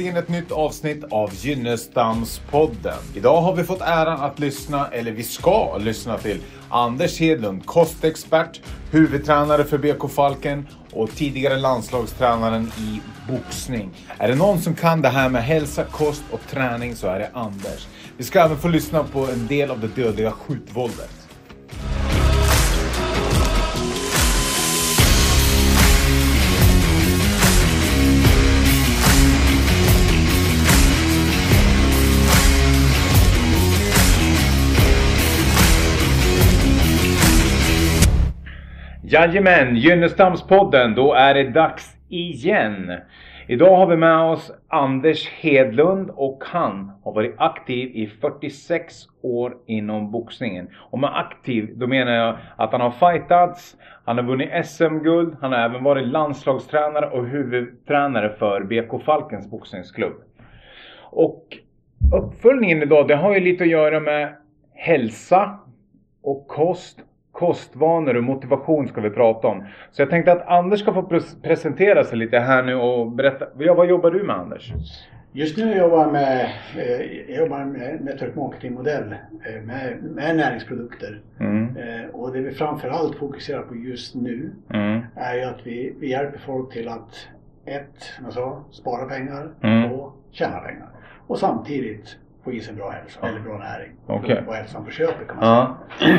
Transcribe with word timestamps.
Äntligen 0.00 0.22
ett 0.22 0.28
nytt 0.28 0.52
avsnitt 0.52 1.04
av 1.10 1.30
Gynnestamspodden. 1.34 2.98
Idag 3.14 3.40
har 3.40 3.56
vi 3.56 3.64
fått 3.64 3.80
äran 3.80 4.20
att 4.20 4.38
lyssna, 4.38 4.88
eller 4.88 5.12
vi 5.12 5.22
ska 5.22 5.78
lyssna 5.78 6.18
till 6.18 6.40
Anders 6.68 7.20
Hedlund, 7.20 7.66
kostexpert, 7.66 8.60
huvudtränare 8.90 9.64
för 9.64 9.78
BK 9.78 10.10
Falken 10.10 10.66
och 10.92 11.10
tidigare 11.10 11.56
landslagstränaren 11.56 12.72
i 12.78 13.00
boxning. 13.32 13.90
Är 14.18 14.28
det 14.28 14.34
någon 14.34 14.60
som 14.60 14.74
kan 14.74 15.02
det 15.02 15.08
här 15.08 15.28
med 15.28 15.44
hälsa, 15.44 15.84
kost 15.84 16.22
och 16.30 16.40
träning 16.50 16.96
så 16.96 17.06
är 17.06 17.18
det 17.18 17.30
Anders. 17.32 17.86
Vi 18.16 18.24
ska 18.24 18.40
även 18.40 18.58
få 18.58 18.68
lyssna 18.68 19.04
på 19.04 19.26
en 19.26 19.46
del 19.46 19.70
av 19.70 19.80
det 19.80 20.02
dödliga 20.02 20.30
skjutvåldet. 20.30 21.19
Jajamän, 39.12 39.76
Gynnestamspodden, 39.76 40.94
då 40.94 41.14
är 41.14 41.34
det 41.34 41.50
dags 41.50 41.96
igen. 42.08 42.92
Idag 43.46 43.76
har 43.76 43.86
vi 43.86 43.96
med 43.96 44.20
oss 44.20 44.52
Anders 44.68 45.28
Hedlund 45.28 46.10
och 46.10 46.42
han 46.46 46.92
har 47.04 47.12
varit 47.12 47.34
aktiv 47.38 47.90
i 47.94 48.06
46 48.06 48.94
år 49.22 49.56
inom 49.66 50.10
boxningen. 50.10 50.68
Och 50.76 50.98
med 50.98 51.18
aktiv, 51.18 51.70
då 51.74 51.86
menar 51.86 52.12
jag 52.12 52.36
att 52.56 52.72
han 52.72 52.80
har 52.80 52.90
fightats, 52.90 53.76
han 54.04 54.16
har 54.16 54.24
vunnit 54.24 54.66
SM-guld, 54.66 55.36
han 55.40 55.52
har 55.52 55.58
även 55.58 55.84
varit 55.84 56.08
landslagstränare 56.08 57.10
och 57.10 57.26
huvudtränare 57.26 58.36
för 58.38 58.64
BK 58.64 59.04
Falkens 59.04 59.50
boxningsklubb. 59.50 60.16
Och 61.10 61.44
uppföljningen 62.14 62.82
idag, 62.82 63.08
det 63.08 63.16
har 63.16 63.34
ju 63.34 63.40
lite 63.40 63.64
att 63.64 63.70
göra 63.70 64.00
med 64.00 64.36
hälsa 64.74 65.58
och 66.22 66.48
kost 66.48 67.00
kostvanor 67.32 68.16
och 68.16 68.24
motivation 68.24 68.88
ska 68.88 69.00
vi 69.00 69.10
prata 69.10 69.48
om. 69.48 69.64
Så 69.90 70.02
jag 70.02 70.10
tänkte 70.10 70.32
att 70.32 70.48
Anders 70.48 70.80
ska 70.80 70.94
få 70.94 71.02
pres 71.02 71.42
presentera 71.42 72.04
sig 72.04 72.18
lite 72.18 72.38
här 72.38 72.62
nu 72.62 72.74
och 72.74 73.10
berätta. 73.10 73.46
Ja, 73.58 73.74
vad 73.74 73.88
jobbar 73.88 74.10
du 74.10 74.22
med 74.22 74.36
Anders? 74.36 74.72
Just 75.32 75.56
nu 75.56 75.76
jobbar 75.76 75.98
jag 75.98 76.12
med, 76.12 76.50
eh, 76.76 77.30
jag 77.30 77.38
jobbar 77.38 77.64
med 77.64 78.04
network 78.04 78.34
marketing-modell 78.34 79.14
eh, 79.46 79.62
med, 79.62 80.02
med 80.02 80.36
näringsprodukter. 80.36 81.20
Mm. 81.40 81.76
Eh, 81.76 82.10
och 82.12 82.32
det 82.32 82.40
vi 82.40 82.50
framförallt 82.50 83.16
fokuserar 83.16 83.62
på 83.62 83.76
just 83.76 84.14
nu 84.14 84.52
mm. 84.74 85.00
är 85.14 85.34
ju 85.34 85.42
att 85.42 85.66
vi, 85.66 85.94
vi 86.00 86.10
hjälper 86.10 86.38
folk 86.38 86.72
till 86.72 86.88
att 86.88 87.28
ett, 87.64 88.02
som 88.16 88.24
jag 88.24 88.34
sa, 88.34 88.64
spara 88.70 89.04
pengar, 89.04 89.48
mm. 89.62 89.88
två, 89.88 90.12
tjäna 90.30 90.58
pengar. 90.58 90.88
Och 91.26 91.38
samtidigt 91.38 92.16
få 92.44 92.52
i 92.52 92.60
sig 92.60 92.74
bra 92.74 92.90
hälsa, 92.90 93.28
eller 93.28 93.40
bra 93.40 93.58
näring. 93.58 93.92
Okay. 94.06 94.46
Och 94.46 94.54
hälsan 94.54 94.84
på 94.84 94.90
köpet 94.90 95.28
kan 95.28 95.36
man 95.36 95.76
säga. 95.98 96.16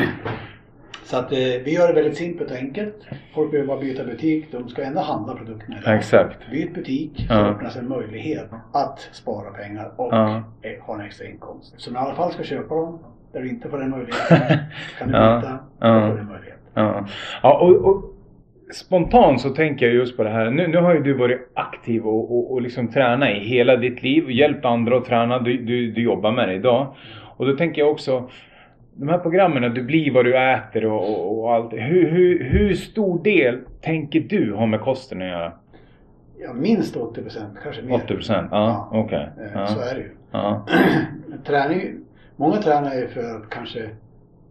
Så 1.12 1.18
att 1.18 1.32
eh, 1.32 1.38
vi 1.38 1.74
gör 1.74 1.88
det 1.88 1.94
väldigt 1.94 2.16
simpelt 2.16 2.50
och 2.50 2.56
enkelt. 2.56 2.94
Folk 3.34 3.50
behöver 3.50 3.68
bara 3.68 3.80
byta 3.80 4.04
butik. 4.04 4.52
De 4.52 4.68
ska 4.68 4.82
ändå 4.82 5.00
handla 5.00 5.34
produkterna 5.34 5.78
idag. 5.82 5.96
Exakt. 5.96 6.50
Byt 6.50 6.74
butik 6.74 7.10
så 7.16 7.34
ja. 7.34 7.46
öppnas 7.46 7.76
en 7.76 7.88
möjlighet 7.88 8.50
att 8.72 9.08
spara 9.12 9.50
pengar 9.50 9.92
och 9.96 10.12
ja. 10.12 10.42
ha 10.80 10.94
en 10.94 11.00
extra 11.00 11.26
inkomst. 11.26 11.74
Så 11.76 11.92
när 11.92 12.00
i 12.00 12.02
alla 12.02 12.14
fall 12.14 12.32
ska 12.32 12.42
köpa 12.42 12.74
dem 12.74 12.98
där 13.32 13.40
du 13.40 13.48
inte 13.48 13.68
får 13.68 13.78
den 13.78 13.90
möjligheten 13.90 14.38
kan 14.98 15.08
du 15.08 15.12
byta 15.12 15.58
ja. 15.80 15.96
och 15.96 16.10
få 16.10 16.16
den 16.16 16.26
möjligheten. 16.26 16.62
Ja, 16.74 17.06
ja 17.42 17.58
och, 17.60 17.76
och, 17.76 18.04
spontant 18.74 19.40
så 19.40 19.50
tänker 19.50 19.86
jag 19.86 19.94
just 19.94 20.16
på 20.16 20.22
det 20.22 20.30
här. 20.30 20.50
Nu, 20.50 20.66
nu 20.66 20.78
har 20.78 20.94
ju 20.94 21.02
du 21.02 21.12
varit 21.12 21.52
aktiv 21.54 22.06
och, 22.06 22.36
och, 22.36 22.52
och 22.52 22.62
liksom 22.62 22.88
tränat 22.88 23.28
i 23.28 23.38
hela 23.38 23.76
ditt 23.76 24.02
liv. 24.02 24.30
Hjälpt 24.30 24.64
andra 24.64 24.96
att 24.96 25.04
träna. 25.04 25.38
Du, 25.38 25.58
du, 25.58 25.90
du 25.90 26.02
jobbar 26.02 26.32
med 26.32 26.48
det 26.48 26.54
idag. 26.54 26.94
Och 27.36 27.46
då 27.46 27.56
tänker 27.56 27.82
jag 27.82 27.90
också 27.90 28.28
de 28.94 29.08
här 29.08 29.18
programmen, 29.18 29.74
du 29.74 29.82
blir 29.82 30.12
vad 30.12 30.24
du 30.24 30.38
äter 30.38 30.86
och, 30.86 31.10
och, 31.10 31.38
och 31.38 31.54
allt. 31.54 31.72
Hur, 31.72 32.10
hur, 32.10 32.44
hur 32.44 32.74
stor 32.74 33.22
del 33.22 33.58
tänker 33.80 34.20
du 34.20 34.52
har 34.52 34.66
med 34.66 34.80
kosten 34.80 35.22
att 35.22 35.28
göra? 35.28 35.52
Ja, 36.38 36.52
minst 36.52 36.96
80 36.96 37.22
procent, 37.22 37.58
kanske 37.62 37.82
mer. 37.82 37.94
80 37.94 38.06
procent? 38.06 38.48
Ja, 38.50 38.88
ja. 38.92 38.98
okej. 38.98 39.28
Okay. 39.34 39.48
Ja. 39.54 39.66
Så 39.66 39.80
är 39.80 39.94
det 39.94 40.00
ju. 40.00 40.10
Ja. 40.30 40.66
Träning, 41.46 42.04
många 42.36 42.56
tränar 42.56 42.94
ju 42.94 43.08
för 43.08 43.36
att 43.36 43.50
kanske 43.50 43.88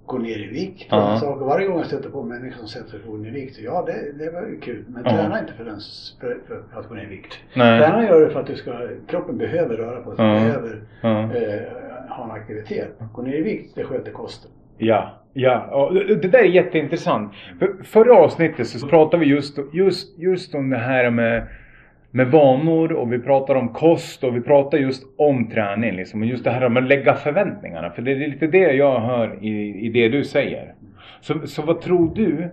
gå 0.06 0.18
ner 0.18 0.38
i 0.38 0.48
vikt. 0.48 0.88
Ja. 0.90 1.18
Så 1.20 1.36
varje 1.36 1.68
gång 1.68 1.78
jag 1.78 1.88
stöter 1.88 2.10
på 2.10 2.24
människor 2.24 2.58
som 2.58 2.68
sätter 2.68 2.90
sig 2.90 3.00
för 3.00 3.08
att 3.08 3.12
gå 3.12 3.18
ner 3.18 3.30
i 3.30 3.32
vikt, 3.32 3.56
så 3.56 3.62
ja 3.62 3.84
det, 3.86 4.26
det 4.26 4.32
var 4.32 4.42
ju 4.42 4.60
kul. 4.60 4.86
Men 4.88 5.04
ja. 5.06 5.12
träna 5.12 5.40
inte 5.40 5.54
för, 5.54 5.66
den, 5.66 5.80
för, 6.20 6.38
för, 6.48 6.80
att 6.80 6.90
gå 6.90 6.96
ner 6.96 7.04
i 7.04 7.06
vikt. 7.06 7.40
Nej. 7.54 7.82
Träna 7.82 8.04
gör 8.06 8.22
det 8.22 8.30
för 8.30 8.40
att 8.40 8.48
du 8.48 8.56
ska, 8.56 8.88
kroppen 9.08 9.38
behöver 9.38 9.78
röra 9.78 10.02
på 10.02 10.16
sig, 10.16 10.26
ja. 10.26 10.34
behöver 10.34 10.82
eh, 11.02 11.91
ha 12.12 12.24
en 12.24 12.32
aktivitet. 12.32 13.00
Gå 13.14 13.22
ner 13.22 13.34
i 13.34 13.42
vikt, 13.42 13.76
det 13.76 13.84
sköter 13.84 14.12
kosten. 14.12 14.52
Ja, 14.78 15.10
ja. 15.34 15.90
det 16.22 16.28
där 16.28 16.40
är 16.40 16.44
jätteintressant. 16.44 17.34
För 17.60 17.84
förra 17.84 18.16
avsnittet 18.16 18.68
så 18.68 18.88
pratade 18.88 19.26
vi 19.26 19.30
just, 19.32 19.60
just, 19.74 20.20
just 20.20 20.56
om 20.56 20.70
det 20.70 20.78
här 20.78 21.10
med, 21.10 21.48
med 22.12 22.32
vanor 22.32 22.92
och 22.92 23.14
vi 23.14 23.20
pratar 23.20 23.56
om 23.56 23.70
kost 23.74 24.24
och 24.24 24.36
vi 24.36 24.42
pratar 24.42 24.78
just 24.78 25.04
om 25.18 25.50
träning. 25.50 25.96
Liksom. 25.96 26.22
Och 26.22 26.28
just 26.28 26.44
det 26.44 26.52
här 26.52 26.70
med 26.70 26.84
att 26.84 26.90
lägga 26.90 27.14
förväntningarna. 27.14 27.90
För 27.90 28.02
det 28.02 28.12
är 28.12 28.16
lite 28.16 28.48
det 28.48 28.74
jag 28.74 29.00
hör 29.00 29.44
i, 29.44 29.86
i 29.86 29.90
det 29.90 30.10
du 30.10 30.24
säger. 30.24 30.74
Så, 31.22 31.48
så 31.48 31.62
vad 31.62 31.82
tror 31.82 32.16
du 32.16 32.50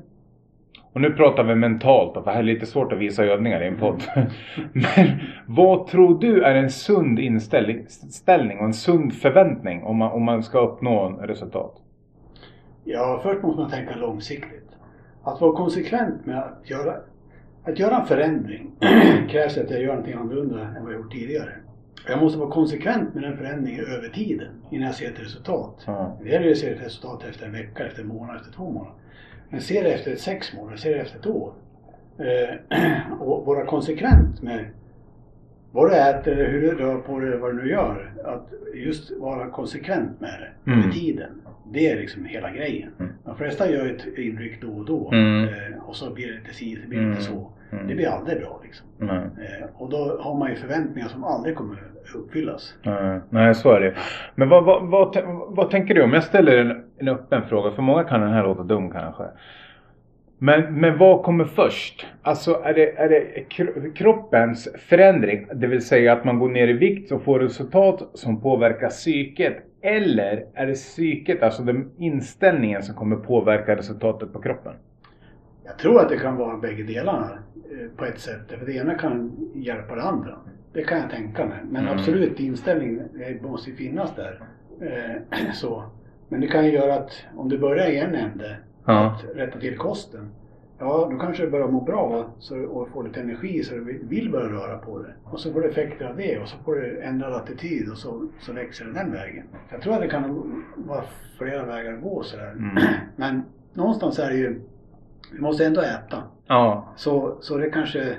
och 0.98 1.02
nu 1.02 1.10
pratar 1.10 1.44
vi 1.44 1.54
mentalt, 1.54 2.14
för 2.14 2.24
det 2.24 2.30
här 2.30 2.38
är 2.38 2.42
lite 2.42 2.66
svårt 2.66 2.92
att 2.92 2.98
visa 2.98 3.24
övningar 3.24 3.62
i 3.62 3.66
en 3.66 3.78
podd. 3.78 4.02
Men 4.72 5.20
vad 5.46 5.86
tror 5.86 6.20
du 6.20 6.42
är 6.42 6.54
en 6.54 6.70
sund 6.70 7.18
inställning 7.18 8.58
och 8.58 8.64
en 8.64 8.74
sund 8.74 9.14
förväntning 9.14 9.82
om 9.82 9.96
man, 9.96 10.12
om 10.12 10.24
man 10.24 10.42
ska 10.42 10.58
uppnå 10.58 11.08
resultat? 11.08 11.74
Ja, 12.84 13.20
först 13.22 13.42
måste 13.42 13.60
man 13.60 13.70
tänka 13.70 13.96
långsiktigt. 13.96 14.68
Att 15.22 15.40
vara 15.40 15.56
konsekvent 15.56 16.26
med 16.26 16.38
att 16.38 16.70
göra, 16.70 16.94
att 17.64 17.78
göra 17.78 18.00
en 18.00 18.06
förändring 18.06 18.70
krävs 19.28 19.58
att 19.58 19.70
jag 19.70 19.80
gör 19.80 19.88
någonting 19.88 20.14
annorlunda 20.14 20.60
än 20.60 20.84
vad 20.84 20.92
jag 20.92 21.00
gjort 21.00 21.12
tidigare. 21.12 21.52
Jag 22.08 22.22
måste 22.22 22.38
vara 22.38 22.50
konsekvent 22.50 23.14
med 23.14 23.22
den 23.22 23.36
förändringen 23.36 23.84
över 23.84 24.08
tiden 24.08 24.48
innan 24.70 24.86
jag 24.86 24.94
ser 24.94 25.10
ett 25.10 25.20
resultat. 25.20 25.84
Mm. 25.88 26.10
Det 26.22 26.28
gäller 26.28 26.50
att 26.50 26.58
se 26.58 26.70
ett 26.70 26.86
resultat 26.86 27.24
efter 27.24 27.46
en 27.46 27.52
vecka, 27.52 27.86
efter 27.86 28.02
en 28.02 28.08
månad, 28.08 28.36
efter 28.36 28.52
två 28.52 28.70
månader. 28.70 28.97
Men 29.50 29.60
se 29.60 29.82
det 29.82 29.92
efter 29.92 30.16
sex 30.16 30.54
månader, 30.54 30.76
se 30.76 30.88
det 30.88 31.00
efter 31.00 31.18
ett 31.18 31.26
år. 31.26 31.52
Eh, 32.18 32.80
och 33.20 33.46
vara 33.46 33.66
konsekvent 33.66 34.42
med 34.42 34.64
vad 35.72 35.90
du 35.90 35.94
äter, 35.94 36.34
hur 36.34 36.60
du 36.60 36.74
rör 36.74 36.98
på 36.98 37.20
dig, 37.20 37.38
vad 37.38 37.56
du 37.56 37.62
nu 37.62 37.70
gör. 37.70 38.12
Att 38.24 38.52
just 38.74 39.10
vara 39.10 39.50
konsekvent 39.50 40.20
med 40.20 40.30
det 40.40 40.72
mm. 40.72 40.84
med 40.84 40.94
tiden. 40.94 41.30
Det 41.72 41.90
är 41.90 41.96
liksom 41.96 42.24
hela 42.24 42.50
grejen. 42.50 42.90
Mm. 42.98 43.12
De 43.24 43.36
flesta 43.36 43.70
gör 43.70 43.86
ett 43.86 44.18
inryck 44.18 44.60
då 44.60 44.68
och 44.68 44.84
då 44.84 45.10
mm. 45.12 45.44
eh, 45.44 45.78
och 45.86 45.96
så 45.96 46.10
blir 46.10 46.26
det 46.26 46.34
lite 46.34 46.54
si, 46.54 46.78
så 46.82 46.88
blir 46.88 46.98
det 46.98 47.04
mm. 47.04 47.18
lite 47.18 47.30
så. 47.30 47.50
Mm. 47.72 47.86
Det 47.86 47.94
blir 47.94 48.08
aldrig 48.08 48.38
bra 48.38 48.60
liksom. 48.64 48.86
Eh, 49.10 49.66
och 49.74 49.90
då 49.90 50.18
har 50.20 50.38
man 50.38 50.50
ju 50.50 50.56
förväntningar 50.56 51.08
som 51.08 51.24
aldrig 51.24 51.56
kommer 51.56 51.82
uppfyllas. 52.14 52.74
Nej, 52.82 53.20
nej 53.30 53.54
så 53.54 53.72
är 53.72 53.80
det. 53.80 53.94
Men 54.34 54.48
vad, 54.48 54.64
vad, 54.64 54.90
vad, 54.90 55.16
vad, 55.48 55.70
tänker 55.70 55.94
du 55.94 56.02
om 56.02 56.12
jag 56.12 56.24
ställer 56.24 56.56
en, 56.56 56.84
en 56.98 57.08
öppen 57.08 57.42
fråga? 57.48 57.70
För 57.70 57.82
många 57.82 58.04
kan 58.04 58.20
den 58.20 58.32
här 58.32 58.42
låta 58.42 58.62
dum 58.62 58.90
kanske. 58.90 59.24
Men, 60.38 60.80
men 60.80 60.98
vad 60.98 61.22
kommer 61.22 61.44
först? 61.44 62.06
Alltså 62.22 62.62
är 62.64 62.74
det, 62.74 62.98
är 62.98 63.08
det 63.08 63.90
kroppens 63.94 64.68
förändring, 64.88 65.46
det 65.54 65.66
vill 65.66 65.86
säga 65.86 66.12
att 66.12 66.24
man 66.24 66.38
går 66.38 66.48
ner 66.48 66.68
i 66.68 66.72
vikt 66.72 67.12
och 67.12 67.22
får 67.22 67.40
resultat 67.40 68.10
som 68.14 68.40
påverkar 68.40 68.88
psyket? 68.88 69.56
Eller 69.82 70.44
är 70.54 70.66
det 70.66 70.74
psyket, 70.74 71.42
alltså 71.42 71.62
den 71.62 71.90
inställningen 71.98 72.82
som 72.82 72.94
kommer 72.94 73.16
påverka 73.16 73.76
resultatet 73.76 74.32
på 74.32 74.40
kroppen? 74.42 74.72
Jag 75.68 75.78
tror 75.78 76.00
att 76.00 76.08
det 76.08 76.16
kan 76.16 76.36
vara 76.36 76.56
bägge 76.56 76.82
delarna 76.82 77.38
eh, 77.70 77.96
på 77.96 78.04
ett 78.04 78.20
sätt. 78.20 78.52
För 78.58 78.66
det 78.66 78.72
ena 78.72 78.94
kan 78.94 79.32
hjälpa 79.54 79.94
det 79.94 80.02
andra. 80.02 80.38
Det 80.72 80.82
kan 80.82 80.98
jag 80.98 81.10
tänka 81.10 81.46
mig. 81.46 81.58
Men 81.70 81.82
mm. 81.82 81.98
absolut, 81.98 82.40
inställningen 82.40 83.08
måste 83.42 83.72
finnas 83.72 84.14
där. 84.16 84.40
Eh, 84.80 85.50
så. 85.54 85.84
Men 86.28 86.40
det 86.40 86.46
kan 86.46 86.66
ju 86.66 86.72
göra 86.72 86.94
att 86.94 87.24
om 87.36 87.48
du 87.48 87.58
börjar 87.58 87.88
i 87.90 87.98
en 87.98 88.14
ände, 88.14 88.56
ja. 88.84 89.06
att 89.06 89.36
rätta 89.36 89.58
till 89.58 89.76
kosten. 89.76 90.30
Ja, 90.78 91.08
då 91.10 91.18
kanske 91.18 91.44
du 91.44 91.50
börjar 91.50 91.68
må 91.68 91.80
bra 91.80 92.30
så, 92.38 92.58
och 92.58 92.88
får 92.88 93.04
lite 93.04 93.20
energi 93.20 93.62
så 93.62 93.74
du 93.74 94.00
vill 94.02 94.30
börja 94.30 94.48
röra 94.48 94.78
på 94.78 94.98
dig. 94.98 95.12
Och 95.24 95.40
så 95.40 95.52
får 95.52 95.60
du 95.60 95.68
effekter 95.68 96.06
av 96.06 96.16
det 96.16 96.38
och 96.38 96.48
så 96.48 96.56
får 96.64 96.74
du 96.74 97.00
ändrad 97.00 97.32
attityd 97.32 97.90
och 97.90 97.98
så, 97.98 98.28
så 98.40 98.52
växer 98.52 98.84
det 98.84 98.92
den 98.92 99.12
vägen. 99.12 99.44
Jag 99.70 99.82
tror 99.82 99.94
att 99.94 100.00
det 100.00 100.08
kan 100.08 100.64
vara 100.76 101.04
flera 101.38 101.64
vägar 101.64 101.92
att 101.92 102.02
gå 102.02 102.22
sådär. 102.22 102.50
Mm. 102.50 102.84
Men 103.16 103.42
någonstans 103.74 104.18
är 104.18 104.30
det 104.30 104.36
ju, 104.36 104.60
vi 105.32 105.40
måste 105.40 105.66
ändå 105.66 105.80
äta. 105.80 106.22
Ja. 106.46 106.92
Så, 106.96 107.38
så 107.40 107.56
det 107.58 107.70
kanske 107.70 108.16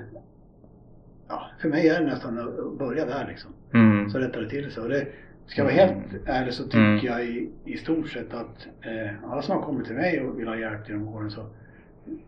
ja, 1.27 1.45
för 1.61 1.69
mig 1.69 1.89
är 1.89 1.99
det 1.99 2.05
nästan 2.05 2.39
att 2.39 2.77
börja 2.79 3.05
där 3.05 3.27
liksom. 3.27 3.51
Mm. 3.73 4.09
Så 4.09 4.19
rättar 4.19 4.41
det 4.41 4.49
till 4.49 4.71
sig. 4.71 4.83
Och 4.83 4.89
det, 4.89 5.07
ska 5.47 5.61
jag 5.61 5.65
vara 5.65 5.75
helt 5.75 6.27
ärlig 6.27 6.53
så 6.53 6.63
tycker 6.63 6.79
mm. 6.79 7.05
jag 7.05 7.25
i, 7.25 7.49
i 7.65 7.77
stort 7.77 8.09
sett 8.09 8.33
att 8.33 8.67
eh, 8.81 9.31
alla 9.31 9.41
som 9.41 9.55
har 9.55 9.63
kommit 9.63 9.85
till 9.85 9.95
mig 9.95 10.21
och 10.21 10.39
vill 10.39 10.47
ha 10.47 10.57
hjälp 10.57 10.89
genom 10.89 11.07
åren 11.07 11.31
så 11.31 11.45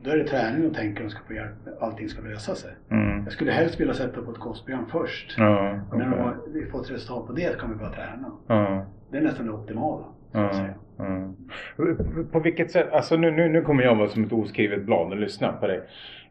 då 0.04 0.10
är 0.12 0.18
det 0.18 0.28
träning 0.28 0.68
och 0.68 0.75
tänker 0.75 1.06
att 1.06 1.12
ska 1.12 1.19
få 1.27 1.34
hjälp, 1.34 1.54
allting 1.80 2.10
ska 2.10 2.22
lösa 2.22 2.56
sig. 2.56 2.72
Mm. 2.89 3.24
Jag 3.24 3.34
skulle 3.34 3.51
helst 3.51 3.80
vilja 3.80 3.94
sätta 3.94 4.22
på 4.22 4.31
ett 4.31 4.39
kostprogram 4.39 4.86
först. 4.92 5.36
Ja, 5.38 5.80
Och 5.92 5.98
när 5.98 6.10
de 6.10 6.19
har, 6.19 6.38
vi 6.48 6.66
får 6.66 6.81
ett 6.81 6.92
resultat 6.92 7.27
på 7.27 7.34
det 7.34 7.60
kan 7.60 7.69
vi 7.69 7.75
börja 7.75 7.92
träna. 7.92 8.31
Ja. 8.48 8.86
Det 9.12 9.18
är 9.18 9.22
nästan 9.22 9.45
det 9.45 9.51
optimala. 9.51 10.06
Ja. 10.31 10.51
På 12.31 12.39
vilket 12.39 12.72
sätt, 12.72 12.88
alltså 12.92 13.16
nu, 13.18 13.31
nu, 13.31 13.50
nu 13.50 13.62
kommer 13.62 13.83
jag 13.83 13.95
vara 13.95 14.07
som 14.10 14.24
ett 14.24 14.31
oskrivet 14.33 14.86
blad 14.86 15.12
och 15.12 15.18
lyssna 15.18 15.51
på 15.54 15.68
dig. 15.68 15.81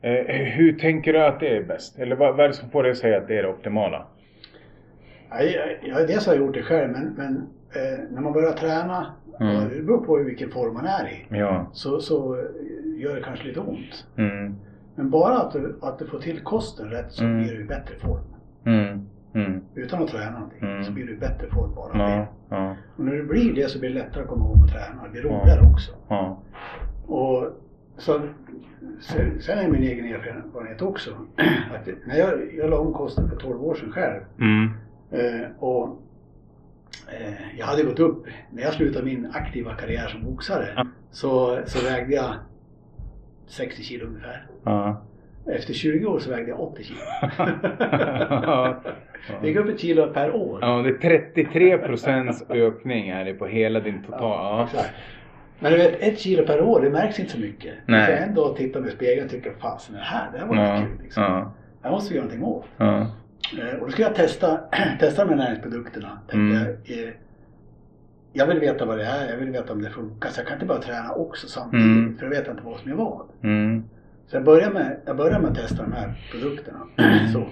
Eh, 0.00 0.12
hur 0.37 0.73
tänker 0.79 1.12
du 1.12 1.25
att 1.25 1.41
det 1.41 1.56
är 1.56 1.62
bäst? 1.64 1.99
Eller 1.99 2.17
vad, 2.17 2.37
vad 2.37 2.44
är 2.44 2.49
det 2.49 2.55
som 2.55 2.70
får 2.70 2.82
dig 2.82 2.93
att 2.93 2.99
säga 2.99 3.19
att 3.19 3.29
det 3.29 3.38
är 3.38 3.43
det 3.43 3.49
optimala? 3.49 4.06
Ja, 5.31 5.43
jag, 5.43 5.69
jag, 5.82 6.08
dels 6.08 6.26
har 6.26 6.35
jag 6.35 6.43
gjort 6.47 6.55
det 6.55 6.62
själv 6.62 6.91
men, 6.93 7.14
men 7.17 7.37
eh, 7.75 7.99
när 8.11 8.20
man 8.20 8.32
börjar 8.32 8.52
träna, 8.52 9.06
Mm. 9.41 9.69
det 9.69 9.82
beror 9.82 10.05
på 10.05 10.17
vilken 10.17 10.50
form 10.50 10.75
man 10.75 10.87
är 10.87 11.05
i, 11.08 11.37
Ja. 11.38 11.67
så, 11.73 12.00
så 12.00 12.35
eh, 12.35 12.41
gör 13.03 13.14
det 13.17 13.23
kanske 13.23 13.46
lite 13.49 13.61
ont. 13.61 14.06
Mm. 14.17 14.55
Men 14.94 15.11
bara 15.11 15.38
att 15.38 15.53
du, 15.53 15.79
att 15.82 15.99
du 15.99 16.06
får 16.06 16.19
till 16.19 16.41
kosten 16.41 16.91
rätt 16.91 17.12
så 17.12 17.25
Mm. 17.25 17.43
blir 17.43 17.53
du 17.55 17.61
i 17.61 17.64
bättre 17.64 17.94
form. 17.99 18.23
Mm. 19.35 19.61
Utan 19.75 20.03
att 20.03 20.09
träna 20.09 20.31
någonting 20.31 20.59
Mm. 20.62 20.85
så 20.85 20.93
blir 20.93 21.06
du 21.06 21.17
bättre 21.17 21.47
form 21.50 21.75
bara 21.75 21.93
av 21.93 21.99
det. 21.99 22.15
Ja. 22.15 22.27
Ja. 22.49 22.77
Och 22.97 23.05
när 23.05 23.12
du 23.12 23.23
blir 23.27 23.55
det 23.55 23.69
så 23.71 23.79
blir 23.79 23.88
det 23.91 23.94
lättare 23.94 24.23
att 24.23 24.29
komma 24.29 24.44
ihåg 24.44 24.62
och 24.62 24.69
träna. 24.71 25.03
Det 25.05 25.11
blir 25.11 25.23
roligare 25.23 25.61
också. 25.73 25.93
Ja. 26.09 26.38
Och 27.06 27.47
så, 27.97 28.21
sen, 29.00 29.41
sen 29.41 29.59
är 29.59 29.69
min 29.69 29.82
egen 29.82 30.05
erfarenhet 30.05 30.82
också 30.82 31.11
att 31.75 31.88
när 32.06 32.17
jag, 32.19 32.55
jag 32.55 32.71
la 32.71 32.79
om 32.79 32.93
kosten 32.93 33.29
för 33.29 33.37
12 33.37 33.65
år 33.65 33.75
sedan 33.75 33.93
själv 33.93 34.21
Mm. 34.41 34.71
eh, 35.11 35.49
och 35.59 35.88
eh, 37.21 37.59
jag 37.59 37.67
hade 37.67 37.82
gått 37.82 37.99
upp, 38.00 38.25
när 38.53 38.62
jag 38.62 38.75
slutade 38.75 39.05
min 39.05 39.27
aktiva 39.32 39.75
karriär 39.75 40.09
som 40.09 40.25
boxare 40.25 40.73
Ja. 40.77 40.87
så, 41.11 41.59
så 41.67 41.85
vägde 41.85 42.15
jag 42.15 42.35
60 43.47 43.82
kilo 43.82 44.06
ungefär. 44.06 44.47
Efter 45.47 45.73
20 45.75 46.07
år 46.07 46.19
så 46.19 46.31
vägde 46.31 46.49
jag 46.51 46.61
80 46.61 46.83
kilo. 46.85 46.99
Det 49.41 49.49
gick 49.49 49.57
upp 49.57 49.69
ett 49.69 49.81
kilo 49.81 50.07
per 50.13 50.35
år. 50.35 50.59
Ja, 50.63 50.83
det 50.83 50.89
är 50.89 51.21
33 51.35 51.79
procents 51.79 52.45
ökning 52.51 53.09
är 53.09 53.25
det 53.25 53.35
på 53.35 53.47
hela 53.47 53.81
din 53.81 54.03
total... 54.03 54.69
Ja. 54.75 54.83
Men 55.59 55.73
du 55.73 55.79
vet, 55.79 55.97
ett 56.01 56.19
kilo 56.19 56.47
per 56.47 56.61
år, 56.63 56.81
det 56.81 56.91
märks 56.91 57.19
inte 57.21 57.33
så 57.33 57.39
mycket. 57.39 57.75
Nej. 57.87 58.07
Så 58.07 58.13
en 58.13 58.35
dag 58.35 58.57
tittar 58.57 58.89
i 58.89 58.91
spegeln 58.91 59.25
och 59.25 59.31
tycker, 59.31 59.53
fasen 59.61 59.95
det 59.95 60.01
här, 60.01 60.33
det 60.33 60.39
här 60.39 60.47
var 60.47 60.57
Ja. 60.57 60.75
lite 60.77 60.87
kul 60.87 61.03
liksom. 61.03 61.23
Ja. 61.23 61.53
Det 61.83 61.89
här 61.89 61.91
måste 61.95 62.11
vi 62.15 62.17
göra 62.19 62.27
någonting 62.27 62.47
åt. 62.49 62.65
Ja. 62.77 63.01
Eh, 63.59 63.79
Och 63.81 63.87
då 63.87 63.93
ska 63.93 64.03
jag 64.03 64.15
testa, 64.15 64.61
testa 65.01 65.25
de 65.25 65.29
här 65.31 65.37
näringsprodukterna. 65.37 66.19
Mm. 66.33 66.57
jag, 66.57 66.67
eh, 67.05 67.11
jag 68.33 68.47
vill 68.47 68.61
veta 68.61 68.85
vad 68.85 68.99
det 68.99 69.05
är, 69.05 69.31
jag 69.31 69.37
vill 69.37 69.51
veta 69.51 69.73
om 69.73 69.83
det 69.83 69.91
funkar. 69.91 70.29
Så 70.29 70.41
jag 70.41 70.47
kan 70.47 70.55
inte 70.55 70.67
bara 70.67 70.79
träna 70.83 71.13
också 71.13 71.47
samtidigt. 71.49 71.87
Mm. 71.87 72.17
För 72.19 72.25
jag 72.27 72.31
vet 72.31 72.49
inte 72.49 72.63
vad 72.65 72.79
som 72.81 72.91
är 72.93 72.97
vad. 72.97 73.27
Mm. 73.43 73.85
Så 74.31 74.37
jag 74.37 74.44
började 74.44 74.75
med, 74.75 75.00
jag 75.05 75.17
började 75.17 75.41
med 75.41 75.50
att 75.50 75.56
testa 75.56 75.82
de 75.82 75.93
här 75.93 76.29
produkterna. 76.32 76.79
Så 77.32 77.47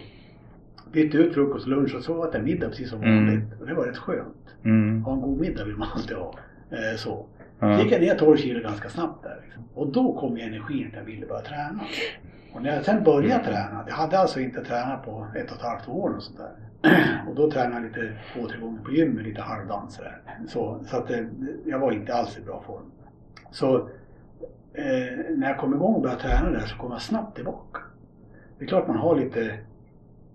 bytte 0.92 1.16
ut 1.16 1.34
frukost 1.34 1.66
lunch 1.66 1.94
och 1.96 2.02
så 2.02 2.16
åt 2.18 2.34
jag 2.34 2.44
middag 2.44 2.68
precis 2.68 2.90
som 2.90 3.02
Mm. 3.02 3.16
vanligt. 3.26 3.60
Och 3.60 3.66
det 3.66 3.74
var 3.74 3.84
rätt 3.86 3.96
skönt. 3.98 4.36
Mm. 4.64 5.02
Ha 5.04 5.12
en 5.12 5.20
god 5.20 5.40
middag 5.40 5.64
vill 5.64 5.76
man 5.76 5.88
alltid 5.94 6.16
ha. 6.16 6.34
Eh, 6.70 6.96
Så. 6.96 7.26
Ja. 7.60 7.82
gick 7.82 7.92
jag 7.92 8.00
ner 8.00 8.14
12 8.14 8.36
kilo 8.36 8.62
ganska 8.62 8.88
snabbt 8.88 9.22
där. 9.22 9.40
Liksom. 9.44 9.64
Och 9.74 9.92
då 9.92 10.12
kom 10.20 10.36
ju 10.36 10.42
energin 10.42 10.86
att 10.88 10.96
jag 10.96 11.04
ville 11.04 11.26
börja 11.26 11.40
träna. 11.40 11.80
Och 12.54 12.62
när 12.62 12.74
jag 12.74 12.84
sen 12.84 13.04
började 13.04 13.44
träna, 13.44 13.84
jag 13.88 13.94
hade 13.94 14.18
alltså 14.18 14.40
inte 14.40 14.64
tränat 14.64 15.04
på 15.04 15.26
ett 15.36 15.50
och 15.50 15.56
ett 15.56 15.62
halvt 15.62 15.88
år 15.88 16.14
och 16.16 16.22
sånt 16.22 16.38
där. 16.38 16.52
Och 17.28 17.34
då 17.34 17.50
tränade 17.50 17.74
jag 17.74 17.82
lite 17.84 18.12
två, 18.34 18.46
tre 18.48 18.60
gånger 18.60 18.82
på 18.82 18.90
gymmet, 18.92 19.24
lite 19.24 19.40
halvdans 19.42 19.94
sådär. 19.94 20.18
Så, 20.48 20.80
så 20.86 20.96
att 20.96 21.10
eh, 21.10 21.24
jag 21.64 21.78
var 21.78 21.92
inte 21.92 22.14
alls 22.14 22.38
i 22.38 22.40
bra 22.40 22.62
form. 22.66 22.82
Så 23.50 23.88
eh, 24.74 25.36
när 25.36 25.48
jag 25.48 25.58
kom 25.58 25.74
igång 25.74 25.94
och 25.94 26.02
började 26.02 26.20
träna 26.20 26.50
där 26.50 26.60
så 26.66 26.76
kom 26.78 26.90
jag 26.92 27.02
snabbt 27.02 27.36
tillbaka. 27.36 27.80
Det 28.58 28.64
är 28.64 28.68
klart 28.68 28.86
man 28.88 28.96
har 28.96 29.16
lite, 29.16 29.58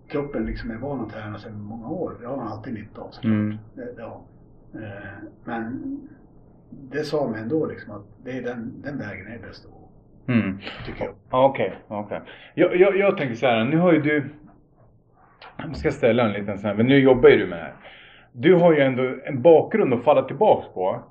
kroppen 0.08 0.46
liksom 0.46 0.72
är 0.72 0.76
van 0.78 1.02
att 1.02 1.10
träna 1.14 1.38
sedan 1.40 1.62
många 1.62 1.88
år. 1.88 2.18
Det 2.22 2.28
har 2.28 2.38
man 2.38 2.48
alltid 2.48 2.74
nytta 2.74 3.02
av. 3.02 3.10
såklart. 3.12 3.32
Mm. 3.32 3.58
Ja. 3.98 4.22
Eh, 4.76 4.80
Men 5.44 6.00
det 6.70 7.04
sa 7.04 7.28
mig 7.30 7.42
ändå 7.42 7.66
liksom 7.66 7.92
att 7.96 8.06
det 8.24 8.32
är 8.38 8.42
den, 8.42 8.82
den 8.82 8.98
vägen 8.98 9.28
är 9.28 9.40
bäst 9.40 9.66
att 9.66 9.72
gå, 9.72 9.80
Mm. 10.34 10.58
tycker 10.86 11.06
jag. 11.06 11.14
Ja, 11.30 11.46
Okej, 11.50 11.78
jag, 12.56 12.98
jag 12.98 13.18
tänker 13.18 13.36
så 13.36 13.46
här, 13.48 13.66
nu 13.66 13.78
har 13.78 13.94
ju 13.94 14.02
du... 14.02 14.30
Jag 15.58 15.76
ska 15.78 15.92
ställa 15.92 16.24
en 16.24 16.32
liten 16.32 16.58
sån 16.58 16.68
här, 16.68 16.76
men 16.76 16.86
nu 16.86 17.00
jobbar 17.00 17.30
ju 17.30 17.38
du 17.38 17.48
med 17.48 17.58
det 17.60 17.64
här. 17.64 17.74
Du 18.36 18.54
har 18.54 18.74
ju 18.74 18.80
ändå 18.80 19.16
en 19.26 19.42
bakgrund 19.42 19.94
att 19.94 20.04
falla 20.04 20.22
tillbaka 20.22 20.68
på. 20.74 21.04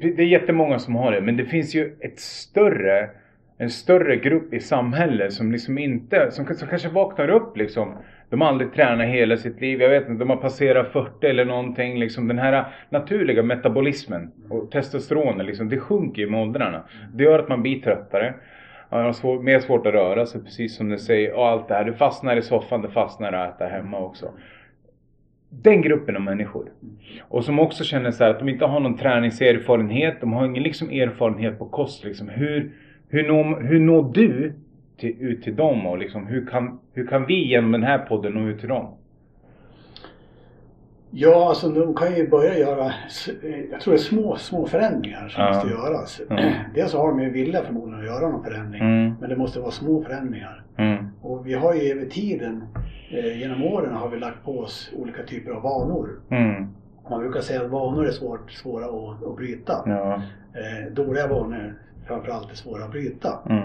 Det 0.00 0.22
är 0.22 0.26
jättemånga 0.26 0.78
som 0.78 0.94
har 0.94 1.12
det, 1.12 1.20
men 1.20 1.36
det 1.36 1.44
finns 1.44 1.74
ju 1.74 1.96
ett 2.00 2.18
större, 2.18 3.10
en 3.58 3.70
större 3.70 4.16
grupp 4.16 4.54
i 4.54 4.60
samhället 4.60 5.32
som 5.32 5.52
liksom 5.52 5.78
inte, 5.78 6.30
som, 6.30 6.46
som 6.46 6.68
kanske 6.68 6.88
vaknar 6.88 7.28
upp 7.28 7.56
liksom. 7.56 7.94
De 8.30 8.40
har 8.40 8.48
aldrig 8.48 8.72
tränat 8.72 9.08
hela 9.08 9.36
sitt 9.36 9.60
liv, 9.60 9.80
jag 9.82 9.88
vet 9.88 10.08
inte, 10.08 10.24
de 10.24 10.30
har 10.30 10.36
passerat 10.36 10.92
40 10.92 11.26
eller 11.26 11.44
någonting. 11.44 11.98
Liksom 11.98 12.28
den 12.28 12.38
här 12.38 12.64
naturliga 12.88 13.42
metabolismen 13.42 14.30
och 14.48 14.70
testosteronet 14.70 15.46
liksom, 15.46 15.68
det 15.68 15.78
sjunker 15.80 16.22
ju 16.22 16.30
med 16.30 16.40
åldrarna. 16.40 16.82
Det 17.14 17.24
gör 17.24 17.38
att 17.38 17.48
man 17.48 17.62
blir 17.62 17.80
tröttare. 17.80 18.34
Man 18.90 19.04
har 19.04 19.12
svår, 19.12 19.42
mer 19.42 19.58
svårt 19.58 19.86
att 19.86 19.94
röra 19.94 20.26
sig 20.26 20.44
precis 20.44 20.76
som 20.76 20.88
du 20.88 20.98
säger 20.98 21.34
och 21.34 21.48
allt 21.48 21.68
det 21.68 21.74
här. 21.74 21.84
Du 21.84 21.92
fastnar 21.92 22.36
i 22.36 22.42
soffan, 22.42 22.82
du 22.82 22.88
fastnar 22.88 23.32
i 23.32 23.36
att 23.36 23.54
äta 23.54 23.66
hemma 23.66 23.98
också. 23.98 24.32
Den 25.50 25.82
gruppen 25.82 26.16
av 26.16 26.22
människor. 26.22 26.72
Och 27.20 27.44
som 27.44 27.58
också 27.58 27.84
känner 27.84 28.10
så 28.10 28.24
här 28.24 28.30
att 28.30 28.38
de 28.38 28.48
inte 28.48 28.64
har 28.64 28.80
någon 28.80 28.96
träningserfarenhet. 28.96 30.20
De 30.20 30.32
har 30.32 30.46
ingen 30.46 30.62
liksom 30.62 30.90
erfarenhet 30.90 31.58
på 31.58 31.68
kost. 31.68 32.04
Liksom. 32.04 32.28
Hur, 32.28 32.72
hur, 33.08 33.28
når, 33.28 33.60
hur 33.60 33.80
når 33.80 34.12
du 34.12 34.52
till, 34.98 35.16
ut 35.20 35.42
till 35.42 35.56
dem? 35.56 35.86
Och 35.86 35.98
liksom, 35.98 36.26
hur, 36.26 36.46
kan, 36.46 36.80
hur 36.92 37.06
kan 37.06 37.26
vi 37.26 37.48
genom 37.48 37.72
den 37.72 37.82
här 37.82 37.98
podden 37.98 38.32
nå 38.32 38.48
ut 38.48 38.60
till 38.60 38.68
dem? 38.68 38.96
Ja, 41.12 41.48
alltså 41.48 41.68
de 41.68 41.94
kan 41.94 42.16
ju 42.16 42.28
börja 42.28 42.58
göra, 42.58 42.86
eh, 43.42 43.60
jag 43.70 43.80
tror 43.80 43.94
det 43.94 44.00
är 44.00 44.02
små, 44.02 44.36
små 44.36 44.66
förändringar 44.66 45.28
som 45.28 45.42
Ja. 45.42 45.48
måste 45.54 45.68
göras. 45.68 46.20
Ja. 46.28 46.36
Dels 46.74 46.90
så 46.92 46.98
har 46.98 47.08
de 47.08 47.20
ju 47.22 47.30
vilja 47.30 47.62
förmodligen 47.62 48.00
att 48.00 48.06
göra 48.06 48.28
någon 48.28 48.44
förändring, 48.44 48.82
Mm. 48.82 49.14
men 49.20 49.28
det 49.30 49.36
måste 49.36 49.60
vara 49.60 49.70
små 49.70 50.02
förändringar. 50.02 50.62
Mm. 50.76 51.06
Och 51.22 51.46
vi 51.46 51.54
har 51.54 51.74
ju 51.74 51.80
över 51.92 52.06
tiden, 52.06 52.64
eh, 53.10 53.38
genom 53.40 53.64
åren 53.64 53.94
har 53.94 54.08
vi 54.08 54.18
lagt 54.18 54.44
på 54.44 54.58
oss 54.58 54.90
olika 54.96 55.22
typer 55.22 55.50
av 55.52 55.62
vanor. 55.62 56.08
Mm. 56.30 56.66
Man 57.10 57.20
brukar 57.20 57.40
säga 57.40 57.62
att 57.62 57.70
vanor 57.70 58.06
är 58.06 58.10
svårt, 58.12 58.50
svåra 58.50 58.84
att, 58.84 59.24
att 59.26 59.36
bryta. 59.36 59.82
Ja. 59.86 60.14
Eh, 60.54 60.92
dåliga 60.92 61.26
vanor 61.26 61.74
framförallt 62.06 62.50
är 62.50 62.54
svåra 62.56 62.84
att 62.84 62.90
bryta. 62.90 63.38
Mm. 63.48 63.62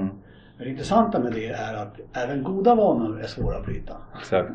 Men 0.58 0.66
det 0.66 0.70
intressanta 0.70 1.20
med 1.20 1.34
det 1.34 1.48
är 1.48 1.76
att 1.76 2.00
även 2.14 2.44
goda 2.44 2.76
vanor 2.76 3.20
är 3.20 3.28
svåra 3.28 3.58
att 3.58 3.66
bryta. 3.66 3.94
Exakt. 4.20 4.52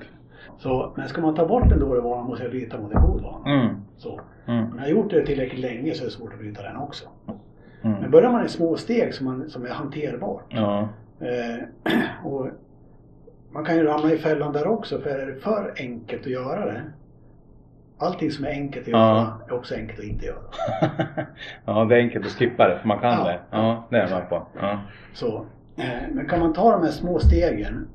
Så, 0.58 0.92
men 0.96 1.08
ska 1.08 1.20
man 1.20 1.34
ta 1.34 1.46
bort 1.46 1.72
en 1.72 1.80
dålig 1.80 2.02
vana 2.02 2.22
måste 2.22 2.44
jag 2.44 2.52
byta 2.52 2.78
mot 2.78 2.92
en 2.94 3.02
god 3.02 3.22
vana. 3.22 3.50
Mm. 3.60 3.76
Så. 3.96 4.20
Mm. 4.46 4.64
Men 4.64 4.72
har 4.78 4.86
jag 4.86 4.90
gjort 4.90 5.10
det 5.10 5.26
tillräckligt 5.26 5.60
länge 5.60 5.94
så 5.94 6.02
är 6.02 6.04
det 6.04 6.10
svårt 6.12 6.32
att 6.32 6.38
bryta 6.38 6.62
den 6.62 6.76
också. 6.76 7.08
Men 7.82 7.94
Mm. 7.96 8.10
börjar 8.10 8.32
man 8.32 8.44
i 8.44 8.48
små 8.48 8.76
steg 8.76 9.14
som, 9.14 9.26
man, 9.26 9.50
som 9.50 9.64
är 9.64 9.68
hanterbart. 9.70 10.44
Ja. 10.48 10.88
Eh, 11.20 11.92
och 12.24 12.46
man 13.52 13.64
kan 13.64 13.76
ju 13.76 13.84
ramla 13.84 14.12
i 14.12 14.18
fällan 14.18 14.52
där 14.52 14.66
också 14.66 14.98
för 15.00 15.10
är 15.10 15.26
det 15.26 15.34
för 15.40 15.74
enkelt 15.76 16.22
att 16.22 16.32
göra 16.32 16.66
det. 16.66 16.82
Allting 17.98 18.30
som 18.30 18.44
är 18.44 18.48
enkelt 18.50 18.86
att 18.86 18.92
Ja. 18.92 18.98
göra 18.98 19.32
är 19.48 19.52
också 19.54 19.74
enkelt 19.74 19.98
att 19.98 20.04
inte 20.04 20.26
göra. 20.26 20.38
ja, 21.64 21.84
det 21.84 21.94
är 21.96 21.98
enkelt 22.00 22.26
att 22.26 22.32
skippa 22.32 22.68
det 22.68 22.78
för 22.78 22.88
man 22.88 22.98
kan 22.98 23.10
Ja. 23.12 23.24
det. 23.24 23.38
Ja, 23.50 23.84
det 23.90 23.96
är 23.98 24.10
man 24.10 24.22
på. 24.28 24.46
Ja. 24.60 24.80
Så, 25.14 25.46
eh, 25.76 25.84
men 26.12 26.28
kan 26.28 26.40
man 26.40 26.52
ta 26.52 26.72
de 26.72 26.82
här 26.82 26.90
små 26.90 27.18
stegen. 27.18 27.88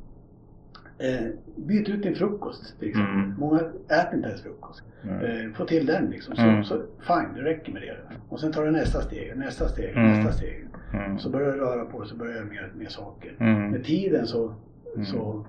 Eh, 0.99 1.27
byt 1.55 1.89
ut 1.89 2.03
din 2.03 2.15
frukost 2.15 2.79
till 2.79 2.89
exempel. 2.89 3.13
Mm. 3.15 3.33
Många 3.39 3.59
äter 3.89 4.15
inte 4.15 4.29
ens 4.29 4.41
frukost. 4.41 4.83
Eh, 5.03 5.53
få 5.53 5.65
till 5.65 5.85
den 5.85 6.05
liksom. 6.09 6.35
Så, 6.35 6.41
Mm. 6.41 6.63
så 6.63 6.75
fine, 7.07 7.33
det 7.35 7.41
räcker 7.43 7.71
med 7.73 7.81
det. 7.81 7.97
Och 8.29 8.39
sen 8.39 8.51
tar 8.51 8.65
du 8.65 8.71
nästa 8.71 9.01
steg, 9.01 9.37
nästa 9.37 9.67
steg, 9.67 9.89
Mm. 9.97 10.11
nästa 10.11 10.31
steg. 10.31 10.65
Mm. 10.93 11.19
Så 11.19 11.29
börjar 11.29 11.51
du 11.51 11.59
röra 11.59 11.85
på 11.85 11.99
dig, 11.99 12.09
så 12.09 12.15
börjar 12.15 12.33
du 12.33 12.37
göra 12.37 12.47
mer, 12.67 12.71
mer 12.77 12.87
saker. 12.87 13.35
Mm. 13.39 13.71
Med 13.71 13.83
tiden 13.83 14.27
så, 14.27 14.53
Mm. 14.95 15.05
så 15.05 15.45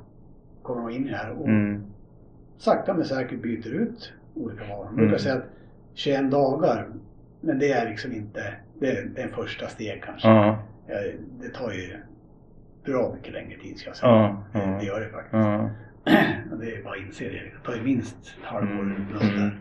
kommer 0.62 0.82
man 0.82 0.92
in 0.92 1.06
i 1.06 1.10
det 1.10 1.16
här 1.16 1.30
och 1.32 1.48
sakta 2.58 2.94
men 2.94 3.04
säkert 3.04 3.42
byter 3.42 3.68
ut 3.74 4.12
olika 4.34 4.64
vanor. 4.64 4.84
Man 4.84 4.96
brukar 4.96 5.18
säga 5.18 5.34
att 5.34 5.44
21 5.94 6.30
dagar, 6.30 6.88
men 7.40 7.58
det 7.58 7.72
är 7.72 7.88
liksom 7.90 8.12
inte, 8.12 8.54
det 8.80 8.86
är, 8.98 9.04
det 9.14 9.22
är 9.22 9.28
första 9.28 9.66
steg 9.68 10.02
kanske. 10.04 10.28
Ja, 10.28 10.58
det 11.40 11.48
tar 11.48 11.72
ju 11.72 11.96
bra 12.86 13.14
mycket 13.16 13.32
längre 13.32 13.58
tid 13.58 13.78
ska 13.78 13.88
jag 13.90 13.96
säga. 13.96 14.12
Ja. 14.12 14.42
Det, 14.52 14.58
Ja. 14.58 14.76
det 14.80 14.86
gör 14.86 15.00
det 15.00 15.08
faktiskt. 15.08 15.32
Ja. 15.32 15.70
Det 16.60 16.72
är 16.72 16.82
bara 16.84 16.94
att 16.94 17.00
inse 17.06 17.24
det. 17.24 17.30
Det 17.30 17.64
tar 17.64 17.74
ju 17.76 17.82
minst 17.82 18.16
ett 18.26 18.44
halvår 18.44 18.82
Mm. 18.82 19.06
där. 19.12 19.58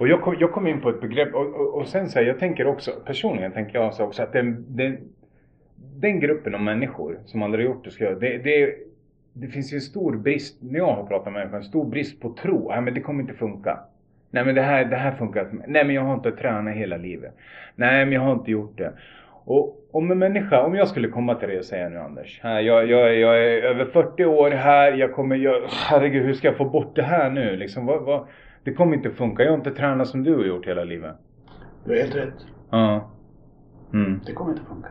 Och 0.00 0.08
jag 0.08 0.20
kom, 0.22 0.36
jag 0.40 0.52
kom 0.52 0.66
in 0.66 0.80
på 0.80 0.88
ett 0.90 1.00
begrepp 1.00 1.34
och, 1.34 1.54
och, 1.60 1.74
och 1.74 1.88
sen 1.88 2.08
så 2.08 2.18
här, 2.18 2.26
jag 2.26 2.38
tänker 2.38 2.66
också, 2.66 2.90
personligen 3.06 3.52
tänker 3.52 3.78
jag 3.78 3.94
så 3.94 4.04
också 4.04 4.22
att 4.22 4.32
den, 4.32 4.64
den, 4.76 4.98
den 5.76 6.20
gruppen 6.20 6.54
av 6.54 6.60
människor 6.60 7.18
som 7.24 7.42
aldrig 7.42 7.64
gjort 7.66 7.84
det 7.84 7.90
ska 7.90 8.04
göra, 8.04 8.14
det, 8.18 8.38
det, 8.38 8.74
det 9.32 9.46
finns 9.48 9.72
ju 9.72 9.74
en 9.74 9.80
stor 9.80 10.16
brist, 10.16 10.62
när 10.62 10.78
jag 10.78 10.94
har 10.94 11.06
pratat 11.06 11.32
med 11.32 11.40
människor, 11.40 11.56
en 11.56 11.64
stor 11.64 11.84
brist 11.90 12.20
på 12.20 12.32
tro. 12.34 12.68
Nej 12.68 12.80
men 12.80 12.94
det 12.94 13.00
kommer 13.00 13.20
inte 13.20 13.34
funka. 13.34 13.78
Nej 14.30 14.44
men 14.44 14.54
det 14.54 14.62
här, 14.62 14.84
det 14.84 14.96
här 14.96 15.12
funkar 15.12 15.44
mig. 15.44 15.64
Nej 15.68 15.84
men 15.84 15.94
jag 15.94 16.02
har 16.02 16.14
inte 16.14 16.32
tränat 16.32 16.74
hela 16.74 16.96
livet. 16.96 17.34
Nej 17.74 18.04
men 18.04 18.12
jag 18.14 18.20
har 18.20 18.32
inte 18.32 18.50
gjort 18.50 18.78
det. 18.78 18.92
Och 19.44 19.88
om 19.92 20.10
en 20.10 20.18
människa, 20.18 20.62
om 20.62 20.74
jag 20.74 20.88
skulle 20.88 21.08
komma 21.08 21.34
till 21.34 21.48
dig 21.48 21.58
och 21.58 21.64
säga 21.64 21.88
nu 21.88 21.98
Anders, 21.98 22.40
här, 22.42 22.60
jag, 22.60 22.90
jag, 22.90 23.16
jag 23.16 23.44
är 23.44 23.62
över 23.62 23.84
40 23.84 24.24
år 24.24 24.50
här, 24.50 24.92
jag 24.92 25.12
kommer, 25.12 25.36
jag, 25.36 25.62
herregud 25.88 26.22
hur 26.22 26.32
ska 26.32 26.48
jag 26.48 26.56
få 26.56 26.64
bort 26.64 26.96
det 26.96 27.02
här 27.02 27.30
nu 27.30 27.56
liksom? 27.56 27.86
Vad, 27.86 28.02
vad, 28.02 28.26
det 28.64 28.72
kommer 28.72 28.96
inte 28.96 29.10
funka, 29.10 29.42
jag 29.42 29.50
har 29.50 29.58
inte 29.58 29.70
tränat 29.70 30.08
som 30.08 30.24
du 30.24 30.36
har 30.36 30.44
gjort 30.44 30.66
hela 30.66 30.84
livet. 30.84 31.16
Du 31.84 31.90
har 31.90 31.98
helt 31.98 32.16
rätt. 32.16 32.46
Ja. 32.70 33.10
Mm. 33.92 34.20
Det 34.26 34.32
kommer 34.32 34.52
inte 34.52 34.64
funka. 34.64 34.88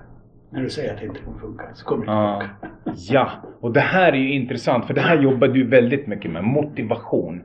När 0.49 0.61
du 0.61 0.69
säger 0.69 0.93
att 0.93 0.99
det 0.99 1.05
inte 1.05 1.21
kommer 1.21 1.39
funka 1.39 1.63
så 1.73 1.85
kommer 1.85 2.05
det 2.05 2.11
inte 2.11 2.49
funka. 2.83 3.13
ja, 3.13 3.29
och 3.59 3.73
det 3.73 3.79
här 3.79 4.13
är 4.13 4.17
ju 4.17 4.33
intressant 4.33 4.85
för 4.85 4.93
det 4.93 5.01
här 5.01 5.21
jobbar 5.21 5.47
du 5.47 5.67
väldigt 5.67 6.07
mycket 6.07 6.31
med, 6.31 6.43
motivation. 6.43 7.43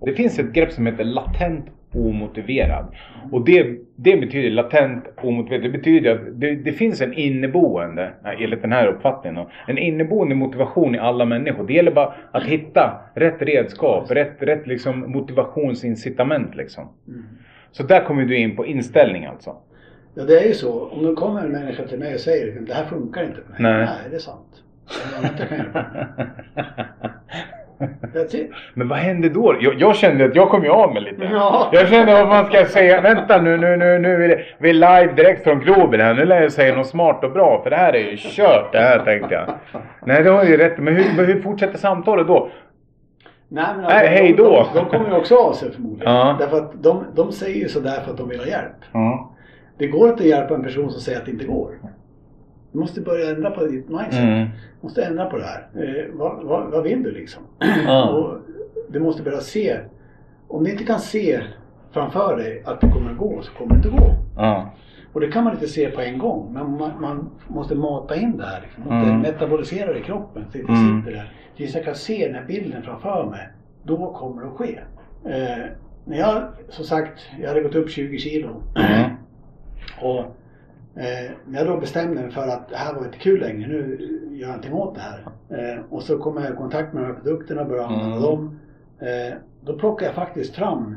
Och 0.00 0.06
det 0.06 0.14
finns 0.14 0.38
ett 0.38 0.52
grepp 0.52 0.72
som 0.72 0.86
heter 0.86 1.04
latent 1.04 1.66
omotiverad. 1.94 2.86
Och 3.32 3.44
det, 3.44 3.78
det 3.96 4.16
betyder 4.16 4.50
latent 4.50 5.04
omotiverad, 5.16 5.62
det 5.62 5.68
betyder 5.68 6.14
att 6.14 6.40
det, 6.40 6.54
det 6.54 6.72
finns 6.72 7.00
en 7.00 7.14
inneboende, 7.14 8.10
enligt 8.38 8.62
den 8.62 8.72
här 8.72 8.86
uppfattningen 8.86 9.46
en 9.66 9.78
inneboende 9.78 10.34
motivation 10.34 10.94
i 10.94 10.98
alla 10.98 11.24
människor. 11.24 11.66
Det 11.66 11.72
gäller 11.72 11.92
bara 11.92 12.14
att 12.32 12.44
hitta 12.44 13.00
rätt 13.14 13.42
redskap, 13.42 14.10
rätt, 14.10 14.36
rätt 14.38 14.66
liksom 14.66 15.12
motivationsincitament 15.12 16.56
liksom. 16.56 16.88
Mm. 17.08 17.24
Så 17.72 17.82
där 17.82 18.04
kommer 18.04 18.24
du 18.24 18.36
in 18.36 18.56
på 18.56 18.66
inställning 18.66 19.24
alltså. 19.24 19.56
Ja, 20.14 20.24
det 20.24 20.38
är 20.38 20.46
ju 20.46 20.54
så. 20.54 20.88
Om 20.88 21.06
det 21.06 21.14
kommer 21.14 21.40
en 21.40 21.52
människa 21.52 21.82
till 21.82 21.98
mig 21.98 22.14
och 22.14 22.20
säger 22.20 22.60
det 22.60 22.74
här 22.74 22.84
funkar 22.84 23.24
inte 23.24 23.40
för 23.42 23.62
mig. 23.62 23.72
Nej. 23.72 23.84
Nej, 23.84 24.10
det 24.10 24.16
är 24.16 24.20
sant. 24.20 24.62
Hjälpa 25.12 25.28
That's 25.28 25.52
it. 25.52 25.66
Men 28.74 28.88
vad 28.88 28.98
hände 28.98 29.28
då? 29.28 29.56
Jag, 29.60 29.80
jag 29.80 29.96
kände 29.96 30.24
att 30.24 30.34
jag 30.34 30.48
kom 30.48 30.64
ju 30.64 30.70
av 30.70 30.94
mig 30.94 31.02
lite. 31.02 31.24
Ja. 31.24 31.68
Jag 31.72 31.88
kände 31.88 32.12
vad 32.12 32.28
man 32.28 32.46
ska 32.46 32.64
säga. 32.64 33.00
Vänta 33.00 33.40
nu, 33.40 33.56
nu, 33.56 33.76
nu, 33.76 33.98
nu 33.98 34.24
är 34.24 34.28
det, 34.28 34.44
vi 34.58 34.70
är 34.70 34.74
live 34.74 35.12
direkt 35.12 35.44
från 35.44 35.60
Globen 35.60 36.00
här. 36.00 36.14
Nu 36.14 36.24
lär 36.24 36.42
jag 36.42 36.52
säga 36.52 36.74
något 36.76 36.86
smart 36.86 37.24
och 37.24 37.32
bra. 37.32 37.60
För 37.62 37.70
det 37.70 37.76
här 37.76 37.92
är 37.92 38.10
ju 38.10 38.16
kört 38.16 38.72
det 38.72 38.78
här 38.78 38.98
tänkte 38.98 39.34
jag. 39.34 39.54
Nej, 40.06 40.22
det 40.22 40.30
har 40.30 40.44
ju 40.44 40.56
rätt. 40.56 40.78
Men 40.78 40.96
hur, 40.96 41.26
hur 41.26 41.42
fortsätter 41.42 41.78
samtalet 41.78 42.26
då? 42.26 42.50
Nej, 43.48 43.64
men 43.76 43.84
Nej, 43.84 44.06
hej 44.06 44.32
de, 44.32 44.42
då. 44.42 44.66
de, 44.74 44.78
de 44.78 44.86
kommer 44.86 45.10
ju 45.10 45.16
också 45.16 45.36
av 45.36 45.52
sig 45.52 45.72
förmodligen. 45.72 46.14
Ja. 46.14 46.36
Därför 46.38 46.56
att 46.56 46.82
de, 46.82 47.04
de 47.14 47.32
säger 47.32 47.60
ju 47.60 47.68
sådär 47.68 48.00
för 48.04 48.10
att 48.10 48.18
de 48.18 48.28
vill 48.28 48.38
ha 48.38 48.46
hjälp. 48.46 48.76
Ja. 48.92 49.34
Det 49.78 49.86
går 49.86 50.08
inte 50.08 50.22
att 50.22 50.28
hjälpa 50.28 50.54
en 50.54 50.62
person 50.62 50.90
som 50.90 51.00
säger 51.00 51.18
att 51.18 51.24
det 51.24 51.30
inte 51.30 51.44
går. 51.44 51.70
Du 52.78 52.80
måste 52.80 53.00
börja 53.00 53.30
ändra 53.30 53.50
på 53.50 53.66
ditt 53.66 53.88
mindset. 53.88 54.14
Mm. 54.22 54.48
Du 54.48 54.86
måste 54.86 55.04
ändra 55.04 55.24
på 55.26 55.36
det 55.36 55.44
här. 55.44 55.68
Eh, 55.74 56.04
vad, 56.12 56.44
vad, 56.44 56.70
vad 56.70 56.82
vill 56.82 57.02
du 57.02 57.10
liksom? 57.10 57.42
Ja. 57.86 58.08
Och 58.10 58.38
du 58.88 59.00
måste 59.00 59.22
börja 59.22 59.40
se. 59.40 59.78
Om 60.48 60.64
du 60.64 60.70
inte 60.70 60.84
kan 60.84 60.98
se 61.00 61.40
framför 61.92 62.36
dig 62.36 62.62
att 62.66 62.80
det 62.80 62.88
kommer 62.90 63.10
att 63.10 63.16
gå 63.18 63.42
så 63.42 63.52
kommer 63.52 63.70
det 63.70 63.76
inte 63.76 63.88
gå. 63.88 64.14
Ja. 64.36 64.70
Och 65.12 65.20
det 65.20 65.28
kan 65.28 65.44
man 65.44 65.52
inte 65.52 65.66
se 65.68 65.90
på 65.90 66.00
en 66.00 66.18
gång. 66.18 66.52
Men 66.52 66.70
man, 66.70 66.90
man 67.00 67.30
måste 67.48 67.74
mata 67.74 68.16
in 68.16 68.36
det 68.36 68.46
här. 68.46 68.60
Liksom. 68.60 68.84
Man 68.88 68.98
måste 68.98 69.10
Mm. 69.10 69.22
metabolisera 69.22 69.92
det 69.92 69.98
i 69.98 70.02
kroppen. 70.02 70.44
Så 70.44 70.52
det 70.52 70.58
inte 70.58 70.72
Mm. 70.72 71.02
sitter 71.02 71.16
där. 71.16 71.32
Tills 71.56 71.74
jag 71.74 71.84
kan 71.84 71.94
se 71.94 72.26
den 72.26 72.34
här 72.34 72.44
bilden 72.44 72.82
framför 72.82 73.26
mig. 73.30 73.48
Då 73.82 74.12
kommer 74.12 74.42
det 74.42 74.48
att 74.48 74.54
ske. 74.56 74.78
Eh, 75.24 75.64
när 76.04 76.18
jag, 76.18 76.42
som 76.68 76.84
sagt, 76.84 77.20
jag 77.40 77.48
hade 77.48 77.60
gått 77.60 77.74
upp 77.74 77.90
20 77.90 78.18
kilo. 78.18 78.62
Mm. 78.76 79.10
Och 80.02 80.24
eh, 80.96 81.30
när 81.46 81.58
jag 81.58 81.66
då 81.66 81.76
bestämde 81.76 82.14
mig 82.22 82.30
för 82.30 82.48
att 82.48 82.68
det 82.68 82.76
här 82.76 82.94
var 82.94 83.04
inte 83.04 83.18
kul 83.18 83.40
längre, 83.40 83.68
nu 83.68 83.98
gör 84.30 84.40
jag 84.40 84.46
någonting 84.48 84.72
åt 84.72 84.94
det 84.94 85.00
här. 85.00 85.20
Eh, 85.74 85.80
och 85.90 86.02
så 86.02 86.18
kom 86.18 86.42
jag 86.42 86.52
i 86.52 86.56
kontakt 86.56 86.92
med 86.92 87.02
de 87.02 87.06
här 87.06 87.14
produkterna 87.14 87.60
och 87.60 87.68
började 87.68 87.88
använda 87.88 88.06
Mm. 88.16 88.22
dem. 88.22 88.58
Eh, 89.00 89.34
då 89.60 89.78
plockade 89.78 90.06
jag 90.08 90.14
faktiskt 90.14 90.56
fram, 90.56 90.96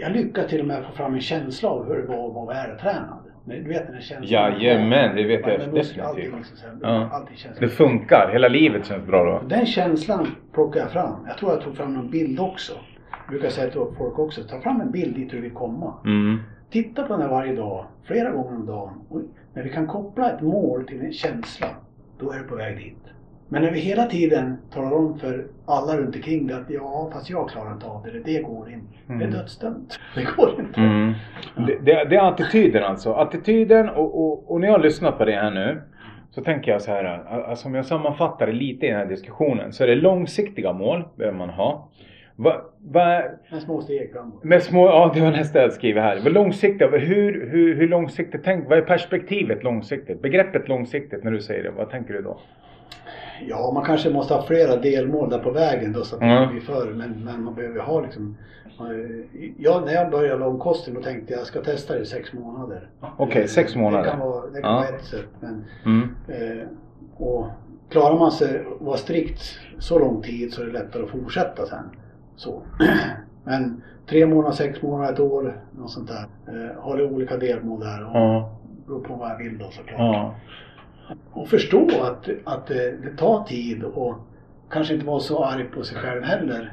jag 0.00 0.12
lyckades 0.12 0.50
till 0.50 0.60
och 0.60 0.66
med 0.66 0.84
få 0.84 0.92
fram 0.92 1.14
en 1.14 1.20
känsla 1.20 1.68
av 1.68 1.86
hur 1.88 1.96
det 2.02 2.06
var 2.08 2.28
att 2.28 2.34
vara 2.34 2.46
vältränad. 2.54 3.18
Du 3.44 3.62
vet 3.68 3.86
den 3.86 3.94
här 3.94 4.00
känslan? 4.02 4.26
Jajamän, 4.60 5.16
det 5.16 5.24
vet 5.24 5.40
jag 5.46 5.60
definitivt. 5.60 6.00
allting 6.00 6.36
liksom 6.38 6.68
Ja. 6.82 7.08
allting 7.12 7.36
känns 7.36 7.58
Det 7.58 7.68
funkar. 7.68 8.30
Hela 8.32 8.48
livet 8.48 8.86
känns 8.86 9.06
bra 9.06 9.24
då. 9.24 9.48
den 9.48 9.66
känslan 9.66 10.26
plockade 10.52 10.84
jag 10.84 10.90
fram. 10.92 11.14
Jag 11.26 11.38
tror 11.38 11.52
jag 11.52 11.60
tog 11.60 11.76
fram 11.76 11.94
någon 11.94 12.10
bild 12.10 12.40
också. 12.40 12.72
Jag 13.10 13.30
brukar 13.30 13.48
säga 13.48 13.70
till 13.70 13.80
folk 13.98 14.18
också, 14.18 14.42
ta 14.42 14.60
fram 14.60 14.80
en 14.80 14.90
bild 14.90 15.14
dit 15.16 15.30
du 15.30 15.40
vill 15.40 15.50
komma. 15.52 15.94
Mm. 16.04 16.38
Titta 16.70 17.02
på 17.02 17.12
den 17.12 17.22
här 17.22 17.28
varje 17.28 17.54
dag, 17.54 17.84
flera 18.04 18.30
gånger 18.30 18.56
om 18.56 18.66
dagen. 18.66 18.94
Och 19.08 19.20
när 19.54 19.62
vi 19.62 19.70
kan 19.70 19.86
koppla 19.86 20.30
ett 20.32 20.40
mål 20.42 20.86
till 20.86 21.00
en 21.00 21.12
känsla, 21.12 21.66
då 22.20 22.32
är 22.32 22.38
du 22.38 22.44
på 22.44 22.54
väg 22.56 22.76
dit. 22.76 22.94
Men 23.48 23.62
när 23.62 23.70
vi 23.70 23.78
hela 23.80 24.06
tiden 24.06 24.56
talar 24.74 24.92
om 24.92 25.18
för 25.18 25.46
alla 25.66 25.96
runt 25.96 26.16
omkring 26.16 26.46
det 26.46 26.56
att 26.56 26.70
ja, 26.70 27.10
fast 27.12 27.30
jag 27.30 27.48
klarar 27.50 27.72
inte 27.72 27.86
av 27.86 28.02
det, 28.02 28.10
eller 28.10 28.20
det 28.24 28.42
går 28.42 28.70
inte. 28.70 28.86
Det 29.06 29.12
är 29.12 29.16
Mm. 29.16 29.30
dödsdömt. 29.30 29.98
Det 30.14 30.26
går 30.36 30.60
inte. 30.60 30.80
Mm. 30.80 31.12
Det, 31.56 31.78
det, 31.84 32.04
det 32.04 32.16
är 32.16 32.28
attityden 32.28 32.84
alltså. 32.84 33.12
Attityden 33.12 33.88
och, 33.88 34.20
och, 34.24 34.50
och 34.52 34.60
när 34.60 34.68
jag 34.68 34.74
har 34.74 34.82
lyssnat 34.82 35.18
på 35.18 35.24
det 35.24 35.32
här 35.32 35.50
nu 35.50 35.82
så 36.30 36.42
tänker 36.42 36.72
jag 36.72 36.82
så 36.82 36.90
här. 36.90 37.04
Alltså 37.04 37.68
om 37.68 37.74
jag 37.74 37.86
sammanfattar 37.86 38.46
det 38.46 38.52
lite 38.52 38.86
i 38.86 38.88
den 38.88 38.98
här 38.98 39.06
diskussionen 39.06 39.72
så 39.72 39.82
är 39.84 39.88
det 39.88 39.94
långsiktiga 39.94 40.72
mål 40.72 41.04
behöver 41.16 41.38
man 41.38 41.50
ha. 41.50 41.88
Va, 42.40 42.62
va, 42.78 43.22
Men 43.50 43.60
små 43.60 43.80
steg 43.80 44.12
framåt. 44.12 44.44
med 44.44 44.62
små, 44.62 44.86
ja 44.86 45.10
det 45.14 45.20
var 45.20 45.30
nästa 45.30 45.62
jag 45.62 45.72
skriver 45.72 46.00
här. 46.02 46.20
Vad 46.24 46.32
långsiktiga, 46.32 46.88
hur, 46.88 47.48
hur, 47.50 47.74
hur 47.74 47.88
långsiktigt 47.88 48.40
tänk, 48.44 48.68
vad 48.68 48.78
är 48.78 48.82
perspektivet 48.82 49.62
långsiktigt? 49.64 50.22
Begreppet 50.22 50.68
långsiktigt 50.68 51.24
när 51.24 51.30
du 51.30 51.40
säger 51.40 51.62
det, 51.62 51.70
vad 51.70 51.90
tänker 51.90 52.14
du 52.14 52.22
då? 52.22 52.38
Ja, 53.48 53.70
man 53.74 53.84
kanske 53.84 54.10
måste 54.10 54.34
ha 54.34 54.42
flera 54.42 54.76
delmål 54.76 55.30
där 55.30 55.38
på 55.38 55.50
vägen 55.50 55.92
då 55.92 56.04
så 56.04 56.16
att 56.16 56.22
Mm. 56.22 56.42
inte 56.42 56.52
blir 56.52 56.62
för. 56.62 56.86
Men, 56.94 57.24
men 57.24 57.42
man 57.42 57.54
behöver 57.54 57.80
ha 57.80 58.00
liksom... 58.00 58.36
Ja, 59.58 59.82
när 59.86 59.92
jag 59.92 60.10
började 60.10 60.38
långkosten 60.38 60.94
då 60.94 61.02
tänkte 61.02 61.32
jag 61.32 61.40
jag 61.40 61.46
ska 61.46 61.60
testa 61.60 61.94
det 61.94 62.00
i 62.00 62.06
sex 62.06 62.32
månader. 62.32 62.88
Okej, 63.16 63.42
Eh, 63.42 63.46
sex 63.48 63.76
månader. 63.76 64.04
Det 64.04 64.10
kan 64.10 64.20
vara, 64.20 64.46
det 64.46 64.60
kan 64.62 64.70
Ja. 64.70 64.76
vara 64.76 64.88
ett 64.88 65.04
sätt. 65.04 65.28
Men, 65.40 65.64
Mm. 65.84 66.08
eh, 66.28 66.64
och 67.16 67.46
klarar 67.90 68.18
man 68.18 68.30
sig 68.30 68.58
att 68.58 68.86
vara 68.86 68.96
strikt 68.96 69.40
så 69.78 69.98
lång 69.98 70.22
tid 70.22 70.52
så 70.52 70.62
är 70.62 70.66
det 70.66 70.72
lättare 70.72 71.02
att 71.02 71.10
fortsätta 71.10 71.66
sen. 71.66 71.84
Så. 72.38 72.62
Men 73.44 73.82
tre 74.08 74.26
månader, 74.26 74.54
sex 74.54 74.82
månader, 74.82 75.12
ett 75.12 75.20
år, 75.20 75.60
något 75.78 75.90
sånt 75.90 76.08
där. 76.08 76.24
Eh, 76.54 76.82
har 76.82 76.96
det 76.96 77.04
olika 77.04 77.36
delmål 77.36 77.80
där 77.80 78.04
och 78.04 78.16
Ja. 78.16 78.58
beror 78.86 79.00
på 79.00 79.14
vad 79.14 79.30
jag 79.30 79.38
vill 79.38 79.58
då 79.58 79.64
såklart. 79.70 79.98
Ja. 80.00 80.34
Och 81.32 81.48
förstå 81.48 81.86
att, 82.02 82.28
att 82.44 82.66
det, 82.66 82.96
det 83.02 83.16
tar 83.16 83.44
tid 83.44 83.84
och 83.84 84.14
kanske 84.70 84.94
inte 84.94 85.06
vara 85.06 85.20
så 85.20 85.44
arg 85.44 85.64
på 85.64 85.82
sig 85.82 85.98
själv 85.98 86.22
heller 86.22 86.72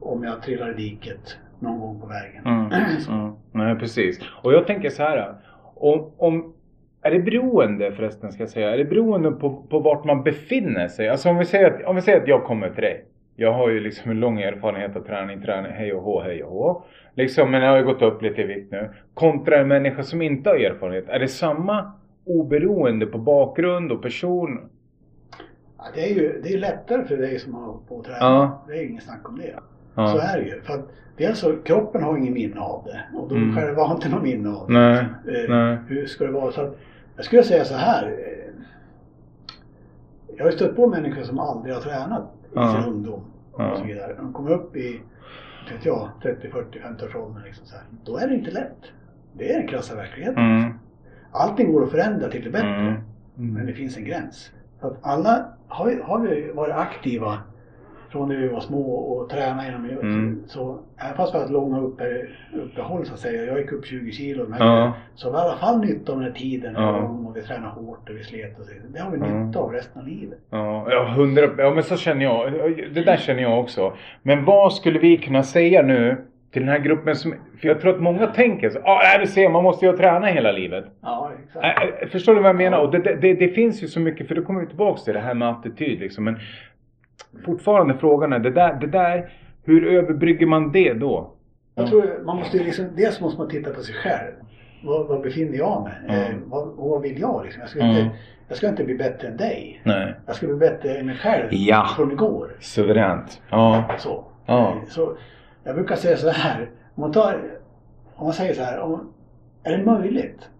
om 0.00 0.24
jag 0.24 0.42
trillar 0.42 0.70
i 0.70 0.74
diket 0.74 1.36
någon 1.58 1.80
gång 1.80 2.00
på 2.00 2.06
vägen. 2.06 2.46
Mm. 2.46 2.70
Mm. 3.08 3.32
Nej 3.52 3.76
precis. 3.76 4.20
Och 4.42 4.52
jag 4.52 4.66
tänker 4.66 4.90
så 4.90 5.02
här. 5.02 5.34
Om, 5.74 6.10
om, 6.16 6.54
är 7.02 7.10
det 7.10 7.18
beroende 7.18 7.92
förresten 7.92 8.32
ska 8.32 8.42
jag 8.42 8.50
säga. 8.50 8.70
Är 8.70 8.78
det 8.78 8.84
beroende 8.84 9.30
på, 9.30 9.62
på 9.70 9.78
vart 9.78 10.04
man 10.04 10.22
befinner 10.22 10.88
sig? 10.88 11.08
Alltså 11.08 11.28
om 11.28 11.38
vi, 11.38 11.44
säger 11.44 11.70
att, 11.74 11.84
om 11.86 11.96
vi 11.96 12.02
säger 12.02 12.20
att 12.20 12.28
jag 12.28 12.44
kommer 12.44 12.70
till 12.70 12.82
dig. 12.82 13.04
Jag 13.38 13.52
har 13.52 13.68
ju 13.68 13.80
liksom 13.80 14.10
en 14.10 14.20
lång 14.20 14.40
erfarenhet 14.40 14.96
av 14.96 15.00
träning, 15.00 15.42
träning, 15.42 15.72
hej 15.72 15.92
och 15.92 16.02
hå, 16.02 16.20
hej 16.22 16.44
och 16.44 16.52
hå. 16.52 16.82
Liksom, 17.14 17.50
men 17.50 17.62
jag 17.62 17.70
har 17.70 17.78
ju 17.78 17.84
gått 17.84 18.02
upp 18.02 18.22
lite 18.22 18.42
i 18.42 18.46
vikt 18.46 18.72
nu. 18.72 18.90
Kontra 19.14 19.56
en 19.58 19.68
människa 19.68 20.02
som 20.02 20.22
inte 20.22 20.48
har 20.50 20.56
erfarenhet. 20.56 21.08
Är 21.08 21.18
det 21.18 21.28
samma 21.28 21.92
oberoende 22.24 23.06
på 23.06 23.18
bakgrund 23.18 23.92
och 23.92 24.02
person? 24.02 24.68
Ja, 25.78 25.84
det 25.94 26.00
är 26.10 26.14
ju 26.14 26.40
det 26.44 26.52
är 26.52 26.58
lättare 26.58 27.04
för 27.04 27.16
dig 27.16 27.38
som 27.38 27.54
har 27.54 27.78
på 27.88 28.02
träna. 28.02 28.18
Ja. 28.20 28.64
Det 28.68 28.72
är 28.78 28.84
inget 28.90 29.02
snack 29.02 29.28
om 29.28 29.38
det. 29.38 29.54
Ja. 29.94 30.06
Så 30.06 30.18
är 30.18 30.38
det 30.40 30.48
ju. 30.48 30.60
För 30.60 30.74
att 30.74 30.88
dels 31.16 31.38
så, 31.38 31.56
kroppen 31.56 32.02
har 32.02 32.16
ingen 32.18 32.34
minne 32.34 32.60
av 32.60 32.84
det 32.84 33.18
och 33.18 33.28
de 33.28 33.36
Mm. 33.42 33.56
själva 33.56 33.82
har 33.82 33.94
inte 33.94 34.08
något 34.08 34.22
minne 34.22 34.48
av 34.50 34.66
det. 34.68 34.72
Nej, 34.72 34.98
Eh, 35.28 35.48
nej. 35.50 35.78
Hur 35.88 36.06
ska 36.06 36.24
det 36.24 36.32
vara? 36.32 36.52
Så 36.52 36.60
att, 36.60 36.76
jag 37.16 37.24
skulle 37.24 37.42
säga 37.42 37.64
så 37.64 37.74
här. 37.74 38.06
eh, 38.06 38.52
Jag 40.36 40.44
har 40.44 40.50
ju 40.50 40.56
stött 40.56 40.76
på 40.76 40.86
människor 40.86 41.22
som 41.22 41.38
aldrig 41.38 41.74
har 41.74 41.80
tränat 41.80 42.32
i 42.56 42.64
Ja. 42.64 42.82
sin 42.82 42.92
ungdom. 42.92 43.20
Och 43.52 43.78
så 43.78 43.84
vidare. 43.84 44.14
De 44.18 44.32
kommer 44.32 44.50
upp 44.50 44.76
i 44.76 44.88
inte 45.62 45.74
vet 45.74 45.84
jag, 45.84 46.08
30, 46.22 46.48
40, 46.50 46.80
50 46.80 47.04
års 47.06 47.14
åldern. 47.16 47.42
Liksom 47.44 47.66
så 47.66 47.74
här. 47.76 47.84
Då 48.04 48.16
är 48.18 48.28
det 48.28 48.34
inte 48.34 48.50
lätt. 48.50 48.76
Det 49.32 49.52
är 49.52 49.58
den 49.58 49.68
krassa 49.68 49.94
verkligheten. 49.96 50.44
Mm. 50.44 50.72
Allting 51.32 51.72
går 51.72 51.84
att 51.84 51.90
förändra 51.90 52.28
till 52.28 52.44
det 52.44 52.50
bättre. 52.50 52.68
Mm. 52.68 52.94
Men 53.34 53.50
Mm. 53.50 53.66
det 53.66 53.72
finns 53.72 53.96
en 53.96 54.04
gräns. 54.04 54.52
Så 54.80 54.86
att 54.86 54.98
alla 55.02 55.46
har, 55.68 55.86
vi- 55.86 56.00
har 56.02 56.20
vi 56.20 56.52
varit 56.54 56.74
aktiva 56.74 57.38
från 58.10 58.28
när 58.28 58.36
vi 58.36 58.48
var 58.48 58.60
små 58.60 58.90
och 58.92 59.28
tränat 59.30 59.68
inom 59.68 59.84
Mm. 59.84 60.42
Så 60.46 60.78
även 60.98 61.16
fast 61.16 61.34
vi 61.34 61.36
har 61.36 61.42
haft 61.42 61.52
långa 61.52 61.80
uppe, 61.80 62.04
uppehåll 62.54 63.06
så 63.06 63.14
att 63.14 63.20
säga. 63.20 63.44
Jag 63.44 63.58
gick 63.58 63.72
upp 63.72 63.86
20 63.86 64.12
kilo. 64.12 64.46
Men 64.48 64.66
Ja. 64.66 64.92
Så 65.14 65.30
vi 65.30 65.36
har 65.36 65.44
i 65.44 65.48
alla 65.48 65.58
fall 65.58 65.80
nytta 65.80 66.12
av 66.12 66.18
den 66.18 66.26
här 66.28 66.38
tiden. 66.38 66.74
Ja. 66.76 66.96
Och 66.98 67.36
vi 67.36 67.42
tränar 67.42 67.68
hårt 67.68 68.08
och 68.08 68.16
vi 68.16 68.24
slet 68.24 68.58
och 68.58 68.64
så. 68.64 68.72
Det 68.94 69.00
har 69.00 69.10
vi 69.10 69.16
Mm. 69.16 69.46
nytta 69.46 69.58
av 69.58 69.72
resten 69.72 70.02
av 70.02 70.08
livet. 70.08 70.38
Ja, 70.50 70.86
ja, 70.90 71.04
hundra, 71.16 71.48
ja 71.58 71.70
men 71.74 71.82
så 71.82 71.96
känner 71.96 72.24
jag. 72.24 72.52
Det 72.94 73.02
där 73.02 73.16
känner 73.16 73.42
jag 73.42 73.60
också. 73.60 73.92
Men 74.22 74.44
vad 74.44 74.72
skulle 74.72 74.98
vi 74.98 75.16
kunna 75.16 75.42
säga 75.42 75.82
nu 75.82 76.16
till 76.52 76.62
den 76.62 76.68
här 76.68 76.78
gruppen 76.78 77.16
som... 77.16 77.34
För 77.60 77.68
jag 77.68 77.80
tror 77.80 77.94
att 77.94 78.00
många 78.00 78.26
tänker 78.26 78.70
så. 78.70 78.78
Ja, 78.84 79.00
ah, 79.14 79.18
du 79.18 79.26
ser, 79.26 79.48
man 79.48 79.62
måste 79.62 79.86
ju 79.86 79.96
träna 79.96 80.26
hela 80.26 80.52
livet. 80.52 80.84
Ja, 81.02 81.32
exakt. 81.44 81.64
Äh, 81.64 82.02
äh, 82.02 82.08
förstår 82.08 82.34
du 82.34 82.40
vad 82.40 82.48
jag 82.48 82.56
menar? 82.56 82.78
Och 82.78 82.90
det, 82.90 82.98
det, 82.98 83.14
det, 83.14 83.34
det 83.34 83.48
finns 83.48 83.82
ju 83.82 83.86
så 83.86 84.00
mycket, 84.00 84.28
för 84.28 84.34
då 84.34 84.42
kommer 84.42 84.60
vi 84.60 84.66
tillbaks 84.66 85.04
till 85.04 85.14
det 85.14 85.20
här 85.20 85.34
med 85.34 85.48
attityd 85.48 86.00
liksom. 86.00 86.24
Men 86.24 86.38
fortfarande 87.44 87.94
frågan 87.94 88.32
är, 88.32 88.38
det 88.38 88.50
där, 88.50 88.74
det 88.80 88.86
där, 88.86 89.32
hur 89.64 89.86
överbrygger 89.86 90.46
man 90.46 90.72
det 90.72 90.92
då? 90.92 91.32
Jag 91.74 91.86
tror 91.86 92.22
man 92.24 92.36
måste 92.36 92.56
liksom, 92.58 92.86
dels 92.96 93.20
måste 93.20 93.38
man 93.40 93.48
titta 93.48 93.70
på 93.70 93.80
sig 93.80 93.94
själv. 93.94 94.32
vad, 94.84 95.06
vad 95.06 95.22
befinner 95.22 95.58
jag 95.58 95.82
mig? 95.82 95.92
Mm. 96.08 96.32
Eh, 96.34 96.38
vad, 96.46 96.68
vad 96.76 97.02
vill 97.02 97.20
jag 97.20 97.44
liksom? 97.44 97.60
Jag 97.60 97.70
ska, 97.70 97.80
Mm. 97.80 97.96
inte, 97.96 98.16
jag 98.48 98.56
ska 98.56 98.68
inte 98.68 98.84
bli 98.84 98.94
bättre 98.94 99.28
än 99.28 99.36
dig. 99.36 99.80
Nej. 99.84 100.14
Jag 100.26 100.36
ska 100.36 100.46
bli 100.46 100.56
bättre 100.56 100.94
än 100.94 101.06
mig 101.06 101.16
själv 101.16 101.48
Ja. 101.50 101.86
från 101.96 102.12
igår. 102.12 102.56
Suveränt. 102.60 103.42
Ja. 103.50 103.84
Så. 103.98 104.24
Ja. 104.46 104.74
Så 104.88 105.16
jag 105.64 105.74
brukar 105.74 105.96
säga 105.96 106.16
så 106.16 106.28
här. 106.30 106.70
Om 106.94 107.00
man, 107.00 107.12
tar, 107.12 107.40
om 108.14 108.24
man 108.24 108.32
säger 108.32 108.54
så 108.54 108.62
här. 108.62 108.80
Om, 108.80 109.12
är 109.62 109.78
det 109.78 109.84
möjligt? 109.84 110.50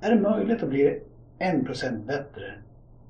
Är 0.00 0.10
det 0.14 0.20
möjligt 0.20 0.62
att 0.62 0.68
bli 0.68 0.98
en 1.38 1.64
procent 1.64 2.06
bättre 2.06 2.42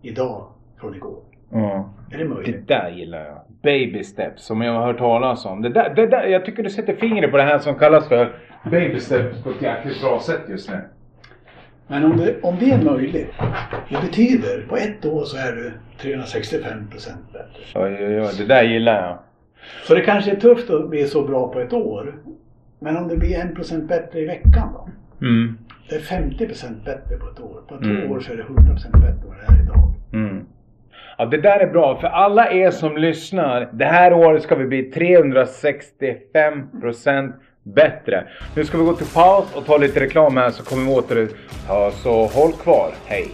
idag 0.02 0.47
från 0.81 0.95
igår? 0.95 1.19
Ja. 1.52 1.90
Är 2.12 2.19
det 2.19 2.25
Det 2.25 2.28
möjligt? 2.28 2.69
där 2.69 2.90
gillar 2.90 3.25
jag. 3.25 3.38
Baby 3.62 4.05
steps 4.05 4.45
som 4.45 4.61
jag 4.61 4.73
har 4.73 4.87
hört 4.87 4.99
talas 4.99 5.47
om. 5.47 5.62
Det 5.62 5.69
där, 5.69 5.95
det 5.95 6.07
där, 6.07 6.25
jag 6.26 6.45
tycker 6.45 6.62
du 6.62 6.71
sätter 6.71 6.95
fingret 6.97 7.31
på 7.31 7.37
det 7.37 7.43
här 7.43 7.59
som 7.59 7.75
kallas 7.75 8.09
för 8.09 8.33
baby 8.71 9.00
steps 9.00 9.43
på 9.43 9.50
ett 9.50 9.62
jäkligt 9.62 10.00
bra 10.02 10.21
sätt 10.21 10.40
just 10.49 10.71
nu. 10.71 10.76
Men 11.87 12.05
om 12.05 12.17
det, 12.17 12.43
om 12.43 12.57
det 12.61 12.71
är 12.71 12.83
möjligt. 12.85 13.31
Det 13.90 14.00
betyder 14.00 14.67
på 14.69 14.76
ett 14.76 15.07
år 15.07 15.25
så 15.25 15.37
är 15.37 15.52
du 15.52 15.73
365 16.02 16.88
procent 16.90 17.33
bättre. 17.33 17.81
Oj, 17.83 17.97
oj, 18.07 18.21
oj. 18.21 18.28
Det 18.38 18.45
där 18.47 18.62
gillar 18.62 19.07
jag. 19.07 19.19
Så 19.87 19.95
det 19.95 20.00
kanske 20.00 20.31
är 20.31 20.37
tufft 20.37 20.71
att 20.71 20.90
bli 20.90 21.07
så 21.07 21.23
bra 21.26 21.49
på 21.52 21.61
ett 21.61 21.73
år. 21.73 22.14
Men 22.81 22.97
om 22.97 23.09
det 23.09 23.17
blir 23.17 23.38
en 23.38 23.55
procent 23.55 23.88
bättre 23.88 24.21
i 24.21 24.25
veckan 24.26 24.69
då? 24.75 24.88
Mm. 25.26 25.59
Det 25.88 25.95
är 25.97 26.00
50 26.00 26.47
procent 26.47 26.85
bättre 26.85 27.17
på 27.17 27.26
ett 27.31 27.40
år. 27.40 27.61
På 27.69 27.76
två 27.76 27.85
Mm. 27.85 28.12
år 28.12 28.21
så 28.21 28.33
är 28.33 28.37
det 28.37 28.43
100 28.43 28.62
procent 28.73 28.93
bättre 28.95 29.09
än 29.09 29.28
vad 29.28 29.37
det 29.37 29.55
är 29.61 29.62
idag. 29.64 29.95
Mm. 30.12 30.45
Ja, 31.20 31.26
det 31.26 31.37
där 31.37 31.60
är 31.60 31.66
bra. 31.66 32.00
För 32.00 32.08
alla 32.08 32.50
er 32.50 32.70
som 32.70 32.96
lyssnar. 32.96 33.68
Det 33.72 33.84
här 33.84 34.12
året 34.12 34.42
ska 34.42 34.54
vi 34.54 34.64
bli 34.64 34.90
365% 34.90 37.32
bättre. 37.62 38.25
Nu 38.56 38.64
ska 38.64 38.78
vi 38.78 38.84
gå 38.84 38.92
till 38.92 39.14
paus 39.14 39.44
och 39.54 39.66
ta 39.66 39.76
lite 39.76 40.00
reklam 40.00 40.37
här 40.37 40.50
så 40.50 40.64
kommer 40.64 40.84
vi 40.84 40.90
åter. 40.90 41.28
Ja, 41.68 41.90
så 41.90 42.26
håll 42.26 42.52
kvar. 42.52 42.90
Hej! 43.06 43.28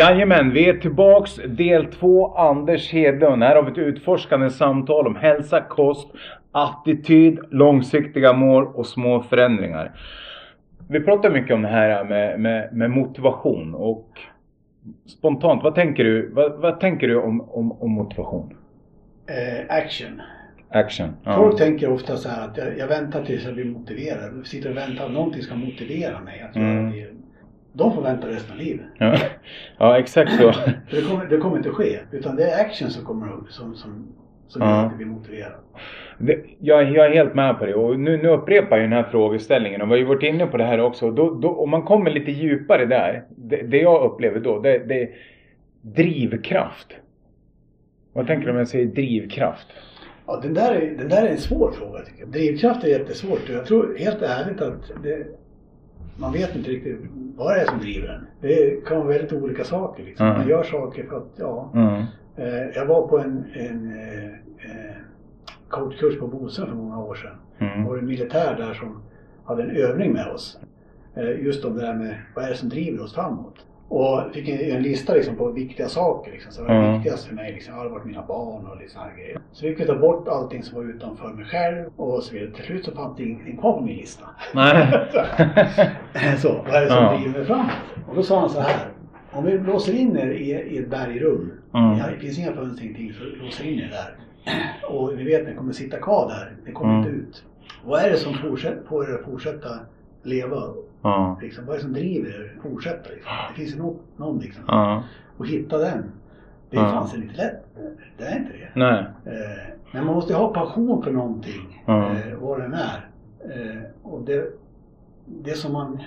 Jajamän, 0.00 0.50
vi 0.52 0.68
är 0.68 0.74
tillbaks 0.74 1.34
del 1.46 1.86
två 1.86 2.34
Anders 2.34 2.92
Hedlund. 2.92 3.42
Här 3.42 3.56
har 3.56 3.62
vi 3.62 3.70
ett 3.70 3.78
utforskande 3.78 4.50
samtal 4.50 5.06
om 5.06 5.16
hälsa, 5.16 5.60
kost, 5.60 6.08
attityd, 6.52 7.38
långsiktiga 7.50 8.32
mål 8.32 8.66
och 8.74 8.86
små 8.86 9.22
förändringar. 9.22 9.92
Vi 10.88 11.00
pratar 11.00 11.30
mycket 11.30 11.54
om 11.54 11.62
det 11.62 11.68
här 11.68 12.04
med, 12.04 12.40
med, 12.40 12.72
med 12.72 12.90
motivation 12.90 13.74
och 13.74 14.08
spontant, 15.06 15.62
vad 15.62 15.74
tänker 15.74 16.04
du, 16.04 16.30
vad, 16.30 16.52
vad 16.60 16.80
tänker 16.80 17.08
du 17.08 17.16
om, 17.16 17.40
om, 17.40 17.72
om 17.72 17.90
motivation? 17.90 18.54
Eh, 19.26 19.76
action. 19.76 20.22
Action? 20.68 21.08
Ja. 21.24 21.34
Folk 21.34 21.58
tänker 21.58 21.90
ofta 21.92 22.16
så 22.16 22.28
här 22.28 22.48
att 22.48 22.56
jag, 22.56 22.78
jag 22.78 22.86
väntar 22.86 23.24
tills 23.24 23.44
jag 23.44 23.54
blir 23.54 23.64
motiverad. 23.64 24.36
Jag 24.36 24.46
sitter 24.46 24.70
och 24.70 24.76
väntar 24.76 25.04
att 25.06 25.12
någonting 25.12 25.42
ska 25.42 25.54
motivera 25.54 26.20
mig 26.20 26.46
att 26.50 26.56
göra 26.56 26.68
Mm. 26.68 26.90
det. 26.90 27.19
De 27.72 27.94
får 27.94 28.02
vänta 28.02 28.28
resten 28.28 28.52
av 28.52 28.58
livet. 28.58 28.86
Ja. 28.98 29.16
ja, 29.78 29.98
exakt 29.98 30.32
så. 30.36 30.52
Det 30.90 31.02
kommer, 31.08 31.26
det 31.26 31.36
kommer 31.36 31.56
inte 31.56 31.70
ske. 31.70 31.98
Utan 32.12 32.36
det 32.36 32.44
är 32.50 32.60
action 32.64 32.90
som 32.90 33.04
kommer 33.04 33.32
upp 33.32 33.50
som, 33.52 33.74
som, 33.74 34.06
som 34.48 34.62
Ja. 34.62 34.68
gör 34.76 34.84
att 34.86 34.90
du 34.90 34.96
blir 34.96 35.06
motiverad. 35.06 35.52
Det, 36.18 36.40
jag, 36.58 36.90
jag 36.90 37.06
är 37.06 37.10
helt 37.10 37.34
med 37.34 37.58
på 37.58 37.66
det 37.66 37.74
och 37.74 38.00
nu, 38.00 38.16
nu 38.16 38.28
upprepar 38.28 38.76
jag 38.76 38.84
den 38.84 38.92
här 38.92 39.02
frågeställningen 39.10 39.82
och 39.82 39.86
vi 39.88 39.90
har 39.90 39.98
ju 39.98 40.04
varit 40.04 40.22
inne 40.22 40.46
på 40.46 40.56
det 40.56 40.64
här 40.64 40.80
också. 40.80 41.06
Och 41.06 41.14
Då, 41.14 41.34
då, 41.34 41.48
om 41.48 41.70
man 41.70 41.82
kommer 41.82 42.10
lite 42.10 42.30
djupare 42.30 42.86
där, 42.86 43.24
det, 43.36 43.56
det 43.62 43.78
jag 43.78 44.04
upplever 44.12 44.40
då, 44.40 44.58
det, 44.58 44.78
det 44.78 45.02
är 45.02 45.08
drivkraft. 45.82 46.92
Vad 48.12 48.26
tänker 48.26 48.46
du 48.46 48.52
om 48.52 48.58
jag 48.58 48.68
säger 48.68 48.86
drivkraft? 48.86 49.66
Ja, 50.26 50.40
den, 50.42 50.54
där 50.54 50.74
är, 50.74 50.90
den 50.98 51.08
där 51.08 51.22
är 51.26 51.28
en 51.30 51.36
svår 51.38 51.70
fråga 51.72 51.98
tycker 52.02 52.20
jag. 52.20 52.28
Drivkraft 52.28 52.84
är 52.84 52.88
jättesvårt 52.88 53.48
jag 53.48 53.66
tror 53.66 53.96
helt 53.98 54.22
ärligt 54.22 54.60
att 54.60 54.90
det, 55.02 55.26
man 56.16 56.32
vet 56.32 56.56
inte 56.56 56.70
riktigt 56.70 57.00
vad 57.36 57.54
det 57.54 57.60
är 57.60 57.66
som 57.66 57.78
driver 57.78 58.08
en. 58.08 58.26
Det 58.40 58.86
kan 58.86 58.96
vara 58.98 59.08
väldigt 59.08 59.32
olika 59.32 59.64
saker. 59.64 60.02
Liksom. 60.04 60.26
Mm. 60.26 60.38
Man 60.38 60.48
gör 60.48 60.62
saker 60.62 61.04
för 61.06 61.16
att, 61.16 61.28
ja. 61.36 61.70
Mm. 61.74 62.04
Jag 62.74 62.86
var 62.86 63.08
på 63.08 63.18
en, 63.18 63.44
en 63.54 63.92
eh, 63.92 64.24
eh, 64.70 64.96
coachkurs 65.68 66.18
på 66.18 66.26
Bosön 66.26 66.66
för 66.66 66.74
många 66.74 66.98
år 66.98 67.14
sedan. 67.14 67.36
Det 67.58 67.64
Mm. 67.64 67.84
var 67.84 67.98
en 67.98 68.06
militär 68.06 68.56
där 68.58 68.74
som 68.74 69.02
hade 69.44 69.62
en 69.62 69.70
övning 69.70 70.12
med 70.12 70.26
oss. 70.26 70.58
Just 71.38 71.64
om 71.64 71.74
det 71.76 71.80
där 71.80 71.94
med 71.94 72.14
vad 72.34 72.44
är 72.44 72.48
det 72.48 72.56
som 72.56 72.68
driver 72.68 73.02
oss 73.04 73.14
framåt. 73.14 73.66
Och 73.92 74.32
fick 74.34 74.48
en, 74.48 74.82
lista 74.82 75.14
liksom 75.14 75.36
på 75.36 75.48
viktiga 75.50 75.88
saker. 75.88 76.32
Liksom. 76.32 76.52
Så 76.52 76.62
det 76.64 76.72
Mm. 76.72 76.92
viktigast 76.94 77.24
för 77.26 77.34
mig? 77.34 77.52
Liksom, 77.52 77.74
har 77.74 77.88
varit 77.88 78.04
mina 78.04 78.22
barn 78.26 78.66
och 78.66 78.90
sådana 78.90 79.08
här 79.10 79.16
grejer. 79.16 79.40
Så 79.52 79.62
fick 79.62 79.80
vi 79.80 79.84
ta 79.86 79.94
bort 79.94 80.28
allting 80.28 80.62
som 80.62 80.78
var 80.78 80.84
utanför 80.90 81.28
mig 81.28 81.44
själv 81.44 81.86
och 81.96 82.22
så 82.22 82.34
vidare. 82.34 82.50
Till 82.50 82.64
slut 82.64 82.84
så 82.84 82.92
fanns 82.92 83.16
det 83.16 83.22
ingenting 83.22 83.56
kvar 83.56 83.72
på 83.72 83.80
min 83.80 83.96
lista. 83.96 84.24
Nej. 84.54 84.86
så, 86.38 86.52
vad 86.66 86.74
är 86.74 86.80
det 86.80 86.88
som 86.88 86.96
Ja. 87.04 87.16
driver 87.16 87.38
mig 87.38 87.44
framåt? 87.46 87.70
Och 88.08 88.16
då 88.16 88.22
sa 88.22 88.40
han 88.40 88.50
så 88.50 88.60
här. 88.60 88.86
Om 89.32 89.44
vi 89.44 89.58
låser 89.58 89.92
in 89.94 90.16
er 90.16 90.30
i, 90.30 90.50
i 90.50 90.78
ett 90.78 90.90
bergrum. 90.90 91.52
Mm. 91.74 91.98
Ja, 91.98 92.04
det 92.10 92.16
finns 92.16 92.38
inga 92.38 92.52
fönster, 92.52 92.84
ingenting, 92.84 93.12
så 93.12 93.44
låser 93.44 93.64
in 93.64 93.78
er 93.78 93.88
där. 93.90 94.16
Och 94.94 95.16
ni 95.16 95.24
vet, 95.24 95.48
ni 95.48 95.54
kommer 95.54 95.72
sitta 95.72 95.96
kvar 95.98 96.28
där. 96.28 96.52
Ni 96.66 96.72
kommer 96.72 96.94
Mm. 96.94 97.04
inte 97.06 97.16
ut. 97.20 97.44
Vad 97.84 98.00
är 98.02 98.10
det 98.10 98.16
som 98.16 98.34
fortsätter, 98.34 98.82
får 98.88 99.10
er 99.10 99.14
att 99.14 99.24
fortsätta 99.24 99.68
leva? 100.22 100.62
Ja. 101.02 101.38
Liksom, 101.42 101.66
vad 101.66 101.74
är 101.74 101.78
det 101.78 101.84
som 101.84 101.92
driver 101.92 102.28
er 102.30 102.54
att 102.56 102.62
fortsätta? 102.62 103.10
Liksom? 103.10 103.32
Det 103.48 103.54
finns 103.54 103.74
ju 103.74 103.78
någon, 103.78 103.98
någon 104.16 104.38
liksom. 104.38 104.64
Ja. 104.68 105.02
Och 105.36 105.46
hitta 105.46 105.78
den. 105.78 106.04
Det 106.70 106.76
Ja. 106.76 106.88
fanns 106.90 107.14
inte 107.14 107.34
lätt. 107.34 107.64
Det 108.18 108.24
är 108.24 108.38
inte 108.38 108.52
det. 108.52 108.68
Nej. 108.74 109.04
Eh, 109.24 109.74
men 109.92 110.04
man 110.06 110.14
måste 110.14 110.34
ha 110.34 110.52
passion 110.54 111.02
för 111.02 111.10
någonting. 111.12 111.82
Ja. 111.86 112.10
Eh, 112.12 112.34
vad 112.40 112.60
den 112.60 112.74
är. 112.74 113.08
Eh, 113.44 113.82
och 114.02 114.22
det, 114.22 114.44
det, 115.26 115.54
som 115.54 115.72
man, 115.72 116.02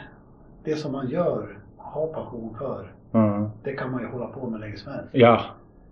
det 0.64 0.76
som 0.76 0.92
man 0.92 1.10
gör, 1.10 1.58
har 1.78 2.08
passion 2.08 2.56
för. 2.60 2.92
Ja. 3.12 3.52
Det 3.64 3.74
kan 3.74 3.92
man 3.92 4.02
ju 4.02 4.08
hålla 4.08 4.26
på 4.28 4.50
med 4.50 4.60
länge 4.60 4.78
som 4.78 4.92
helst. 4.92 5.10
Ja. 5.12 5.42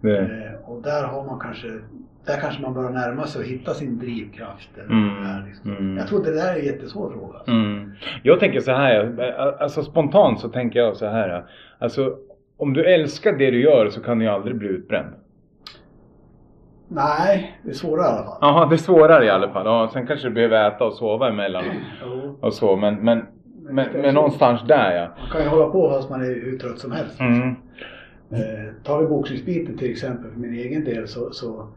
Det. 0.02 0.20
Eh, 0.20 0.70
och 0.70 0.82
där 0.82 1.08
har 1.08 1.26
man 1.26 1.40
kanske, 1.40 1.80
där 2.26 2.38
kanske 2.42 2.62
man 2.62 2.74
börjar 2.74 2.90
närma 2.90 3.28
sig 3.28 3.40
och 3.40 3.48
hitta 3.48 3.74
sin 3.74 4.00
drivkraft. 4.00 4.70
Mm, 4.90 5.16
vad 5.16 5.24
det 5.24 5.30
är, 5.30 5.46
liksom. 5.48 5.72
mm. 5.72 5.98
Jag 5.98 6.08
tror 6.08 6.24
det 6.24 6.36
där 6.36 6.56
är 6.56 6.60
en 6.60 6.66
jättesvår 6.66 7.12
fråga. 7.12 7.38
alltså. 7.38 7.52
Mm. 7.52 7.92
Jag 8.24 8.40
tänker 8.40 8.60
så 8.60 8.72
här, 8.72 9.22
alltså 9.60 9.84
spontant 9.84 10.40
så 10.40 10.50
tänker 10.50 10.80
jag 10.80 10.96
så 10.96 11.06
här. 11.06 11.46
Alltså 11.80 12.16
om 12.58 12.74
du 12.74 12.86
älskar 12.86 13.34
det 13.34 13.52
du 13.52 13.62
gör 13.62 13.90
så 13.90 14.02
kan 14.02 14.20
du 14.20 14.26
ju 14.26 14.32
aldrig 14.32 14.56
bli 14.56 14.68
utbränd. 14.68 15.14
Nej, 16.88 17.60
det 17.64 17.70
är 17.70 17.74
svårare 17.74 18.06
i 18.06 18.10
alla 18.10 18.24
fall. 18.24 18.38
Jaha, 18.42 18.66
det 18.66 18.76
är 18.76 18.78
svårare 18.78 19.26
i 19.26 19.30
alla 19.30 19.50
fall. 19.50 19.66
Ja, 19.66 19.90
sen 19.94 20.08
kanske 20.08 20.28
du 20.28 20.34
behöver 20.34 20.68
äta 20.68 20.86
och 20.86 20.94
sova 20.94 21.30
emellan 21.30 21.64
och 22.42 22.54
så. 22.54 22.76
Men, 22.76 22.96
men, 22.96 23.26
men, 23.62 23.88
men 23.94 24.16
någonstans 24.16 24.62
där 24.68 24.92
ja. 24.92 25.08
Man 25.20 25.30
kan 25.32 25.42
ju 25.42 25.48
hålla 25.48 25.70
på 25.70 25.90
fast 25.90 26.10
man 26.10 26.22
är 26.22 26.26
hur 26.26 26.58
trött 26.58 26.80
som 26.80 26.92
helst. 26.92 27.20
Mm. 27.20 27.56
Eh, 28.30 28.74
tar 28.84 29.02
vi 29.02 29.08
boxningsbiten 29.08 29.78
till 29.78 29.92
exempel 29.92 30.32
för 30.32 30.40
min 30.40 30.54
egen 30.54 30.84
del 30.84 31.08
så, 31.08 31.32
så 31.32 31.68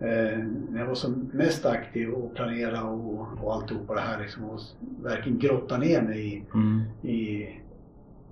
eh, 0.00 0.38
när 0.70 0.78
jag 0.80 0.86
var 0.86 0.94
som 0.94 1.30
mest 1.32 1.66
aktiv 1.66 2.10
och 2.10 2.34
planerade 2.34 2.80
och, 2.82 3.26
och 3.42 3.54
alltihopa 3.54 3.94
det 3.94 4.00
här 4.00 4.20
liksom 4.20 4.44
och 4.44 4.60
verkligen 5.02 5.38
grotta 5.38 5.76
ner 5.78 6.02
mig 6.02 6.34
i, 6.36 6.44
Mm. 6.54 6.80
i 7.02 7.48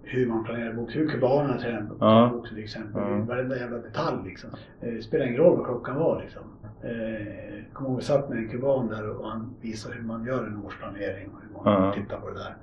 hur 0.02 0.26
man 0.26 0.44
planerar 0.44 0.72
boxning, 0.72 1.02
hur 1.02 1.10
kubanerna 1.10 1.58
tränar 1.58 1.80
på 1.86 1.94
Ja. 2.00 2.30
boxning 2.32 2.54
till 2.54 2.64
exempel. 2.64 3.02
Ja. 3.02 3.18
Varenda 3.18 3.56
jävla 3.58 3.78
detalj 3.78 4.28
liksom. 4.28 4.50
Eh, 4.80 4.98
spelar 5.00 5.26
ingen 5.26 5.36
roll 5.40 5.56
vad 5.56 5.66
klockan 5.66 5.96
var 5.96 6.22
liksom. 6.22 6.42
Eh, 6.82 7.28
jag 7.56 7.64
kommer 7.72 7.90
ihåg 7.90 7.98
vi 7.98 8.04
satt 8.04 8.28
med 8.28 8.38
en 8.38 8.48
kuban 8.48 8.88
där 8.88 9.08
och 9.10 9.28
han 9.28 9.54
visade 9.60 9.94
hur 9.94 10.02
man 10.02 10.24
gör 10.24 10.46
en 10.46 10.56
årsplanering 10.66 11.28
och 11.28 11.40
hur 11.42 11.64
man 11.72 11.84
Ja. 11.84 11.92
tittar 11.94 12.20
på 12.20 12.30
det 12.30 12.38
där. 12.38 12.54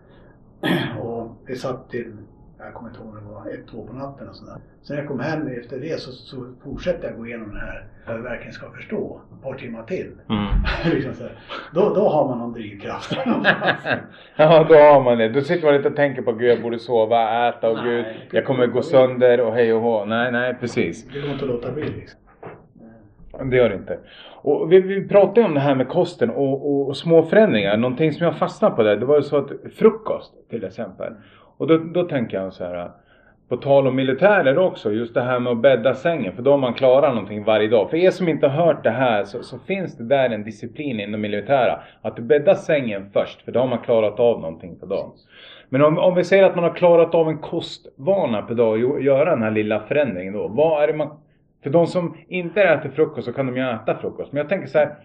och 1.02 1.32
vi 1.46 1.56
satt 1.56 1.90
till, 1.90 2.18
jag 2.60 2.74
kommer 2.74 2.90
inte 2.90 3.02
ihåg 3.02 3.10
om 3.10 3.16
det 3.16 3.34
var 3.34 3.54
ett, 3.54 3.68
två 3.72 3.88
på 3.88 3.94
natten 3.94 4.30
och 4.30 4.36
sådär. 4.36 4.56
Så 4.82 4.94
när 4.94 5.00
jag 5.00 5.08
kom 5.08 5.20
hem 5.20 5.48
efter 5.48 5.80
det 5.80 6.00
så, 6.00 6.12
så 6.12 6.54
fortsatte 6.64 7.08
jag 7.08 7.18
gå 7.18 7.28
igenom 7.28 7.54
det 7.54 7.60
här 7.60 7.84
för 8.06 8.12
att 8.12 8.18
jag 8.18 8.24
verkligen 8.24 8.54
ska 8.54 8.72
förstå 8.72 9.22
ett 9.38 9.44
par 9.44 9.54
timmar 9.54 9.84
till. 9.84 10.12
Mm. 10.30 10.48
liksom 10.96 11.14
så 11.14 11.24
då, 11.74 11.94
då 11.94 12.10
har 12.10 12.28
man 12.28 12.38
någon 12.38 12.54
drivkraft. 12.54 13.18
Ja, 14.36 14.66
då 14.70 14.76
har 14.76 15.02
man 15.02 15.18
det. 15.18 15.30
Då 15.30 15.42
sitter 15.42 15.66
man 15.66 15.76
inte 15.76 15.90
och 15.90 15.96
tänker 15.96 16.22
på 16.22 16.32
gud 16.32 16.50
jag 16.50 16.62
borde 16.62 16.80
sova, 16.80 17.50
äta 17.50 17.70
och 17.70 17.78
Nej, 17.78 17.96
gud 17.96 18.06
jag 18.32 18.46
kommer 18.46 18.68
gå 18.68 18.82
sönder 18.82 19.42
och 19.42 19.54
hej 19.54 19.74
och 19.74 19.82
hå. 19.82 20.06
Nej, 20.06 20.32
nej 20.32 20.56
precis. 20.60 21.08
det 21.08 21.20
går 21.20 21.30
inte 21.30 21.46
att 21.46 21.52
låta 21.52 21.72
bli 21.72 21.84
liksom. 21.84 22.20
Det 23.50 23.58
gör 23.58 23.70
det 23.70 23.76
inte. 23.76 24.00
Och 24.42 24.72
vi, 24.72 24.82
vi 24.82 25.08
pratade 25.08 25.48
om 25.48 25.54
det 25.54 25.60
här 25.60 25.76
med 25.76 25.88
kosten 25.88 26.30
och, 26.30 26.54
och, 26.70 26.88
och 26.88 26.98
små 26.98 27.24
förändringar. 27.24 27.78
Någonting 27.78 28.14
som 28.14 28.26
jag 28.26 28.38
fastnade 28.38 28.76
på 28.76 28.84
där, 28.84 28.96
det 28.96 29.06
var 29.06 29.16
ju 29.16 29.22
så 29.22 29.38
att 29.38 29.52
frukost 29.76 30.34
till 30.50 30.64
exempel. 30.64 31.14
Och 31.60 31.68
då, 31.68 31.78
då 31.78 32.04
tänker 32.04 32.38
jag 32.38 32.54
så 32.54 32.64
här. 32.64 32.76
Äh, 32.76 32.92
på 33.50 33.58
tal 33.58 33.88
om 33.88 33.96
militärer 33.96 34.58
också, 34.58 34.92
just 34.92 35.14
det 35.14 35.22
här 35.22 35.40
med 35.40 35.52
att 35.52 35.62
bädda 35.62 35.96
sängen. 35.96 36.36
För 36.36 36.42
då 36.42 36.52
har 36.52 36.58
man 36.58 36.74
klarat 36.74 37.14
någonting 37.14 37.44
varje 37.44 37.68
dag. 37.68 37.90
För 37.90 37.98
er 37.98 38.12
som 38.12 38.28
inte 38.28 38.48
har 38.48 38.66
hört 38.66 38.84
det 38.84 38.90
här 38.90 39.24
så, 39.24 39.44
så 39.44 39.60
finns 39.60 39.98
det 39.98 40.04
där 40.04 40.30
en 40.30 40.44
disciplin 40.44 41.00
inom 41.00 41.22
militära. 41.22 41.80
Att 42.02 42.16
du 42.16 42.22
bäddar 42.22 42.54
sängen 42.54 43.10
först, 43.14 43.42
för 43.42 43.52
då 43.52 43.60
har 43.60 43.68
man 43.68 43.80
klarat 43.80 44.20
av 44.20 44.42
någonting 44.42 44.80
på 44.80 44.86
dagen. 44.86 45.12
Men 45.70 45.82
om, 45.82 45.98
om 45.98 46.16
vi 46.16 46.24
säger 46.24 46.44
att 46.44 46.56
man 46.56 46.64
har 46.64 46.74
klarat 46.74 47.16
av 47.16 47.30
en 47.30 47.38
kostvana 47.38 48.42
per 48.42 48.56
dag 48.56 48.92
och 48.92 49.02
göra 49.02 49.30
den 49.30 49.44
här 49.44 49.52
lilla 49.52 49.80
förändringen 49.80 50.34
då. 50.34 50.48
Vad 50.48 50.84
är 50.84 50.88
det 50.88 50.94
man... 50.94 51.18
För 51.64 51.70
de 51.70 51.88
som 51.88 52.18
inte 52.28 52.64
äter 52.64 52.90
frukost 52.90 53.26
så 53.26 53.34
kan 53.34 53.48
de 53.48 53.58
ju 53.58 53.70
äta 53.70 53.96
frukost. 53.96 54.32
Men 54.32 54.38
jag 54.38 54.50
tänker 54.50 54.68
så 54.68 54.78
här. 54.78 54.96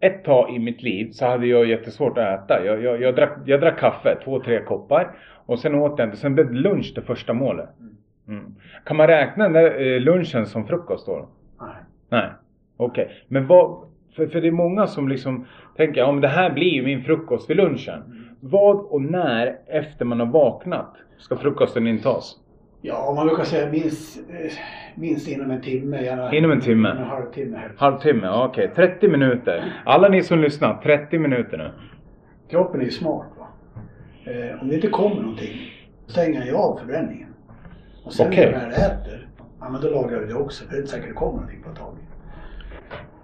Ett 0.00 0.24
tag 0.24 0.54
i 0.54 0.58
mitt 0.58 0.82
liv 0.82 1.10
så 1.12 1.26
hade 1.26 1.46
jag 1.46 1.66
jättesvårt 1.66 2.18
att 2.18 2.40
äta. 2.40 2.64
Jag, 2.64 2.82
jag, 2.82 3.02
jag, 3.02 3.14
drack, 3.14 3.38
jag 3.44 3.60
drack 3.60 3.78
kaffe, 3.78 4.16
två, 4.24 4.40
tre 4.40 4.62
koppar. 4.62 5.16
Och 5.46 5.58
sen 5.58 5.74
åt 5.74 5.98
jag 5.98 6.06
inte. 6.06 6.16
Sen 6.16 6.34
blev 6.34 6.52
lunch 6.52 6.92
det 6.94 7.02
första 7.02 7.32
målet. 7.32 7.68
Mm. 8.28 8.54
Kan 8.84 8.96
man 8.96 9.06
räkna 9.06 9.48
den 9.48 9.66
eh, 9.66 10.00
lunchen 10.00 10.46
som 10.46 10.66
frukost 10.66 11.06
då? 11.06 11.28
Nej. 11.60 11.76
Nej. 12.08 12.30
Okej. 12.76 13.04
Okay. 13.04 13.16
Men 13.28 13.46
vad... 13.46 13.82
För, 14.16 14.26
för 14.26 14.40
det 14.40 14.48
är 14.48 14.52
många 14.52 14.86
som 14.86 15.08
liksom 15.08 15.46
tänker, 15.76 16.00
ja 16.00 16.12
men 16.12 16.20
det 16.20 16.28
här 16.28 16.50
blir 16.50 16.68
ju 16.68 16.82
min 16.82 17.04
frukost 17.04 17.50
vid 17.50 17.56
lunchen. 17.56 18.02
Mm. 18.06 18.24
Vad 18.40 18.76
och 18.76 19.02
när 19.02 19.58
efter 19.66 20.04
man 20.04 20.20
har 20.20 20.26
vaknat 20.26 20.96
ska 21.18 21.36
frukosten 21.36 21.86
intas? 21.86 22.36
Ja, 22.88 23.12
man 23.16 23.26
brukar 23.26 23.44
säga 23.44 23.70
minst, 23.70 24.18
eh, 24.30 24.52
minst 24.94 25.28
inom 25.28 25.50
en 25.50 25.60
timme. 25.60 26.02
Gärna 26.02 26.34
inom 26.34 26.50
en 26.50 26.60
timme? 26.60 26.90
En 26.90 27.04
halvtimme. 27.04 27.60
Halvtimme, 27.76 28.28
okej. 28.28 28.68
Okay. 28.68 28.88
30 28.88 29.08
minuter. 29.08 29.82
Alla 29.84 30.08
ni 30.08 30.22
som 30.22 30.38
lyssnar, 30.38 30.82
30 30.82 31.18
minuter 31.18 31.58
nu. 31.58 31.70
Kroppen 32.50 32.80
är 32.80 32.84
ju 32.84 32.90
smart. 32.90 33.26
Va? 33.38 33.46
Eh, 34.24 34.62
om 34.62 34.68
det 34.68 34.74
inte 34.74 34.88
kommer 34.88 35.16
någonting, 35.16 35.56
stänger 36.06 36.46
jag 36.46 36.56
av 36.56 36.78
förbränningen. 36.78 37.28
Och 38.04 38.12
sen 38.12 38.28
okay. 38.28 38.50
när 38.50 38.62
jag 38.62 38.72
äter, 38.72 39.28
ja 39.60 39.68
men 39.70 39.80
då 39.80 39.90
lagrar 39.90 40.20
vi 40.20 40.26
det 40.26 40.34
också. 40.34 40.64
För 40.64 40.70
det 40.70 40.76
är 40.76 40.80
inte 40.80 40.90
säkert 40.90 41.08
det 41.08 41.14
kommer 41.14 41.32
någonting 41.32 41.62
på 41.62 41.70
ett 41.70 41.78
tag. 41.78 41.96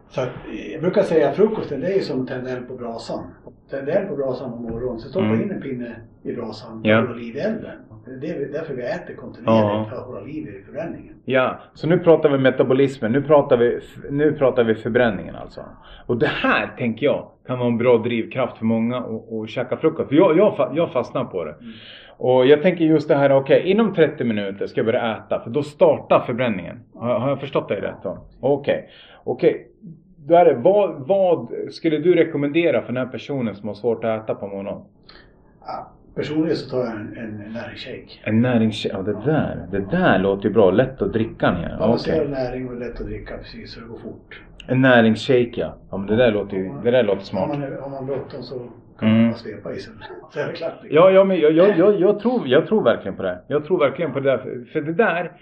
Så 0.09 0.21
att, 0.21 0.31
jag 0.73 0.81
brukar 0.81 1.03
säga 1.03 1.29
att 1.29 1.37
frukosten 1.37 1.81
det 1.81 1.95
är 1.95 2.01
som 2.01 2.23
att 2.23 2.29
tända 2.29 2.51
eld 2.51 2.69
på 2.69 2.75
brasan. 2.75 3.25
Tända 3.71 3.93
eld 3.93 4.09
på 4.09 4.17
brasan 4.17 4.53
på 4.53 4.59
morgonen, 4.59 5.01
så 5.01 5.09
stoppa 5.09 5.27
mm. 5.27 5.43
in 5.43 5.51
en 5.51 5.63
pinne 5.63 5.97
i 6.23 6.33
brasan 6.33 6.81
och 6.81 6.87
yeah. 6.87 7.07
hålla 7.07 7.15
liv 7.15 7.37
i 7.37 7.39
elden. 7.39 7.79
Det 8.05 8.31
är 8.31 8.53
därför 8.53 8.75
vi 8.75 8.83
äter 8.83 9.15
kontinuerligt, 9.15 9.91
för 9.91 9.97
att 9.97 10.07
hålla 10.07 10.21
liv 10.21 10.49
i 10.49 10.63
förbränningen. 10.63 11.15
Ja, 11.25 11.59
så 11.75 11.87
nu 11.87 11.99
pratar 11.99 12.29
vi 12.29 12.39
metabolismen, 12.39 13.13
nu 13.13 13.23
pratar 13.23 13.57
vi, 13.57 13.81
nu 14.11 14.33
pratar 14.33 14.65
vi 14.65 14.75
förbränningen 14.75 15.35
alltså. 15.35 15.61
Och 16.07 16.17
det 16.17 16.27
här 16.27 16.75
tänker 16.79 17.07
jag 17.07 17.29
kan 17.47 17.59
vara 17.59 17.69
en 17.69 17.79
bra 17.79 17.99
drivkraft 17.99 18.59
för 18.59 18.65
många 18.65 18.97
att 19.43 19.51
käka 19.51 19.77
frukost. 19.77 20.09
För 20.09 20.17
jag, 20.17 20.39
jag, 20.39 20.73
jag 20.75 20.93
fastnar 20.93 21.25
på 21.25 21.45
det. 21.45 21.55
Mm. 21.61 21.73
Och 22.17 22.47
jag 22.47 22.63
tänker 22.63 22.85
just 22.85 23.09
det 23.09 23.15
här, 23.15 23.33
okej 23.33 23.59
okay, 23.59 23.71
inom 23.71 23.95
30 23.95 24.25
minuter 24.25 24.67
ska 24.67 24.79
jag 24.79 24.87
börja 24.87 25.17
äta 25.17 25.41
för 25.41 25.51
då 25.51 25.63
startar 25.63 26.21
förbränningen. 26.21 26.81
Har, 26.95 27.19
har 27.19 27.29
jag 27.29 27.41
förstått 27.41 27.69
dig 27.69 27.81
rätt 27.81 28.03
då? 28.03 28.19
Okej. 28.41 28.75
Okay. 28.75 28.89
Okej. 29.25 29.51
Okay. 29.51 29.67
Då 30.27 30.35
är 30.35 30.45
det, 30.45 30.55
vad, 30.55 31.09
vad 31.09 31.53
skulle 31.71 31.99
du 31.99 32.15
rekommendera 32.15 32.81
för 32.81 32.93
den 32.93 33.05
här 33.05 33.13
personen 33.13 33.55
som 33.55 33.69
har 33.69 33.75
svårt 33.75 34.05
att 34.05 34.23
äta 34.23 34.35
på 34.35 34.47
morgonen? 34.47 34.83
Ja, 35.67 35.93
personligen 36.15 36.57
så 36.57 36.71
tar 36.71 36.79
jag 36.79 36.93
en, 36.93 37.17
en 37.17 37.53
näringsshake. 37.53 38.21
En 38.25 38.43
näringsshake, 38.43 38.95
ja 38.97 39.03
det 39.03 39.13
där, 39.13 39.67
det 39.71 39.91
där 39.91 40.19
låter 40.19 40.49
ju 40.49 40.55
bra. 40.55 40.71
Lätt 40.71 41.03
att 41.03 41.13
dricka 41.13 41.51
ner. 41.51 41.77
Balanserad 41.79 42.19
okay. 42.19 42.31
näring 42.31 42.69
och 42.69 42.77
lätt 42.77 43.01
att 43.01 43.07
dricka 43.07 43.39
precis 43.39 43.73
så 43.73 43.81
det 43.81 43.87
går 43.87 43.99
fort. 43.99 44.41
En 44.67 44.81
näringsshake 44.81 45.53
ja. 45.55 45.77
ja 45.91 45.97
men 45.97 46.07
det 46.07 46.17
där 46.17 46.33
låter 46.33 46.57
ju, 46.57 46.71
det 46.85 46.91
där 46.91 47.03
låter 47.03 47.23
smart. 47.23 47.49
Har 47.49 47.59
man, 47.59 47.73
har 47.83 47.91
man 47.91 48.07
bråttom 48.07 48.43
så 48.43 48.69
kan 48.99 49.09
mm. 49.09 49.25
man 49.25 49.35
svepa 49.35 49.73
i 49.73 49.79
sig. 49.79 49.93
Så 50.31 50.41
är 50.41 50.47
det 50.47 50.53
klart. 50.53 50.73
Ja, 50.91 51.11
ja 51.11 51.25
men 51.25 51.41
jag, 51.41 51.53
jag, 51.53 51.79
jag, 51.79 52.01
jag, 52.01 52.21
tror, 52.21 52.49
jag 52.49 52.67
tror 52.67 52.85
verkligen 52.85 53.17
på 53.17 53.23
det. 53.23 53.39
Jag 53.47 53.65
tror 53.65 53.79
verkligen 53.79 54.13
på 54.13 54.21
det 54.21 54.31
där. 54.31 54.65
För 54.73 54.81
det 54.81 54.93
där 54.93 55.33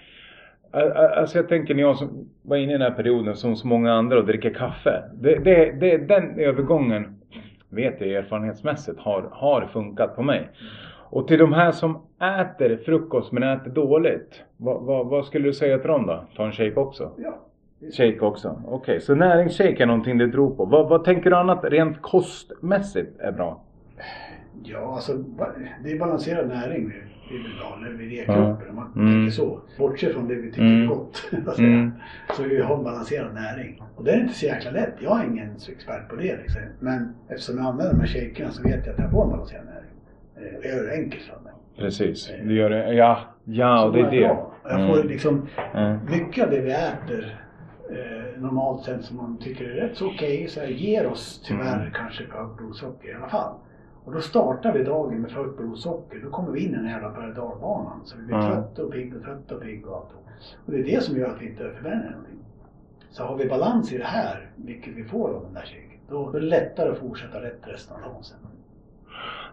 Alltså 0.73 1.37
jag 1.37 1.49
tänker 1.49 1.75
när 1.75 1.81
jag 1.81 1.97
som 1.97 2.29
var 2.41 2.57
inne 2.57 2.71
i 2.71 2.77
den 2.77 2.81
här 2.81 2.91
perioden 2.91 3.35
som 3.35 3.55
så 3.55 3.67
många 3.67 3.93
andra 3.93 4.17
och 4.17 4.25
dricker 4.25 4.53
kaffe. 4.53 5.03
Det, 5.13 5.35
det, 5.35 5.71
det, 5.71 5.97
den 5.97 6.39
övergången 6.39 7.15
vet 7.71 8.01
jag 8.01 8.09
erfarenhetsmässigt 8.09 8.99
har, 8.99 9.29
har 9.31 9.69
funkat 9.73 10.15
på 10.15 10.23
mig. 10.23 10.49
Och 11.09 11.27
till 11.27 11.39
de 11.39 11.53
här 11.53 11.71
som 11.71 12.01
äter 12.19 12.77
frukost 12.85 13.31
men 13.31 13.43
äter 13.43 13.69
dåligt. 13.71 14.43
Vad, 14.57 14.83
vad, 14.83 15.07
vad 15.07 15.25
skulle 15.25 15.47
du 15.47 15.53
säga 15.53 15.77
till 15.77 15.87
dem 15.87 16.07
då? 16.07 16.23
Ta 16.35 16.45
en 16.45 16.51
shake 16.51 16.75
också? 16.75 17.11
Ja. 17.17 17.33
Shake 17.97 18.19
också. 18.19 18.61
Okej, 18.65 18.75
okay. 18.75 18.99
så 18.99 19.15
näringsshake 19.15 19.83
är 19.83 19.85
någonting 19.85 20.17
du 20.17 20.31
tror 20.31 20.55
på. 20.55 20.65
Vad, 20.65 20.89
vad 20.89 21.03
tänker 21.03 21.29
du 21.29 21.35
annat 21.35 21.63
rent 21.63 22.01
kostmässigt 22.01 23.19
är 23.19 23.31
bra? 23.31 23.61
Ja, 24.63 24.95
alltså 24.95 25.23
det 25.83 25.91
är 25.91 25.99
balanserad 25.99 26.47
näring 26.47 26.93
vi 27.31 27.37
vill 27.37 27.57
ha 27.61 27.75
när 27.75 27.89
vi 27.89 28.15
ger 28.15 28.25
kroppen. 28.25 28.69
Om 28.69 28.75
man 28.75 28.91
mm. 28.95 29.13
tänker 29.13 29.31
så. 29.31 29.61
Bortse 29.77 30.13
från 30.13 30.27
det 30.27 30.35
vi 30.35 30.49
tycker 30.49 30.61
mm. 30.61 30.81
är 30.81 30.87
gott. 30.87 31.31
mm. 31.57 31.91
Så 32.33 32.43
vi 32.43 32.61
har 32.61 32.77
en 32.77 32.83
balanserad 32.83 33.33
näring. 33.33 33.83
Och 33.95 34.03
det 34.03 34.11
är 34.11 34.19
inte 34.19 34.33
så 34.33 34.45
jäkla 34.45 34.71
lätt. 34.71 34.93
Jag 34.99 35.19
är 35.19 35.25
ingen 35.25 35.51
expert 35.51 36.09
på 36.09 36.15
det. 36.15 36.37
Liksom. 36.37 36.61
Men 36.79 37.15
eftersom 37.29 37.57
jag 37.57 37.65
använder 37.65 37.93
de 37.93 37.99
här 37.99 38.07
shakerna 38.07 38.51
så 38.51 38.63
vet 38.63 38.85
jag 38.85 38.93
att 38.93 38.99
jag 38.99 39.11
får 39.11 39.23
en 39.23 39.29
balanserad 39.29 39.65
näring. 39.65 39.91
Eh, 40.37 40.69
jag 40.69 40.77
gör 40.77 40.83
det 40.83 40.93
enkelt 40.93 41.23
för 41.23 41.39
mig. 41.43 41.53
Precis, 41.77 42.29
eh, 42.29 42.45
du 42.45 42.55
gör 42.55 42.69
det. 42.69 42.93
Ja, 42.93 43.19
ja 43.43 43.85
och 43.85 43.93
det 43.93 43.99
är 43.99 44.11
det. 44.11 44.19
Bra. 44.19 44.53
Jag 44.63 44.87
får 44.87 44.97
mm. 44.97 45.07
liksom 45.07 45.47
mycket 46.09 46.43
av 46.43 46.51
det 46.51 46.61
vi 46.61 46.71
äter 46.71 47.39
eh, 47.89 48.41
normalt 48.41 48.83
sett 48.83 49.03
som 49.03 49.17
man 49.17 49.37
tycker 49.37 49.65
är 49.65 49.75
rätt 49.75 49.97
så 49.97 50.07
okej, 50.07 50.37
okay, 50.37 50.47
så 50.47 50.65
ger 50.65 51.07
oss 51.07 51.43
tyvärr 51.47 51.79
mm. 51.79 51.91
kanske 51.93 52.23
högt 52.31 52.57
blodsocker 52.57 53.09
i 53.09 53.13
alla 53.13 53.29
fall. 53.29 53.53
Och 54.05 54.13
då 54.13 54.21
startar 54.21 54.73
vi 54.73 54.83
dagen 54.83 55.21
med 55.21 55.31
för 55.31 55.43
högt 55.43 55.57
blodsocker. 55.57 56.19
Då 56.23 56.29
kommer 56.29 56.51
vi 56.51 56.65
in 56.65 56.73
i 56.73 56.75
den 56.75 56.85
här 56.85 57.01
jävla 57.01 57.09
berg. 57.09 57.35
Så 58.03 58.17
vi 58.17 58.25
blir 58.25 58.35
mm. 58.35 58.47
trötta 58.47 58.83
och 58.83 58.91
pigga 58.91 59.17
och 59.17 59.23
trötta 59.23 59.55
och 59.55 59.61
pigga 59.61 59.87
och 59.87 59.95
allt. 59.95 60.09
Och 60.65 60.71
det 60.71 60.79
är 60.79 60.83
det 60.83 61.03
som 61.03 61.17
gör 61.17 61.29
att 61.29 61.41
vi 61.41 61.49
inte 61.49 61.71
förbränner 61.75 62.09
någonting. 62.11 62.37
Så 63.09 63.23
har 63.23 63.35
vi 63.35 63.45
balans 63.45 63.93
i 63.93 63.97
det 63.97 64.03
här, 64.03 64.49
vilket 64.55 64.93
vi 64.95 65.03
får 65.03 65.29
av 65.29 65.43
den 65.43 65.53
där 65.53 65.61
shaken, 65.61 65.99
då 66.09 66.29
är 66.29 66.39
det 66.39 66.45
lättare 66.45 66.89
att 66.89 66.97
fortsätta 66.97 67.41
rätt 67.41 67.59
resten 67.61 67.95
av 67.95 68.01
dagen 68.01 68.23
sen. 68.23 68.37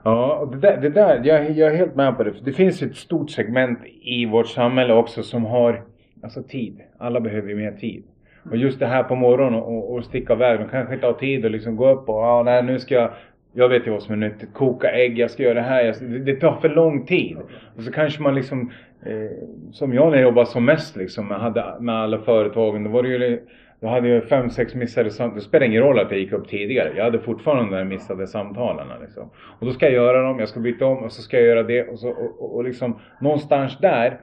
Ja, 0.02 0.36
och 0.36 0.48
det 0.48 0.58
där, 0.58 0.76
det 0.76 0.90
där 0.90 1.24
jag, 1.24 1.50
jag 1.50 1.72
är 1.72 1.76
helt 1.76 1.94
med 1.94 2.16
på 2.16 2.24
det. 2.24 2.34
Det 2.44 2.52
finns 2.52 2.82
ett 2.82 2.96
stort 2.96 3.30
segment 3.30 3.78
i 4.02 4.26
vårt 4.26 4.48
samhälle 4.48 4.94
också 4.94 5.22
som 5.22 5.44
har 5.44 5.84
alltså 6.22 6.42
tid. 6.42 6.80
Alla 6.98 7.20
behöver 7.20 7.48
ju 7.48 7.56
mer 7.56 7.72
tid. 7.72 8.04
Och 8.50 8.56
just 8.56 8.78
det 8.78 8.86
här 8.86 9.02
på 9.02 9.14
morgonen 9.14 9.62
och, 9.62 9.94
och 9.94 10.04
sticka 10.04 10.32
iväg. 10.32 10.60
De 10.60 10.68
kanske 10.68 10.94
inte 10.94 11.06
har 11.06 11.12
tid 11.12 11.44
att 11.44 11.50
liksom 11.50 11.76
gå 11.76 11.90
upp 11.90 12.08
och 12.08 12.22
ja, 12.22 12.42
nej, 12.42 12.62
nu 12.62 12.78
ska 12.78 12.94
jag 12.94 13.10
jag 13.58 13.68
vet 13.68 13.86
ju 13.86 13.90
vad 13.90 14.02
som 14.02 14.12
är 14.12 14.28
nyttigt. 14.28 14.54
Koka 14.54 14.90
ägg, 14.90 15.18
jag 15.18 15.30
ska 15.30 15.42
göra 15.42 15.54
det 15.54 15.60
här. 15.60 15.84
Jag, 15.84 15.96
det 16.24 16.34
tar 16.34 16.52
för 16.60 16.68
lång 16.68 17.06
tid. 17.06 17.36
Och 17.76 17.82
så 17.82 17.92
kanske 17.92 18.22
man 18.22 18.34
liksom, 18.34 18.72
eh, 19.06 19.30
som 19.72 19.94
jag 19.94 20.10
när 20.10 20.16
jag 20.18 20.22
jobbade 20.22 20.46
som 20.46 20.64
mest 20.64 20.96
liksom, 20.96 21.30
jag 21.30 21.38
hade 21.38 21.74
med 21.80 21.94
alla 21.94 22.18
företagen. 22.18 22.84
Då 22.84 22.90
var 22.90 23.02
det 23.02 23.08
ju, 23.08 23.40
då 23.80 23.88
hade 23.88 24.08
jag 24.08 24.24
fem, 24.24 24.50
sex 24.50 24.74
missade 24.74 25.10
samtal. 25.10 25.38
Det 25.38 25.44
spelar 25.44 25.66
ingen 25.66 25.82
roll 25.82 25.98
att 25.98 26.10
jag 26.10 26.20
gick 26.20 26.32
upp 26.32 26.48
tidigare. 26.48 26.92
Jag 26.96 27.04
hade 27.04 27.18
fortfarande 27.18 27.64
de 27.64 27.76
där 27.76 27.84
missade 27.84 28.26
samtalen. 28.26 28.86
Liksom. 29.00 29.30
Och 29.60 29.66
då 29.66 29.72
ska 29.72 29.86
jag 29.86 29.94
göra 29.94 30.22
dem, 30.22 30.38
jag 30.38 30.48
ska 30.48 30.60
byta 30.60 30.86
om 30.86 30.98
och 30.98 31.12
så 31.12 31.22
ska 31.22 31.36
jag 31.36 31.46
göra 31.46 31.62
det. 31.62 31.88
Och, 31.88 31.98
så, 31.98 32.08
och, 32.08 32.42
och, 32.42 32.56
och 32.56 32.64
liksom 32.64 32.98
någonstans 33.20 33.78
där, 33.78 34.20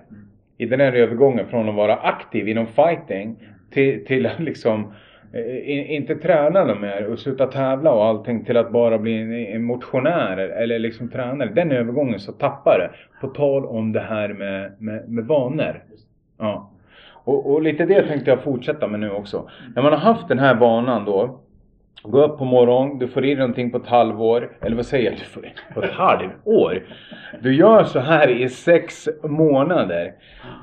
i 0.58 0.66
den 0.66 0.80
här 0.80 0.94
övergången 0.94 1.48
från 1.48 1.70
att 1.70 1.76
vara 1.76 1.96
aktiv 1.96 2.48
inom 2.48 2.68
fighting 2.68 3.36
till, 3.72 4.06
till 4.06 4.26
att 4.26 4.40
liksom 4.40 4.94
Eh, 5.15 5.15
Eh, 5.34 5.92
inte 5.92 6.16
träna 6.16 6.76
mer 6.76 7.08
och 7.12 7.20
sluta 7.20 7.46
tävla 7.46 7.92
och 7.92 8.06
allting 8.06 8.46
till 8.46 8.58
att 8.58 8.72
bara 8.72 8.98
bli 8.98 9.22
en, 9.22 9.34
en 9.34 9.64
motionär 9.64 10.38
eller 10.38 10.80
liksom 10.80 11.10
tränare. 11.10 11.50
Den 11.50 11.72
övergången 11.72 12.20
så 12.20 12.32
tappar 12.32 12.80
det. 12.80 12.90
På 13.22 13.34
tal 13.34 13.66
om 13.66 13.94
det 13.94 14.00
här 14.00 14.30
med, 14.30 14.72
med, 14.80 15.10
med 15.10 15.26
vanor. 15.26 15.84
Ja. 16.38 16.72
Och, 17.26 17.52
och, 17.52 17.62
lite 17.62 17.86
det 17.86 18.08
tänkte 18.08 18.30
jag 18.30 18.44
fortsätta 18.44 18.88
med 18.88 19.00
nu 19.00 19.12
också. 19.12 19.50
När 19.76 19.84
man 19.84 19.92
har 19.92 20.00
haft 20.00 20.28
den 20.28 20.40
här 20.40 20.56
vanan 20.56 21.06
då. 21.06 21.40
Gå 22.04 22.24
upp 22.24 22.38
på 22.38 22.46
morgonen, 22.46 23.00
du 23.00 23.08
får 23.08 23.26
i 23.26 23.28
dig 23.28 23.36
någonting 23.36 23.72
på 23.72 23.78
ett 23.78 23.88
halvår. 23.88 24.52
Eller 24.62 24.76
vad 24.76 24.86
säger 24.86 25.06
jag? 25.06 25.20
Du 25.20 25.26
får, 25.26 25.48
på 25.74 25.84
ett 25.84 25.92
halvår? 25.92 26.84
Du 27.42 27.56
gör 27.56 27.84
så 27.84 28.00
här 28.00 28.30
i 28.30 28.50
sex 28.50 29.10
månader. 29.24 30.14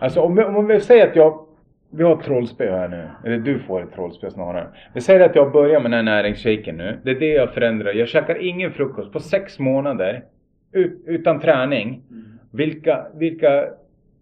Alltså 0.00 0.20
om, 0.20 0.38
om 0.38 0.66
vi 0.66 0.80
säger 0.80 1.08
att 1.08 1.16
jag 1.16 1.46
vi 1.94 2.02
har 2.02 2.18
ett 2.18 2.24
trollspö 2.24 2.70
här 2.70 2.88
nu. 2.88 3.08
Eller 3.24 3.38
du 3.38 3.58
får 3.58 3.82
ett 3.82 3.92
trollspö 3.92 4.30
snarare. 4.30 4.66
Vi 4.94 5.00
säger 5.00 5.20
att 5.20 5.36
jag 5.36 5.52
börjar 5.52 5.80
med 5.80 5.90
den 5.90 6.08
här 6.08 6.16
näringsshaken 6.16 6.76
nu. 6.76 6.98
Det 7.02 7.10
är 7.10 7.20
det 7.20 7.32
jag 7.32 7.54
förändrar. 7.54 7.92
Jag 7.92 8.08
käkar 8.08 8.44
ingen 8.44 8.72
frukost 8.72 9.12
på 9.12 9.20
sex 9.20 9.58
månader. 9.58 10.24
Ut, 10.72 11.02
utan 11.06 11.40
träning. 11.40 12.02
Mm. 12.10 12.24
Vilka, 12.50 13.06
vilka 13.14 13.66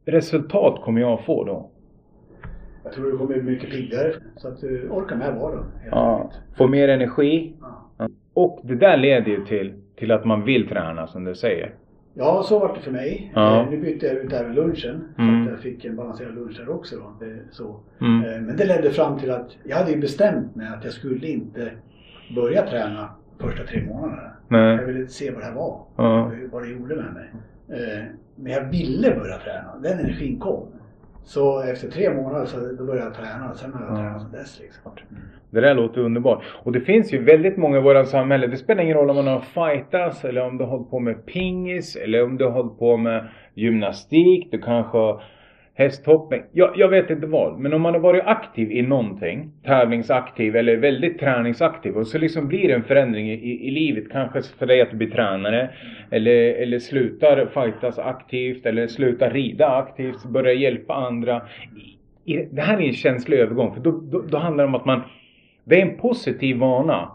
resultat 0.05 0.81
kommer 0.83 1.01
jag 1.01 1.25
få 1.25 1.45
då? 1.45 1.71
Jag 2.85 2.93
tror 2.93 3.05
du 3.05 3.19
kommer 3.19 3.35
bli 3.35 3.43
mycket 3.43 3.71
piggare. 3.71 4.13
Så 4.37 4.49
att 4.49 4.61
du 4.61 4.89
orkar 4.89 5.17
med 5.17 5.35
vardagen. 5.35 5.65
Ja, 5.91 6.31
få 6.57 6.67
mer 6.69 6.89
energi. 6.89 7.53
Ja. 7.99 8.09
Och 8.35 8.61
det 8.65 8.75
där 8.75 8.97
leder 8.97 9.31
ju 9.31 9.45
till, 9.45 9.73
till 9.97 10.11
att 10.11 10.25
man 10.25 10.45
vill 10.45 10.69
träna 10.69 11.07
som 11.07 11.25
du 11.25 11.35
säger. 11.35 11.75
Ja, 12.21 12.43
så 12.43 12.59
var 12.59 12.75
det 12.75 12.81
för 12.81 12.91
mig. 12.91 13.33
Ja. 13.35 13.61
Eh, 13.61 13.71
nu 13.71 13.77
bytte 13.77 14.07
jag 14.07 14.17
ut 14.17 14.33
även 14.33 14.55
lunchen. 14.55 15.05
Mm. 15.19 15.45
Så 15.45 15.51
att 15.51 15.57
jag 15.57 15.63
fick 15.63 15.85
en 15.85 15.97
balanserad 15.97 16.35
lunch 16.35 16.57
där 16.57 16.69
också. 16.69 16.97
Då. 16.97 17.27
Så. 17.51 17.81
Mm. 18.01 18.25
Eh, 18.25 18.41
men 18.41 18.57
det 18.57 18.65
ledde 18.65 18.91
fram 18.91 19.19
till 19.19 19.31
att 19.31 19.57
jag 19.65 19.77
hade 19.77 19.91
ju 19.91 20.01
bestämt 20.01 20.57
mig 20.57 20.69
att 20.69 20.85
jag 20.85 20.93
skulle 20.93 21.27
inte 21.27 21.71
börja 22.35 22.67
träna 22.67 23.11
första 23.39 23.65
tre 23.65 23.85
månaderna. 23.87 24.33
Nej. 24.49 24.77
Jag 24.77 24.87
ville 24.87 25.07
se 25.07 25.31
vad 25.31 25.43
det 25.43 25.47
här 25.47 25.55
var. 25.55 25.81
Ja. 25.97 26.33
Vad 26.53 26.63
det 26.63 26.69
gjorde 26.69 26.97
med 26.97 27.13
mig. 27.15 27.33
Eh, 27.69 28.05
men 28.37 28.53
jag 28.53 28.65
ville 28.65 29.11
börja 29.11 29.39
träna. 29.39 29.77
Den 29.83 29.99
energin 29.99 30.39
kom. 30.39 30.67
Så 31.23 31.63
efter 31.63 31.89
tre 31.91 32.15
månader 32.15 32.47
så 32.47 32.61
då 32.79 32.85
började 32.85 33.07
jag 33.07 33.15
träna 33.15 33.51
och 33.51 33.57
sen 33.57 33.73
har 33.73 33.81
jag 33.81 33.91
Ja. 33.91 33.97
tränat 33.97 34.23
sedan 34.23 34.33
dess. 34.33 34.61
Liksom. 34.61 34.93
Det 35.51 35.61
där 35.61 35.75
låter 35.75 36.01
underbart. 36.01 36.43
Och 36.63 36.73
det 36.73 36.81
finns 36.81 37.13
ju 37.13 37.25
väldigt 37.25 37.57
många 37.57 37.79
i 37.79 37.81
våra 37.81 38.05
samhälle. 38.05 38.47
Det 38.47 38.57
spelar 38.57 38.83
ingen 38.83 38.97
roll 38.97 39.11
om 39.11 39.17
man 39.17 39.27
har 39.27 39.41
fightats 39.41 40.25
eller 40.25 40.43
om 40.47 40.59
du 40.59 40.65
har 40.65 40.71
hållit 40.71 40.91
på 40.91 40.99
med 41.01 41.27
pingis 41.27 41.97
eller 41.97 42.25
om 42.25 42.37
du 42.37 42.45
har 42.45 42.53
hållit 42.53 42.79
på 42.79 42.97
med 42.97 43.29
gymnastik. 43.55 44.49
Du 44.51 44.59
kanske 44.59 44.99
har 44.99 45.23
hästhoppning. 45.81 46.43
Jag, 46.53 46.73
jag 46.77 46.89
vet 46.89 47.11
inte 47.11 47.27
vad. 47.27 47.59
Men 47.59 47.75
om 47.75 47.83
man 47.83 47.95
har 47.95 48.01
varit 48.01 48.23
aktiv 48.27 48.73
i 48.73 48.83
någonting. 48.83 49.53
Tävlingsaktiv 49.65 50.57
eller 50.57 50.77
väldigt 50.77 51.19
träningsaktiv. 51.21 51.97
Och 51.97 52.07
så 52.07 52.19
liksom 52.19 52.49
blir 52.49 52.69
det 52.69 52.75
en 52.75 52.83
förändring 52.83 53.31
i, 53.31 53.69
i, 53.69 53.71
livet. 53.71 54.05
Kanske 54.13 54.43
för 54.43 54.67
dig 54.67 54.81
att 54.81 54.91
du 54.91 54.97
blir 54.97 55.11
tränare. 55.11 55.71
Eller, 56.11 56.53
eller 56.53 56.79
slutar 56.79 57.47
fightas 57.47 57.99
aktivt. 57.99 58.67
Eller 58.67 58.87
slutar 58.87 59.31
rida 59.31 59.67
aktivt. 59.67 60.25
Börjar 60.25 60.55
hjälpa 60.55 60.95
andra. 60.95 61.43
I, 62.25 62.33
i, 62.33 62.49
det 62.51 62.63
här 62.63 62.81
är 62.81 62.87
en 62.87 62.93
känslig 62.93 63.39
övergång. 63.39 63.75
För 63.75 63.81
då, 63.81 63.91
då, 63.91 64.23
då 64.23 64.39
handlar 64.39 64.65
det 64.65 64.69
om 64.69 64.75
att 64.75 64.85
man 64.85 65.03
det 65.65 65.81
är 65.81 65.87
en 65.87 65.97
positiv 65.97 66.57
vana 66.57 67.11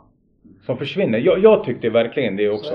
som 0.61 0.77
försvinner. 0.77 1.19
Jag, 1.19 1.39
jag 1.39 1.63
tyckte 1.63 1.89
verkligen 1.89 2.35
det 2.35 2.49
också. 2.49 2.73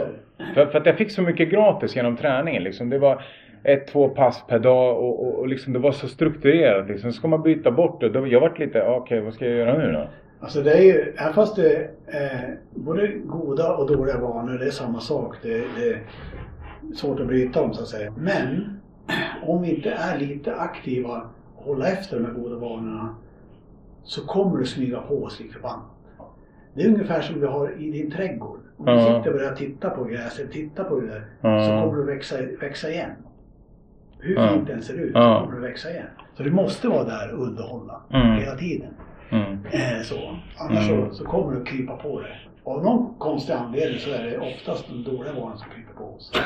För, 0.54 0.66
för 0.66 0.78
att 0.78 0.86
jag 0.86 0.96
fick 0.96 1.10
så 1.10 1.22
mycket 1.22 1.50
gratis 1.50 1.96
genom 1.96 2.16
träningen. 2.16 2.62
Liksom. 2.62 2.90
Det 2.90 2.98
var 2.98 3.22
ett, 3.64 3.86
två 3.86 4.08
pass 4.08 4.44
per 4.48 4.58
dag 4.58 4.98
och, 4.98 5.26
och, 5.26 5.38
och 5.38 5.48
liksom 5.48 5.72
det 5.72 5.78
var 5.78 5.92
så 5.92 6.08
strukturerat. 6.08 6.88
Liksom. 6.88 7.12
Ska 7.12 7.28
man 7.28 7.42
byta 7.42 7.70
bort 7.70 8.00
det? 8.00 8.08
Då, 8.08 8.26
jag 8.26 8.40
vart 8.40 8.58
lite, 8.58 8.86
ah, 8.88 8.96
okej 8.96 9.20
vad 9.20 9.34
ska 9.34 9.46
jag 9.46 9.56
göra 9.58 9.78
nu 9.78 9.92
då? 9.92 10.08
Alltså 10.40 10.62
det 10.62 10.72
är 10.72 10.82
ju, 10.82 11.14
även 11.18 11.34
fast 11.34 11.56
det 11.56 11.82
eh, 12.06 12.50
både 12.74 13.08
goda 13.08 13.76
och 13.76 13.96
dåliga 13.96 14.18
vanor, 14.18 14.58
det 14.58 14.66
är 14.66 14.70
samma 14.70 15.00
sak. 15.00 15.36
Det, 15.42 15.48
det 15.76 15.88
är 15.90 15.98
svårt 16.94 17.20
att 17.20 17.26
bryta 17.26 17.60
dem 17.62 17.74
så 17.74 17.82
att 17.82 17.88
säga. 17.88 18.14
Men 18.18 18.76
om 19.46 19.62
vi 19.62 19.74
inte 19.74 19.90
är 19.90 20.18
lite 20.18 20.54
aktiva 20.54 21.22
och 21.56 21.64
hålla 21.64 21.88
efter 21.88 22.16
de 22.20 22.26
här 22.26 22.32
goda 22.32 22.56
vanorna 22.56 23.14
så 24.04 24.26
kommer 24.26 24.58
det 24.58 24.64
smyga 24.66 25.00
på 25.00 25.24
oss 25.24 25.40
lik 25.40 25.52
förbannat. 25.52 25.84
Det 26.74 26.82
är 26.82 26.88
ungefär 26.88 27.20
som 27.20 27.40
vi 27.40 27.46
har 27.46 27.72
i 27.78 27.90
din 27.90 28.10
trädgård. 28.10 28.58
Om 28.76 28.86
du 28.86 28.92
Ja. 28.92 29.00
sitter 29.00 29.30
och 29.32 29.38
börjar 29.38 29.54
titta 29.54 29.90
på 29.90 30.04
gräset, 30.04 30.52
titta 30.52 30.84
på 30.84 31.00
det 31.00 31.06
där, 31.06 31.24
Ja. 31.40 31.64
så 31.64 31.70
kommer 31.86 31.98
det 32.06 32.12
växa, 32.14 32.36
växa 32.60 32.90
igen. 32.90 33.10
Hur 34.22 34.34
Ja. 34.36 34.48
fint 34.48 34.66
den 34.66 34.82
ser 34.82 34.94
ut 34.94 35.10
Ja. 35.14 35.40
kommer 35.44 35.60
det 35.60 35.68
växa 35.68 35.90
igen. 35.90 36.06
Så 36.34 36.42
du 36.42 36.50
måste 36.50 36.88
vara 36.88 37.04
där 37.04 37.34
och 37.34 37.42
underhålla 37.46 38.00
Mm. 38.14 38.36
hela 38.36 38.54
tiden. 38.56 38.90
Mm. 39.30 39.52
Eh, 39.72 40.00
så. 40.02 40.36
Annars 40.58 40.90
Mm. 40.90 41.08
så, 41.08 41.14
så 41.14 41.24
kommer 41.24 41.56
att 41.60 41.66
krypa 41.66 41.96
på 41.96 42.20
det. 42.20 42.36
Av 42.64 42.84
någon 42.84 43.14
konstig 43.18 43.52
anledning 43.52 43.98
så 43.98 44.10
är 44.14 44.24
det 44.24 44.38
oftast 44.38 44.88
de 44.88 45.04
dåliga 45.16 45.32
vanorna 45.32 45.56
som 45.56 45.68
kryper 45.70 45.92
på 45.94 46.04
oss. 46.04 46.32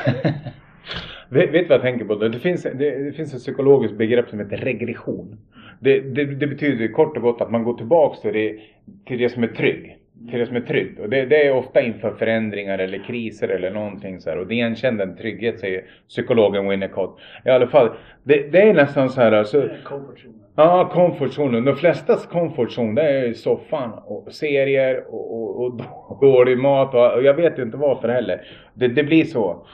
Vet, 1.29 1.53
vet 1.53 1.69
vad 1.69 1.75
jag 1.75 1.81
tänker 1.81 2.05
på? 2.05 2.15
Det 2.15 2.39
finns, 2.39 2.63
det, 2.63 3.03
det 3.05 3.11
finns 3.15 3.33
ett 3.33 3.39
psykologiskt 3.39 3.97
begrepp 3.97 4.29
som 4.29 4.39
heter 4.39 4.57
regression. 4.57 5.37
Det, 5.79 5.99
det, 5.99 6.25
det 6.25 6.47
betyder 6.47 6.87
kort 6.87 7.17
och 7.17 7.23
gott 7.23 7.41
att 7.41 7.51
man 7.51 7.63
går 7.63 7.73
tillbaks 7.77 8.21
till 8.21 8.33
det, 8.33 8.59
till 9.05 9.19
det 9.19 9.29
som 9.29 9.43
är 9.43 9.47
trygg. 9.47 9.97
Till 10.29 10.39
det 10.39 10.45
som 10.45 10.55
är 10.55 10.61
tryggt. 10.61 10.99
Och 10.99 11.09
det, 11.09 11.25
det 11.25 11.47
är 11.47 11.53
ofta 11.53 11.81
inför 11.81 12.11
förändringar 12.11 12.79
eller 12.79 13.03
kriser 13.03 13.47
eller 13.47 13.71
någonting 13.71 14.19
så 14.21 14.29
här. 14.29 14.37
Och 14.37 14.47
det 14.47 14.53
igenkänner 14.53 15.03
en 15.03 15.15
trygghet 15.15 15.59
säger 15.59 15.83
psykologen 16.09 16.69
Winnicott. 16.69 17.19
I 17.45 17.49
alla 17.49 17.67
fall, 17.67 17.89
det, 18.23 18.51
det 18.51 18.61
är 18.61 18.73
nästan 18.73 19.09
så 19.09 19.21
här 19.21 19.31
alltså. 19.31 19.61
Är 19.61 19.81
komfortzonen. 19.83 20.39
Ja, 20.55 20.89
comfortzonen. 20.93 21.65
De 21.65 21.75
flestas 21.75 22.25
comfortzon 22.25 22.95
det 22.95 23.01
är 23.01 23.33
soffan 23.33 23.91
och 24.05 24.33
serier 24.33 25.03
och, 25.09 25.41
och, 25.41 25.65
och 26.09 26.19
dålig 26.21 26.57
mat 26.57 26.93
och, 26.93 27.13
och 27.13 27.23
jag 27.23 27.33
vet 27.33 27.59
ju 27.59 27.63
inte 27.63 27.77
varför 27.77 28.09
heller. 28.09 28.41
Det, 28.73 28.87
det 28.87 29.03
blir 29.03 29.25
så. 29.25 29.65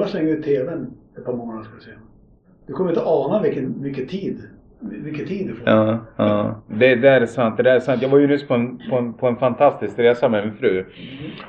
Att 0.00 0.10
slänga 0.10 0.28
ut 0.28 0.44
TVn 0.44 0.94
ett 1.18 1.24
par 1.24 1.32
månader 1.32 1.64
ska 1.64 1.74
du 1.74 1.80
se. 1.80 1.90
Du 2.66 2.72
kommer 2.72 2.90
inte 2.90 3.02
ana 3.04 3.42
vilken, 3.42 3.82
vilken 3.82 4.06
tid, 4.06 4.42
vilken 4.90 5.26
tid 5.26 5.46
du 5.46 5.54
får. 5.54 5.68
Ja, 5.68 5.98
ja. 6.16 6.62
Det 6.66 6.94
det 6.94 7.08
är 7.08 7.26
sant. 7.26 7.56
Det 7.56 7.62
där 7.62 7.74
är 7.74 7.80
sant. 7.80 8.02
Jag 8.02 8.08
var 8.08 8.18
ju 8.18 8.26
nyss 8.26 8.48
på 8.48 8.54
en, 8.54 8.80
på 8.90 8.96
en, 8.96 9.12
på 9.12 9.26
en 9.26 9.36
fantastisk 9.36 9.98
resa 9.98 10.28
med 10.28 10.44
min 10.44 10.56
fru. 10.56 10.84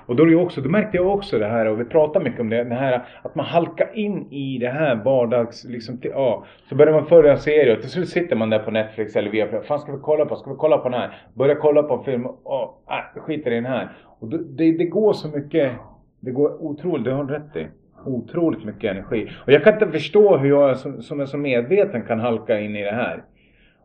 Och 0.05 0.15
då, 0.15 0.23
är 0.23 0.27
det 0.27 0.35
också, 0.35 0.61
då 0.61 0.69
märkte 0.69 0.97
jag 0.97 1.07
också 1.07 1.39
det 1.39 1.45
här 1.45 1.65
och 1.65 1.79
vi 1.79 1.85
pratar 1.85 2.19
mycket 2.19 2.39
om 2.39 2.49
det, 2.49 2.63
det 2.63 2.75
här 2.75 3.05
att 3.21 3.35
man 3.35 3.45
halkar 3.45 3.89
in 3.93 4.31
i 4.31 4.57
det 4.57 4.69
här 4.69 4.95
vardags, 4.95 5.65
liksom, 5.65 5.97
till, 5.97 6.11
ja. 6.13 6.45
Så 6.69 6.75
börjar 6.75 6.93
man 6.93 7.05
följa 7.05 7.31
en 7.31 7.39
serie 7.39 7.75
och 7.75 7.81
till 7.81 7.89
slut 7.89 8.09
sitter 8.09 8.35
man 8.35 8.49
där 8.49 8.59
på 8.59 8.71
Netflix 8.71 9.15
eller 9.15 9.29
via 9.29 9.61
Fan 9.61 9.79
ska 9.79 9.91
vi 9.91 9.99
kolla 10.01 10.25
på? 10.25 10.35
Ska 10.35 10.49
vi 10.49 10.57
kolla 10.57 10.77
på 10.77 10.89
den 10.89 10.99
här? 10.99 11.21
Börja 11.33 11.55
kolla 11.55 11.83
på 11.83 11.93
en 11.93 12.03
film. 12.03 12.25
och 12.25 12.83
äh, 13.15 13.21
skiter 13.21 13.51
i 13.51 13.55
den 13.55 13.65
här. 13.65 13.89
Och 14.19 14.27
då, 14.27 14.37
det, 14.37 14.71
det 14.71 14.85
går 14.85 15.13
så 15.13 15.27
mycket. 15.27 15.71
Det 16.19 16.31
går 16.31 16.63
otroligt, 16.63 17.05
det 17.05 17.11
har 17.11 17.23
du 17.23 17.33
rätt 17.33 17.55
i. 17.55 17.67
Otroligt 18.07 18.65
mycket 18.65 18.91
energi. 18.91 19.31
Och 19.45 19.51
jag 19.51 19.63
kan 19.63 19.73
inte 19.73 19.87
förstå 19.87 20.37
hur 20.37 20.49
jag 20.49 20.77
som, 20.77 21.01
som 21.01 21.19
är 21.19 21.25
så 21.25 21.37
medveten 21.37 22.01
kan 22.01 22.19
halka 22.19 22.59
in 22.59 22.75
i 22.75 22.83
det 22.83 22.91
här. 22.91 23.23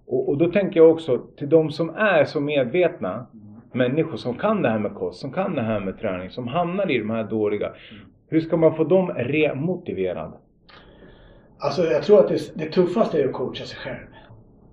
Och, 0.07 0.29
och 0.29 0.39
då 0.39 0.51
tänker 0.51 0.81
jag 0.81 0.91
också 0.91 1.19
till 1.19 1.49
de 1.49 1.71
som 1.71 1.91
är 1.91 2.25
så 2.25 2.41
medvetna 2.41 3.27
människor 3.73 4.17
som 4.17 4.35
kan 4.35 4.63
det 4.63 4.69
här 4.69 4.79
med 4.79 4.95
kost, 4.95 5.21
som 5.21 5.33
kan 5.33 5.55
det 5.55 5.63
här 5.63 5.81
med 5.81 5.99
träning, 5.99 6.31
som 6.31 6.49
hamnar 6.49 6.91
i 6.91 6.99
de 6.99 7.11
här 7.11 7.25
dåliga. 7.25 7.73
Hur 8.29 8.41
ska 8.41 8.57
man 8.57 8.77
få 8.77 8.85
dem 8.85 9.11
remotiverade? 9.11 10.33
Alltså 11.59 11.85
jag 11.85 12.03
tror 12.03 12.21
att 12.21 12.29
det, 12.29 12.53
det 12.55 12.71
tuffaste 12.73 13.23
är 13.23 13.29
att 13.29 13.33
coacha 13.33 13.65
sig 13.65 13.79
själv. 13.79 14.07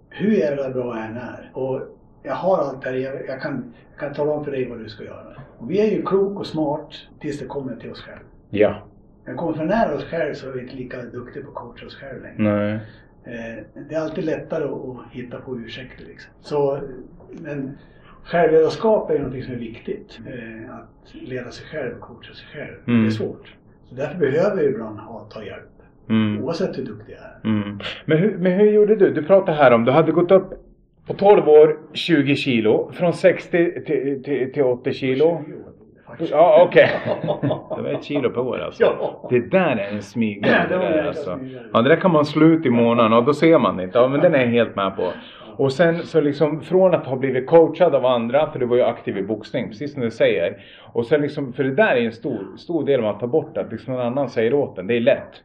Hur 0.09 0.31
jävla 0.31 0.69
bra 0.69 0.97
jag 0.97 1.05
än 1.05 1.17
är. 1.17 1.51
Och 1.53 1.81
jag 2.23 2.35
har 2.35 2.57
allt 2.57 2.81
det 2.81 2.89
här, 2.89 2.95
jag, 2.95 3.27
jag, 3.27 3.41
kan, 3.41 3.73
jag 3.91 3.99
kan 3.99 4.13
tala 4.13 4.31
om 4.31 4.45
för 4.45 4.51
dig 4.51 4.69
vad 4.69 4.79
du 4.79 4.89
ska 4.89 5.03
göra. 5.03 5.41
Och 5.57 5.71
vi 5.71 5.79
är 5.79 5.91
ju 5.91 6.01
klok 6.01 6.39
och 6.39 6.47
smart 6.47 6.93
tills 7.19 7.39
det 7.39 7.45
kommer 7.45 7.75
till 7.75 7.91
oss 7.91 8.01
själva. 8.01 8.21
Ja. 8.49 8.75
När 9.29 9.33
vi 9.33 9.37
kommer 9.39 9.53
för 9.53 9.65
nära 9.65 9.95
oss 9.95 10.03
själva 10.03 10.33
så 10.33 10.49
är 10.49 10.51
vi 10.51 10.61
inte 10.61 10.75
lika 10.75 11.01
duktiga 11.01 11.43
på 11.43 11.49
att 11.49 11.55
coacha 11.55 11.85
oss 11.85 11.95
själva 11.95 12.27
längre. 12.27 12.35
Nej. 12.37 12.73
Eh, 13.23 13.63
det 13.89 13.95
är 13.95 13.99
alltid 13.99 14.25
lättare 14.25 14.63
att, 14.63 15.11
hitta 15.11 15.37
på 15.37 15.59
ursäkter 15.59 16.05
liksom. 16.05 16.31
Så, 16.41 16.79
men 17.31 17.77
självledarskap 18.23 19.09
är 19.09 19.13
ju 19.13 19.19
någonting 19.19 19.43
som 19.43 19.53
är 19.53 19.57
viktigt. 19.57 20.19
Eh, 20.25 20.75
att 20.75 21.13
leda 21.13 21.51
sig 21.51 21.65
själv 21.65 21.95
och 21.95 22.01
coacha 22.01 22.33
sig 22.33 22.47
själv. 22.53 22.75
Mm. 22.87 23.01
Det 23.01 23.07
är 23.07 23.11
svårt. 23.11 23.55
Så 23.89 23.95
därför 23.95 24.19
behöver 24.19 24.63
vi 24.63 24.69
ibland 24.69 24.99
ha, 24.99 25.19
ta 25.19 25.43
hjälp. 25.43 25.69
Mm. 26.09 26.43
Oavsett 26.43 26.77
hur 26.77 26.85
duktig 26.85 27.13
jag 27.13 27.21
är. 27.21 27.49
Mm. 27.49 27.79
Men, 28.05 28.17
hur, 28.17 28.37
men 28.37 28.51
hur 28.51 28.71
gjorde 28.71 28.95
du? 28.95 29.13
Du 29.13 29.23
pratade 29.23 29.57
här 29.57 29.73
om, 29.73 29.85
du 29.85 29.91
hade 29.91 30.11
gått 30.11 30.31
upp 30.31 30.53
på 31.07 31.13
12 31.13 31.49
år 31.49 31.79
20 31.93 32.35
kilo. 32.35 32.91
Från 32.93 33.13
60 33.13 33.83
till, 33.85 34.23
till, 34.23 34.53
till 34.53 34.63
80 34.63 34.93
kilo. 34.93 35.43
20 35.45 35.53
år, 35.53 35.68
faktiskt. 36.09 36.31
Ja, 36.31 36.65
okej. 36.67 36.89
Det 37.75 37.81
var 37.81 37.89
ett 37.89 38.03
kilo 38.03 38.29
per 38.29 38.41
år 38.41 38.59
alltså. 38.59 38.83
Ja. 38.83 39.27
Det 39.29 39.39
där 39.39 39.75
är 39.75 39.93
en 39.93 40.01
smygare. 40.01 40.65
Det 40.69 40.77
där, 40.77 41.07
alltså. 41.07 41.39
Ja, 41.73 41.81
det 41.81 41.89
där 41.89 41.95
kan 41.95 42.11
man 42.11 42.25
slå 42.25 42.45
ut 42.45 42.65
i 42.65 42.69
månaden 42.69 43.13
och 43.13 43.23
då 43.23 43.33
ser 43.33 43.59
man 43.59 43.77
det 43.77 43.83
inte. 43.83 43.97
Ja, 43.97 44.07
men 44.07 44.19
den 44.19 44.35
är 44.35 44.39
jag 44.39 44.47
helt 44.47 44.75
med 44.75 44.95
på. 44.95 45.11
Och 45.57 45.73
sen 45.73 46.03
så 46.03 46.21
liksom 46.21 46.61
från 46.61 46.93
att 46.93 47.05
ha 47.05 47.15
blivit 47.15 47.47
coachad 47.47 47.95
av 47.95 48.05
andra, 48.05 48.51
för 48.51 48.59
du 48.59 48.65
var 48.65 48.75
ju 48.75 48.81
aktiv 48.83 49.17
i 49.17 49.23
boxning, 49.23 49.67
precis 49.67 49.93
som 49.93 50.01
du 50.01 50.11
säger. 50.11 50.57
Och 50.93 51.05
sen 51.05 51.21
liksom, 51.21 51.53
för 51.53 51.63
det 51.63 51.75
där 51.75 51.95
är 51.95 52.01
en 52.01 52.11
stor, 52.11 52.57
stor 52.57 52.85
del 52.85 53.01
man 53.01 53.19
tar 53.19 53.27
bort, 53.27 53.57
att 53.57 53.71
liksom 53.71 53.93
någon 53.93 54.05
annan 54.05 54.29
säger 54.29 54.53
åt 54.53 54.77
en. 54.77 54.87
Det 54.87 54.97
är 54.97 55.01
lätt. 55.01 55.43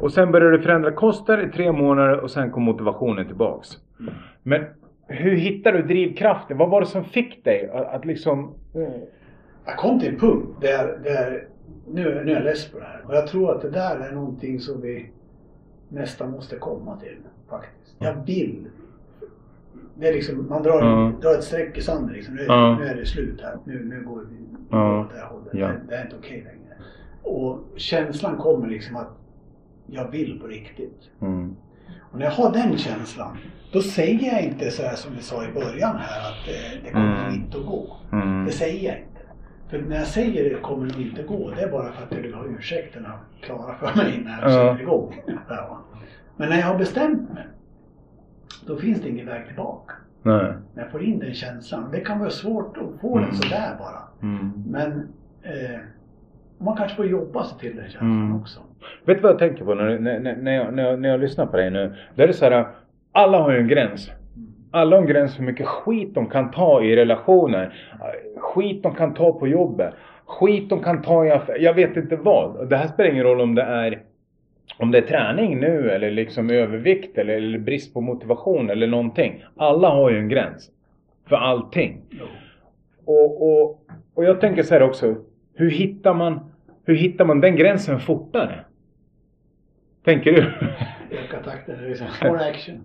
Och 0.00 0.12
sen 0.12 0.32
började 0.32 0.56
du 0.56 0.62
förändra 0.62 0.90
koster 0.90 1.48
i 1.48 1.52
tre 1.52 1.72
månader 1.72 2.20
och 2.20 2.30
sen 2.30 2.50
kom 2.50 2.62
motivationen 2.62 3.26
tillbaks. 3.26 3.68
Men 4.42 4.64
hur 5.06 5.36
hittade 5.36 5.76
du 5.78 5.82
drivkraften? 5.82 6.58
Vad 6.58 6.70
var 6.70 6.80
det 6.80 6.86
som 6.86 7.04
fick 7.04 7.44
dig 7.44 7.70
att, 7.74 7.94
att 7.94 8.04
liksom... 8.04 8.54
Jag 9.68 9.76
kom 9.76 10.00
till 10.00 10.08
en 10.08 10.20
punkt 10.20 10.46
där, 10.60 10.98
där 11.04 11.46
nu, 11.86 12.22
nu 12.24 12.30
är 12.32 12.34
jag 12.34 12.44
less 12.44 12.68
på 12.68 12.78
det 12.78 12.84
här. 12.84 13.02
Och 13.06 13.14
jag 13.14 13.26
tror 13.26 13.54
att 13.56 13.62
det 13.62 13.70
där 13.70 13.96
är 14.00 14.12
någonting 14.12 14.60
som 14.60 14.80
vi 14.80 15.10
nästan 15.88 16.30
måste 16.30 16.56
komma 16.56 16.96
till 16.96 17.16
faktiskt. 17.50 17.94
Jag 17.98 18.14
vill. 18.26 18.66
Det 19.94 20.08
är 20.08 20.12
liksom, 20.12 20.46
man 20.48 20.62
drar, 20.62 20.82
Ja. 20.84 21.12
drar 21.22 21.34
ett 21.38 21.44
streck 21.44 21.78
i 21.78 21.82
sanden 21.82 22.12
liksom. 22.14 22.34
Nu, 22.34 22.44
Ja. 22.48 22.78
nu 22.78 22.86
är 22.86 22.94
det 22.96 23.06
slut 23.06 23.40
här. 23.42 23.56
Nu, 23.64 23.84
nu 23.84 24.04
går 24.04 24.20
vi 24.30 24.36
Ja. 24.70 25.00
åt 25.00 25.10
det 25.10 25.18
här 25.18 25.26
hållet. 25.26 25.48
Ja. 25.52 25.66
Det, 25.66 25.80
det 25.88 25.94
är 25.96 26.04
inte 26.04 26.16
okej 26.16 26.36
längre. 26.38 26.74
Och 27.22 27.58
känslan 27.76 28.36
kommer 28.36 28.68
liksom 28.68 28.96
att 28.96 29.08
jag 29.86 30.10
vill 30.10 30.40
på 30.40 30.46
riktigt. 30.46 31.10
Mm. 31.20 31.56
Och 32.12 32.18
när 32.18 32.24
jag 32.24 32.32
har 32.32 32.52
den 32.52 32.78
känslan, 32.78 33.36
då 33.72 33.80
säger 33.82 34.32
jag 34.32 34.42
inte 34.42 34.70
så 34.70 34.82
här 34.82 34.94
som 34.94 35.14
vi 35.16 35.22
sa 35.22 35.44
i 35.44 35.52
början 35.52 35.96
här 35.96 36.20
att 36.20 36.48
eh, 36.48 36.84
det 36.84 36.90
kommer 36.90 37.20
Mm. 37.28 37.34
inte 37.34 37.58
att 37.58 37.66
gå. 37.66 37.96
Mm. 38.12 38.44
Det 38.46 38.52
säger 38.52 38.88
jag 38.88 38.98
inte. 38.98 39.07
För 39.70 39.78
när 39.78 39.96
jag 39.96 40.06
säger 40.06 40.50
det 40.54 40.60
kommer 40.60 40.86
nog 40.86 41.00
inte 41.00 41.22
gå, 41.22 41.50
det 41.50 41.62
är 41.62 41.70
bara 41.70 41.92
för 41.92 42.02
att 42.04 42.12
jag 42.12 42.18
vill 42.22 42.34
ha 42.34 42.44
ursäkterna 42.58 43.12
klara 43.40 43.74
för 43.74 43.96
mig 43.96 44.20
när 44.24 44.42
jag 44.42 44.50
Ja. 44.50 44.72
sätter 44.72 44.82
igång. 44.82 45.14
Ja. 45.48 45.78
Men 46.36 46.48
när 46.48 46.56
jag 46.58 46.66
har 46.66 46.78
bestämt 46.78 47.32
mig, 47.34 47.46
då 48.66 48.76
finns 48.76 49.00
det 49.02 49.08
ingen 49.08 49.26
väg 49.26 49.46
tillbaka. 49.46 49.94
Nej. 50.22 50.52
När 50.74 50.82
jag 50.82 50.90
får 50.92 51.02
in 51.02 51.18
den 51.18 51.34
känslan. 51.34 51.88
Det 51.92 52.00
kan 52.00 52.18
vara 52.18 52.30
svårt 52.30 52.76
att 52.76 53.00
få 53.00 53.16
Mm. 53.16 53.28
den 53.28 53.36
sådär 53.38 53.76
bara. 53.78 54.02
Mm. 54.22 54.52
Men 54.70 54.92
eh, 55.42 55.78
man 56.58 56.76
kanske 56.76 56.96
får 56.96 57.06
jobba 57.06 57.44
sig 57.44 57.58
till 57.58 57.76
den 57.76 57.84
känslan 57.84 58.10
Mm. 58.26 58.40
också. 58.40 58.60
Vet 59.04 59.16
du 59.16 59.22
vad 59.22 59.32
jag 59.32 59.38
tänker 59.38 59.64
på 59.64 59.74
när, 59.74 59.98
när, 59.98 60.20
när, 60.20 60.52
jag, 60.52 60.74
när, 60.74 60.82
jag, 60.82 61.00
när 61.00 61.08
jag 61.08 61.20
lyssnar 61.20 61.46
på 61.46 61.56
dig 61.56 61.70
nu? 61.70 61.94
Det 62.14 62.22
är 62.22 62.32
så 62.32 62.44
här, 62.44 62.66
alla 63.12 63.38
har 63.38 63.52
ju 63.52 63.58
en 63.58 63.68
gräns. 63.68 64.10
Alla 64.70 64.96
har 64.96 65.02
en 65.02 65.08
gräns 65.08 65.36
för 65.36 65.40
hur 65.40 65.50
mycket 65.50 65.66
skit 65.66 66.14
de 66.14 66.26
kan 66.26 66.50
ta 66.50 66.82
i 66.82 66.96
relationer. 66.96 67.74
Skit 68.36 68.82
de 68.82 68.94
kan 68.94 69.14
ta 69.14 69.38
på 69.38 69.48
jobbet. 69.48 69.94
Skit 70.24 70.70
de 70.70 70.82
kan 70.82 71.02
ta 71.02 71.26
i 71.26 71.30
affär. 71.30 71.58
Jag 71.58 71.74
vet 71.74 71.96
inte 71.96 72.16
vad. 72.16 72.68
Det 72.68 72.76
här 72.76 72.88
spelar 72.88 73.10
ingen 73.10 73.24
roll 73.24 73.40
om 73.40 73.54
det 73.54 73.62
är 73.62 74.02
om 74.78 74.90
det 74.90 74.98
är 74.98 75.02
träning 75.02 75.60
nu 75.60 75.90
eller 75.90 76.10
liksom 76.10 76.50
övervikt 76.50 77.18
eller, 77.18 77.34
eller 77.34 77.58
brist 77.58 77.94
på 77.94 78.00
motivation 78.00 78.70
eller 78.70 78.86
någonting. 78.86 79.44
Alla 79.56 79.88
har 79.88 80.10
ju 80.10 80.18
en 80.18 80.28
gräns. 80.28 80.70
För 81.28 81.36
allting. 81.36 82.00
Och, 83.04 83.42
och, 83.42 83.82
och 84.14 84.24
jag 84.24 84.40
tänker 84.40 84.62
så 84.62 84.74
här 84.74 84.82
också. 84.82 85.16
Hur 85.54 85.70
hittar 85.70 86.14
man, 86.14 86.40
hur 86.84 86.94
hittar 86.94 87.24
man 87.24 87.40
den 87.40 87.56
gränsen 87.56 88.00
fortare? 88.00 88.64
Tänker 90.04 90.32
du? 90.32 90.52
Öka 91.10 91.42
takten, 91.44 91.76
liksom 91.88 92.06
more 92.28 92.50
action. 92.50 92.84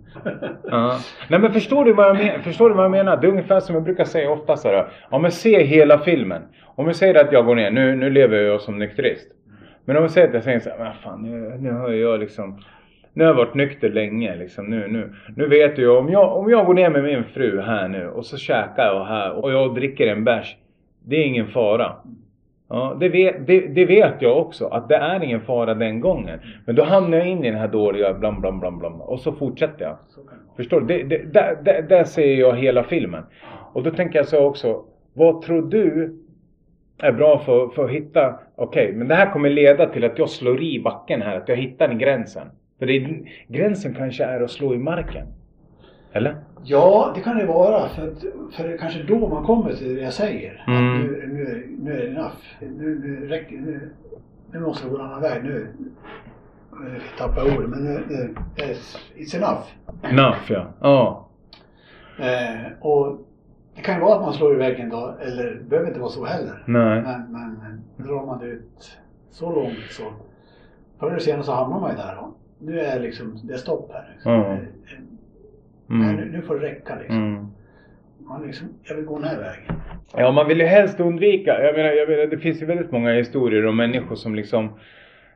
Ja. 0.64 1.00
Nej 1.30 1.40
men 1.40 1.54
förstår 1.54 1.86
du, 1.86 1.94
vad 1.94 2.08
jag 2.08 2.18
men, 2.18 2.44
förstår 2.44 2.70
du 2.70 2.76
vad 2.76 2.86
jag 2.86 2.92
menar? 2.92 3.18
Det 3.18 3.28
är 3.28 3.32
ungefär 3.32 3.60
som 3.60 3.76
jag 3.76 3.84
brukar 3.84 4.06
säga 4.06 4.32
ofta 4.32 4.58
så 4.58 4.68
här. 4.68 4.88
Ja 5.12 5.20
men 5.20 5.32
se 5.32 5.64
hela 5.64 6.00
filmen. 6.00 6.42
Om 6.76 6.86
jag 6.88 6.96
säger 6.96 7.26
att 7.26 7.32
jag 7.32 7.46
går 7.46 7.56
ner, 7.56 7.72
nu, 7.72 7.96
nu 7.96 8.10
lever 8.10 8.38
jag 8.38 8.62
som 8.62 8.80
nykterist. 8.80 9.28
Men 9.86 9.98
om 9.98 10.02
jag 10.02 10.12
säger 10.12 10.28
att 10.28 10.34
jag 10.34 10.44
säger 10.44 10.60
så 10.60 10.70
här, 10.70 10.78
men 10.78 10.94
fan 10.94 11.22
nu, 11.22 11.58
nu 11.60 11.72
har 11.72 11.90
jag 11.90 12.20
liksom 12.20 12.60
nu 13.14 13.24
har 13.24 13.32
jag 13.32 13.38
varit 13.38 13.54
nykter 13.54 13.90
länge 13.90 14.36
liksom. 14.36 14.66
Nu, 14.66 14.88
nu, 14.88 15.14
nu 15.36 15.48
vet 15.48 15.76
du 15.76 15.90
om 15.90 16.10
jag, 16.10 16.38
om 16.38 16.50
jag 16.50 16.66
går 16.66 16.74
ner 16.74 16.90
med 16.90 17.04
min 17.04 17.24
fru 17.24 17.62
här 17.62 17.88
nu 17.88 18.08
och 18.08 18.26
så 18.26 18.38
käkar 18.38 18.86
jag 18.86 19.06
här 19.06 19.32
och 19.32 19.52
jag 19.52 19.76
dricker 19.76 20.08
en 20.08 20.24
bärs. 20.24 20.56
Det 21.06 21.16
är 21.16 21.24
ingen 21.24 21.48
fara. 21.48 21.96
Ja, 22.74 22.98
det 23.00 23.10
vet, 23.10 23.48
det, 23.48 23.60
det 23.60 23.86
vet 23.86 24.22
jag 24.22 24.38
också 24.38 24.68
att 24.68 24.90
det 24.90 24.96
är 24.96 25.24
ingen 25.24 25.42
fara 25.42 25.74
den 25.74 26.00
gången. 26.00 26.40
Men 26.66 26.76
då 26.76 26.84
hamnar 26.84 27.18
jag 27.18 27.28
in 27.28 27.46
i 27.46 27.50
den 27.52 27.60
här 27.60 27.68
dåliga 27.68 28.14
blam 28.14 28.42
blam 28.42 28.60
blam 28.60 28.80
blam 28.80 29.02
och 29.02 29.20
så 29.20 29.32
fortsätter 29.32 29.86
jag. 29.86 29.98
Förstår 30.58 30.82
du? 30.82 30.86
Det, 30.86 31.04
det, 31.04 31.34
där, 31.34 31.58
där, 31.64 31.82
där 31.82 32.04
ser 32.04 32.36
jag 32.36 32.56
hela 32.56 32.84
filmen. 32.84 33.24
Och 33.74 33.84
då 33.84 33.92
tänker 33.92 34.20
jag 34.20 34.28
så 34.28 34.46
också. 34.46 34.84
Vad 35.14 35.42
tror 35.42 35.62
du 35.62 36.18
är 36.98 37.12
bra 37.12 37.40
för, 37.40 37.68
för 37.68 37.86
att 37.86 37.92
hitta, 37.92 38.40
okej, 38.56 38.94
men 38.94 39.08
det 39.08 39.16
här 39.16 39.32
kommer 39.32 39.50
leda 39.50 39.86
till 39.86 40.04
att 40.04 40.20
jag 40.20 40.30
slår 40.30 40.64
i 40.64 40.80
backen 40.80 41.22
här, 41.22 41.38
att 41.38 41.50
jag 41.50 41.56
hittar 41.56 41.88
den 41.88 41.98
gränsen. 41.98 42.48
För 42.80 42.86
det 42.86 43.24
gränsen 43.48 43.94
kanske 43.94 44.24
är 44.24 44.42
att 44.42 44.52
slå 44.52 44.74
i 44.74 44.78
marken. 44.78 45.28
Eller? 46.14 46.36
Ja, 46.64 47.12
det 47.16 47.22
kan 47.22 47.38
det 47.38 47.46
vara. 47.46 47.90
För, 47.90 48.08
att, 48.08 48.20
för 48.54 48.68
det 48.68 48.74
är 48.74 48.78
kanske 48.78 49.04
då 49.04 49.28
man 49.28 49.46
kommer 49.46 49.74
till 49.74 49.96
det 49.96 50.02
jag 50.02 50.14
säger. 50.14 50.64
Mm. 50.68 50.78
Att 50.78 51.00
nu, 51.00 51.30
nu, 51.34 51.76
nu 51.80 51.94
är 51.94 51.98
det 51.98 52.08
enough. 52.08 52.36
Nu, 52.60 53.00
nu 53.00 53.28
räcker 53.28 53.56
nu, 53.56 53.90
nu 54.52 54.60
måste 54.60 54.86
det 54.86 54.92
gå 54.92 54.98
en 54.98 55.06
annan 55.06 55.22
väg. 55.22 55.44
Nu, 55.44 55.68
nu 56.72 57.02
tappar 57.18 57.46
jag 57.46 57.58
ordet, 57.58 57.70
men 57.70 57.84
nu, 57.84 58.04
nu, 58.10 58.36
it's 59.16 59.38
enough. 59.38 59.64
Enough 60.04 60.52
ja. 60.52 60.68
Ja. 60.82 61.30
Eh, 62.20 62.72
och 62.82 63.18
det 63.76 63.82
kan 63.82 63.96
ju 63.96 64.02
vara 64.02 64.16
att 64.16 64.22
man 64.22 64.34
slår 64.34 64.54
i 64.54 64.58
väggen 64.58 64.90
då, 64.90 65.16
eller 65.22 65.44
det 65.44 65.64
behöver 65.64 65.90
inte 65.90 66.00
vara 66.00 66.12
så 66.12 66.26
heller. 66.26 66.64
Nej. 66.66 67.02
Men, 67.02 67.32
men 67.32 67.84
drar 68.08 68.26
man 68.26 68.40
det 68.40 68.46
ut 68.46 68.98
så 69.32 69.56
långt 69.56 69.92
så 69.92 70.04
förr 71.00 71.10
eller 71.10 71.20
senare 71.20 71.44
så 71.44 71.52
hamnar 71.52 71.80
man 71.80 71.92
ju 71.92 71.98
där. 71.98 72.16
Då. 72.16 72.34
Nu 72.60 72.80
är 72.80 73.00
liksom, 73.00 73.40
det 73.44 73.54
är 73.54 73.58
stopp 73.58 73.92
här. 73.94 74.10
Liksom. 74.14 74.32
Ja. 74.32 74.58
Eh, 75.90 75.96
Nej, 75.96 76.16
nu, 76.16 76.22
Mm. 76.24 76.42
får 76.42 76.56
det 76.60 76.66
räcka 76.68 76.96
liksom. 77.00 77.18
Mm. 77.18 77.46
Man 78.20 78.46
liksom. 78.48 78.68
Jag 78.84 78.96
vill 78.96 79.06
gå 79.06 79.20
den 79.20 79.28
här 79.28 79.38
vägen. 79.40 79.76
Ja, 80.18 80.32
man 80.32 80.48
vill 80.48 80.60
ju 80.60 80.66
helst 80.66 81.00
undvika. 81.00 81.64
Jag 81.64 81.76
menar, 81.76 81.90
jag 81.90 82.10
menar, 82.10 82.26
det 82.26 82.38
finns 82.38 82.62
ju 82.62 82.66
väldigt 82.66 82.92
många 82.92 83.12
historier 83.14 83.66
om 83.66 83.78
människor 83.78 84.16
som 84.16 84.36
liksom... 84.36 84.66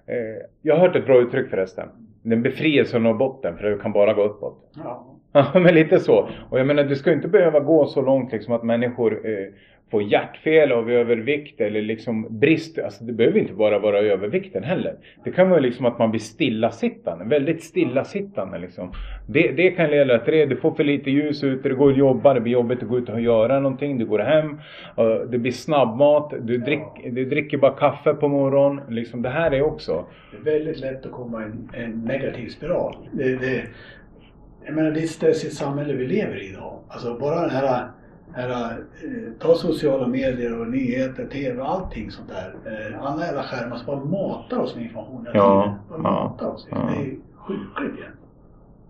Eh, 0.06 0.16
jag 0.62 0.76
har 0.76 0.88
hört 0.88 0.96
ett 0.96 1.06
bra 1.06 1.22
uttryck 1.22 1.50
förresten. 1.50 1.90
Den 2.24 2.42
befrielse 2.42 2.96
av 2.96 3.02
Norrbotten, 3.04 3.58
för 3.58 3.64
det 3.70 3.78
kan 3.78 3.92
bara 3.92 4.14
gå 4.14 4.24
uppåt. 4.24 4.72
Ja. 4.84 5.06
Ja, 5.38 5.52
men 5.60 5.76
lite 5.76 6.00
så. 6.00 6.30
Och 6.50 6.60
jag 6.60 6.68
menar, 6.68 6.84
du 6.84 6.96
ska 6.96 7.10
ju 7.10 7.16
inte 7.16 7.28
behöva 7.28 7.60
gå 7.60 7.86
så 7.86 8.02
långt 8.02 8.32
liksom 8.32 8.54
att 8.54 8.64
människor 8.64 9.14
eh, 9.24 9.54
får 9.92 10.04
hjärtfel 10.04 10.72
av 10.72 10.92
övervikt 10.92 11.62
eller 11.62 11.82
liksom 11.82 12.40
brist. 12.40 12.80
Alltså 12.80 13.04
det 13.04 13.14
behöver 13.14 13.40
inte 13.40 13.54
bara 13.54 13.80
vara 13.80 14.00
övervikten 14.00 14.64
heller. 14.64 14.96
Det 15.24 15.32
kan 15.32 15.50
vara 15.50 15.60
liksom 15.60 15.86
att 15.86 16.00
man 16.00 16.12
blir 16.12 16.20
stillasittande, 16.20 17.26
väldigt 17.26 17.64
stillasittande 17.64 18.58
liksom. 18.58 18.92
Det, 19.28 19.52
det 19.52 19.72
kan 19.72 19.90
leda 19.90 20.20
till 20.20 20.34
det. 20.34 20.46
Du 20.46 20.56
får 20.56 20.72
för 20.72 20.84
lite 20.84 21.12
ljus 21.12 21.44
ute, 21.44 21.70
du 21.70 21.76
går 21.76 21.92
och 21.92 21.98
jobbar, 21.98 22.34
det 22.34 22.42
blir 22.42 22.54
jobbigt 22.54 22.84
att 22.84 22.90
gå 22.90 22.98
ut 22.98 23.10
och 23.10 23.22
göra 23.22 23.60
någonting. 23.60 23.98
Du 23.98 24.06
går 24.06 24.20
hem, 24.20 24.60
det 25.30 25.38
blir 25.38 25.52
snabbmat, 25.52 26.34
du, 26.42 26.58
drick, 26.58 26.82
du 27.12 27.26
dricker 27.26 27.58
bara 27.58 27.72
kaffe 27.74 28.14
på 28.14 28.28
morgonen. 28.28 28.84
Liksom 28.90 29.22
det 29.22 29.30
här 29.30 29.52
är 29.52 29.62
också. 29.62 30.06
Det 30.32 30.50
är 30.50 30.54
väldigt 30.54 30.80
lätt 30.80 31.06
att 31.06 31.12
komma 31.12 31.42
i 31.42 31.46
en, 31.46 31.70
en 31.74 32.04
negativ 32.04 32.50
spiral. 32.50 32.96
Det, 33.12 33.36
det, 33.36 33.64
jag 34.68 34.76
menar 34.76 34.92
det 34.92 35.00
är 35.00 35.04
ett 35.04 35.10
stressigt 35.10 35.56
samhälle 35.56 35.94
vi 35.94 36.08
lever 36.08 36.36
i 36.44 36.50
idag. 36.50 36.80
Alltså 36.88 37.18
bara 37.20 37.42
den 37.42 37.50
här, 37.50 37.88
här 38.34 38.72
eh, 38.72 39.34
ta 39.40 39.56
sociala 39.56 40.08
medier 40.08 40.60
och 40.60 40.68
nyheter, 40.68 41.26
TV 41.28 41.62
och 41.62 41.70
allting 41.70 42.12
sånt 42.12 42.30
där. 42.30 42.56
Eh, 42.94 43.04
alla 43.04 43.26
jävla 43.26 43.44
skärmar 43.44 43.78
som 43.78 43.86
bara 43.86 44.06
matar 44.06 44.58
oss 44.60 44.76
med 44.76 44.84
information 44.84 45.26
hela 45.28 45.38
Ja, 45.38 45.64
tiden. 45.64 46.04
Bara 46.04 46.14
ja, 46.14 46.24
matar 46.30 46.48
oss. 46.48 46.68
ja. 46.72 46.78
Det 46.78 47.02
är 47.02 47.16
sjukligt 47.38 48.00
igen. 48.00 48.12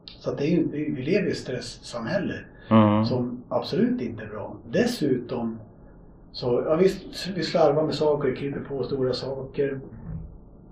Så 0.06 0.30
att 0.32 0.38
det 0.38 0.54
är, 0.54 0.64
vi 0.72 1.02
lever 1.02 1.28
i 1.28 1.32
ett 1.32 1.38
stresssamhälle 1.38 2.34
Mm. 2.72 3.06
som 3.06 3.44
absolut 3.50 4.02
inte 4.02 4.24
är 4.24 4.28
bra. 4.28 4.56
Dessutom 4.72 5.60
så, 6.32 6.64
ja 6.66 6.76
visst, 6.76 7.28
vi 7.36 7.44
slarvar 7.44 7.84
med 7.84 7.96
saker, 7.96 8.36
klipper 8.36 8.60
på 8.60 8.84
stora 8.84 9.14
saker. 9.14 9.80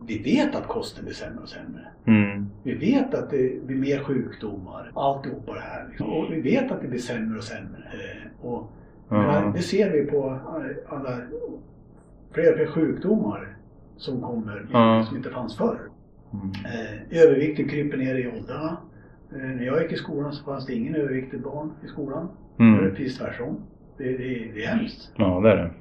Vi 0.07 0.17
vet 0.23 0.55
att 0.55 0.67
kosten 0.67 1.05
blir 1.05 1.13
sämre 1.15 1.43
och 1.43 1.49
sämre. 1.49 1.81
Mm. 2.07 2.45
Vi 2.63 2.73
vet 2.75 3.13
att 3.13 3.29
det 3.29 3.65
blir 3.65 3.75
mer 3.77 3.99
sjukdomar, 3.99 4.91
alltihopa 4.95 5.53
det 5.53 5.59
här. 5.59 5.87
Liksom. 5.89 6.09
Och 6.13 6.31
vi 6.33 6.41
vet 6.41 6.71
att 6.71 6.81
det 6.81 6.87
blir 6.87 6.99
sämre 6.99 7.37
och 7.37 7.43
sämre. 7.43 7.83
Eh, 7.93 8.45
Och, 8.45 8.71
men 9.09 9.53
det 9.53 9.59
ser 9.61 9.91
vi 9.91 10.05
på 10.05 10.39
alla, 10.89 11.17
fler 12.31 12.51
och 12.51 12.57
fler 12.57 12.67
sjukdomar 12.67 13.57
som 13.97 14.21
kommer 14.21 14.67
Ja. 14.73 15.05
som 15.07 15.17
inte 15.17 15.29
fanns 15.29 15.57
förr. 15.57 15.79
Mm. 16.33 16.49
Eh, 16.65 17.21
övervikten 17.23 17.67
kryper 17.69 17.97
ner 17.97 18.15
i 18.15 18.27
åldrarna. 18.27 18.77
Eh, 19.31 19.37
när 19.37 19.63
jag 19.65 19.81
gick 19.81 19.91
i 19.91 19.95
skolan 19.95 20.33
så 20.33 20.43
fanns 20.43 20.65
det 20.65 20.73
ingen 20.73 20.95
överviktigt 20.95 21.43
barn 21.43 21.71
i 21.85 21.87
skolan. 21.87 22.27
Är 22.57 22.63
det 22.63 22.77
Mm. 22.79 22.89
precis 22.95 23.17
tvärtom. 23.17 23.57
Det, 23.97 24.03
det, 24.03 24.51
det 24.53 24.63
är 24.63 24.67
hemskt. 24.67 25.11
Ja, 25.15 25.39
det 25.39 25.51
är 25.51 25.55
det. 25.57 25.71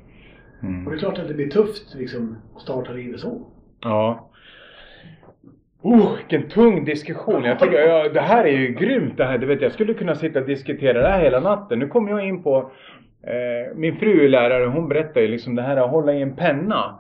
Och 0.59 0.65
Mm. 0.65 0.85
det 0.85 0.91
är 0.91 0.99
klart 0.99 1.19
att 1.19 1.29
det 1.29 1.35
blir 1.35 1.51
tufft 1.51 1.95
liksom, 1.95 2.37
att 2.55 2.63
starta 2.63 2.93
livet 2.93 3.21
så. 3.21 3.47
Ja. 3.85 4.31
Oh, 5.83 6.17
vilken 6.17 6.49
tung 6.49 6.85
diskussion. 6.85 7.45
Jag 7.45 7.59
tycker, 7.59 7.79
ja, 7.79 8.09
det 8.09 8.21
här 8.21 8.45
är 8.45 8.59
ju 8.59 8.69
grymt 8.69 9.17
det 9.17 9.25
här. 9.25 9.39
Du 9.39 9.47
vet, 9.47 9.63
jag 9.63 9.73
skulle 9.73 9.95
kunna 9.95 10.15
sitta 10.15 10.41
och 10.41 10.47
diskutera 10.47 11.03
det 11.03 11.09
här 11.09 11.21
hela 11.21 11.41
natten. 11.41 11.79
Nu 11.79 11.89
kommer 11.89 12.11
jag 12.11 12.29
in 12.29 12.43
på 12.43 12.71
eh, 13.23 13.77
min 13.77 13.97
fru 13.97 14.25
är 14.25 14.29
lärare. 14.29 14.67
Hon 14.67 14.89
berättar 14.89 15.21
ju 15.21 15.29
liksom 15.29 15.55
det 15.55 15.63
här 15.63 15.77
att 15.77 15.91
hålla 15.91 16.15
i 16.15 16.23
en 16.23 16.37
penna. 16.37 16.99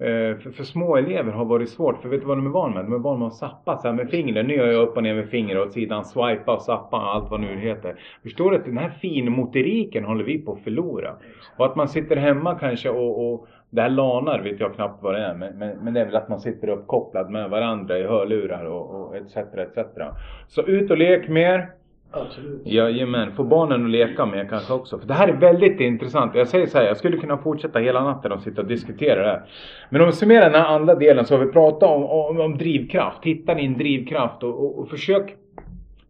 Eh, 0.00 0.38
för, 0.38 0.50
för 0.50 0.64
små 0.64 0.96
elever 0.96 1.32
har 1.32 1.44
varit 1.44 1.68
svårt. 1.68 2.02
För 2.02 2.08
vet 2.08 2.20
du 2.20 2.26
vad 2.26 2.38
de 2.38 2.46
är 2.46 2.50
van 2.50 2.74
med? 2.74 2.84
De 2.84 2.92
är 2.92 2.98
van 2.98 3.18
med 3.18 3.26
att 3.26 3.34
sappa 3.34 3.76
så 3.76 3.88
här 3.88 3.94
med 3.94 4.10
fingret. 4.10 4.46
Nu 4.46 4.54
gör 4.54 4.66
jag 4.66 4.82
upp 4.82 4.96
och 4.96 5.02
ner 5.02 5.14
med 5.14 5.28
fingret 5.28 5.66
åt 5.66 5.72
sidan. 5.72 6.04
Swipa 6.04 6.54
och 6.54 6.62
sappa 6.62 6.96
allt 6.96 7.30
vad 7.30 7.40
nu 7.40 7.54
det 7.54 7.60
heter. 7.60 7.94
Förstår 8.22 8.50
du 8.50 8.56
att 8.56 8.64
den 8.64 8.78
här 8.78 8.90
finmotoriken 8.90 10.04
håller 10.04 10.24
vi 10.24 10.38
på 10.38 10.52
att 10.52 10.64
förlora? 10.64 11.16
Och 11.56 11.66
att 11.66 11.76
man 11.76 11.88
sitter 11.88 12.16
hemma 12.16 12.58
kanske 12.58 12.90
och, 12.90 13.32
och 13.32 13.46
det 13.70 13.82
här 13.82 13.90
lanar 13.90 14.40
vet 14.40 14.60
jag 14.60 14.74
knappt 14.74 15.02
vad 15.02 15.14
det 15.14 15.20
är. 15.20 15.34
Men, 15.34 15.58
men, 15.58 15.78
men 15.82 15.94
det 15.94 16.00
är 16.00 16.04
väl 16.04 16.16
att 16.16 16.28
man 16.28 16.40
sitter 16.40 16.68
uppkopplad 16.68 17.30
med 17.30 17.50
varandra 17.50 17.98
i 17.98 18.02
hörlurar 18.02 18.64
och, 18.64 19.00
och 19.00 19.16
etc. 19.16 19.36
etc. 19.36 19.78
Så 20.48 20.62
ut 20.62 20.90
och 20.90 20.98
lek 20.98 21.28
mer. 21.28 21.70
Absolut. 22.12 22.62
Jajamän, 22.64 23.32
få 23.32 23.44
barnen 23.44 23.84
att 23.84 23.90
leka 23.90 24.26
med 24.26 24.50
kanske 24.50 24.72
också. 24.72 24.98
För 24.98 25.06
det 25.06 25.14
här 25.14 25.28
är 25.28 25.32
väldigt 25.32 25.80
intressant. 25.80 26.34
Jag 26.34 26.48
säger 26.48 26.66
så 26.66 26.78
här, 26.78 26.84
jag 26.84 26.96
skulle 26.96 27.16
kunna 27.16 27.38
fortsätta 27.38 27.78
hela 27.78 28.04
natten 28.04 28.32
och 28.32 28.42
sitta 28.42 28.60
och 28.60 28.68
diskutera 28.68 29.22
det 29.22 29.28
här. 29.28 29.42
Men 29.90 30.00
om 30.00 30.06
vi 30.06 30.12
summerar 30.12 30.50
den 30.50 30.62
här 30.62 30.68
andra 30.68 30.94
delen 30.94 31.24
så 31.24 31.36
har 31.36 31.44
vi 31.44 31.52
pratat 31.52 31.90
om, 31.90 32.04
om, 32.04 32.40
om 32.40 32.58
drivkraft. 32.58 33.24
Hitta 33.24 33.54
din 33.54 33.78
drivkraft 33.78 34.42
och, 34.42 34.64
och, 34.64 34.78
och 34.78 34.88
försök 34.88 35.36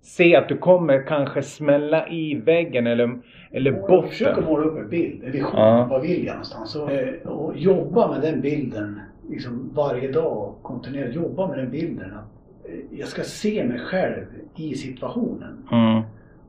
se 0.03 0.37
att 0.37 0.49
du 0.49 0.59
kommer 0.59 1.07
kanske 1.07 1.43
smälla 1.43 2.09
i 2.09 2.35
väggen 2.35 2.87
eller, 2.87 3.19
eller 3.51 3.73
Försök 4.03 4.29
att 4.29 4.35
botten. 4.35 4.53
måla 4.53 4.65
upp 4.65 4.79
en 4.79 4.89
bild, 4.89 5.25
en 5.25 5.33
vision. 5.33 5.61
Ja. 5.61 5.87
Vad 5.91 6.03
vill 6.03 6.25
jag 6.25 6.33
någonstans? 6.33 6.77
Och, 6.77 6.93
eh, 6.93 7.27
och 7.27 7.57
jobba 7.57 8.13
med 8.13 8.21
den 8.21 8.41
bilden 8.41 9.01
liksom 9.31 9.71
varje 9.75 10.13
dag. 10.13 10.55
Kontinuerligt 10.63 11.17
jobba 11.17 11.49
med 11.49 11.59
den 11.59 11.71
bilden. 11.71 12.11
Att 12.15 12.69
eh, 12.71 12.99
jag 12.99 13.09
ska 13.09 13.23
se 13.23 13.65
mig 13.65 13.79
själv 13.79 14.25
i 14.57 14.75
situationen. 14.75 15.69
Mm. 15.73 16.03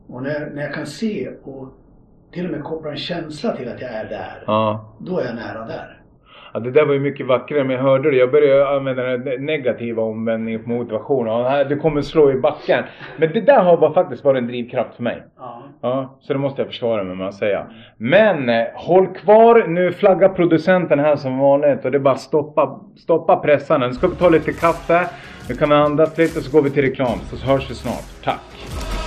Och 0.07 0.23
när, 0.23 0.51
när 0.55 0.61
jag 0.61 0.73
kan 0.73 0.85
se 0.85 1.29
och 1.43 1.67
till 2.31 2.45
och 2.45 2.51
med 2.51 2.63
koppla 2.63 2.91
en 2.91 2.97
känsla 2.97 3.55
till 3.55 3.67
att 3.69 3.81
jag 3.81 3.91
är 3.91 4.09
där. 4.09 4.43
Ja. 4.47 4.95
Då 4.99 5.19
är 5.19 5.25
jag 5.25 5.35
nära 5.35 5.65
där. 5.65 6.00
Ja, 6.53 6.59
det 6.59 6.71
där 6.71 6.85
var 6.85 6.93
ju 6.93 6.99
mycket 6.99 7.27
vackrare 7.27 7.63
men 7.63 7.75
jag 7.75 7.83
hörde 7.83 8.11
det. 8.11 8.17
Jag 8.17 8.31
började 8.31 8.69
använda 8.69 9.03
den 9.03 9.45
negativa 9.45 10.03
omvändningen 10.03 10.63
på 10.63 10.69
motivation. 10.69 11.27
Ja, 11.27 11.63
du 11.63 11.77
kommer 11.77 12.01
slå 12.01 12.31
i 12.31 12.35
backen. 12.35 12.83
Men 13.17 13.33
det 13.33 13.41
där 13.41 13.63
har 13.63 13.77
bara 13.77 13.93
faktiskt 13.93 14.23
varit 14.23 14.37
en 14.37 14.47
drivkraft 14.47 14.95
för 14.95 15.03
mig. 15.03 15.23
Ja. 15.37 15.63
Ja, 15.81 16.17
så 16.21 16.33
det 16.33 16.39
måste 16.39 16.61
jag 16.61 16.67
försvara 16.67 17.03
mig 17.03 17.15
med 17.15 17.27
att 17.27 17.35
säga. 17.35 17.65
Men 17.97 18.49
eh, 18.49 18.65
håll 18.75 19.07
kvar. 19.07 19.67
Nu 19.67 19.91
flaggar 19.91 20.29
producenten 20.29 20.99
här 20.99 21.15
som 21.15 21.39
vanligt 21.39 21.85
och 21.85 21.91
det 21.91 21.97
är 21.97 21.99
bara 21.99 22.15
stoppa, 22.15 22.79
stoppa 22.97 23.35
pressarna. 23.35 23.87
Nu 23.87 23.93
ska 23.93 24.07
vi 24.07 24.15
ta 24.15 24.29
lite 24.29 24.53
kaffe. 24.53 25.07
Nu 25.49 25.55
kan 25.55 25.69
vi 25.69 25.75
andas 25.75 26.17
lite 26.17 26.41
så 26.41 26.57
går 26.57 26.63
vi 26.63 26.69
till 26.69 26.83
reklam. 26.83 27.19
Så 27.19 27.51
hörs 27.51 27.69
vi 27.69 27.75
snart. 27.75 28.23
Tack! 28.23 29.00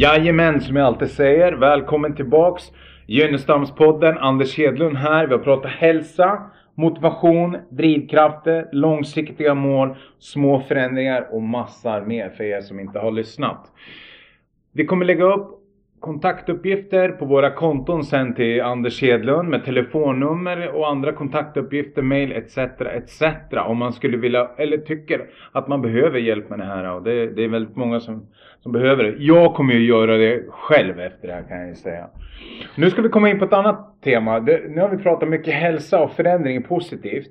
Jajamän, 0.00 0.60
som 0.60 0.76
jag 0.76 0.86
alltid 0.86 1.10
säger. 1.10 1.52
Välkommen 1.52 2.14
tillbaks. 2.14 2.64
Gynnestamspodden, 3.06 4.18
Anders 4.18 4.58
Hedlund 4.58 4.96
här. 4.96 5.26
Vi 5.26 5.32
har 5.32 5.42
pratat 5.42 5.70
hälsa, 5.70 6.42
motivation, 6.74 7.56
drivkrafter, 7.68 8.68
långsiktiga 8.72 9.54
mål, 9.54 9.96
små 10.18 10.60
förändringar 10.60 11.28
och 11.34 11.42
massor 11.42 12.06
mer 12.06 12.30
för 12.30 12.44
er 12.44 12.60
som 12.60 12.80
inte 12.80 12.98
har 12.98 13.10
lyssnat. 13.10 13.72
Vi 14.72 14.86
kommer 14.86 15.04
lägga 15.04 15.24
upp 15.24 15.57
kontaktuppgifter 16.00 17.08
på 17.08 17.24
våra 17.24 17.50
konton 17.50 18.04
sen 18.04 18.34
till 18.34 18.62
Anders 18.62 19.02
Hedlund 19.02 19.48
med 19.48 19.64
telefonnummer 19.64 20.68
och 20.68 20.88
andra 20.88 21.12
kontaktuppgifter, 21.12 22.02
mail 22.02 22.32
etc. 22.32 22.58
etc. 22.58 23.22
Om 23.66 23.78
man 23.78 23.92
skulle 23.92 24.16
vilja 24.16 24.50
eller 24.56 24.78
tycker 24.78 25.26
att 25.52 25.68
man 25.68 25.82
behöver 25.82 26.18
hjälp 26.18 26.50
med 26.50 26.58
det 26.58 26.64
här. 26.64 26.94
Och 26.94 27.02
det, 27.02 27.26
det 27.26 27.44
är 27.44 27.48
väldigt 27.48 27.76
många 27.76 28.00
som, 28.00 28.26
som 28.62 28.72
behöver 28.72 29.04
det. 29.04 29.14
Jag 29.18 29.54
kommer 29.54 29.74
ju 29.74 29.86
göra 29.86 30.16
det 30.16 30.44
själv 30.48 31.00
efter 31.00 31.28
det 31.28 31.34
här 31.34 31.42
kan 31.42 31.58
jag 31.58 31.68
ju 31.68 31.74
säga. 31.74 32.06
Nu 32.74 32.90
ska 32.90 33.02
vi 33.02 33.08
komma 33.08 33.30
in 33.30 33.38
på 33.38 33.44
ett 33.44 33.52
annat 33.52 34.02
tema. 34.04 34.40
Det, 34.40 34.62
nu 34.68 34.80
har 34.80 34.88
vi 34.88 34.96
pratat 34.96 35.28
mycket 35.28 35.54
hälsa 35.54 36.00
och 36.00 36.12
förändring 36.12 36.62
positivt. 36.62 37.30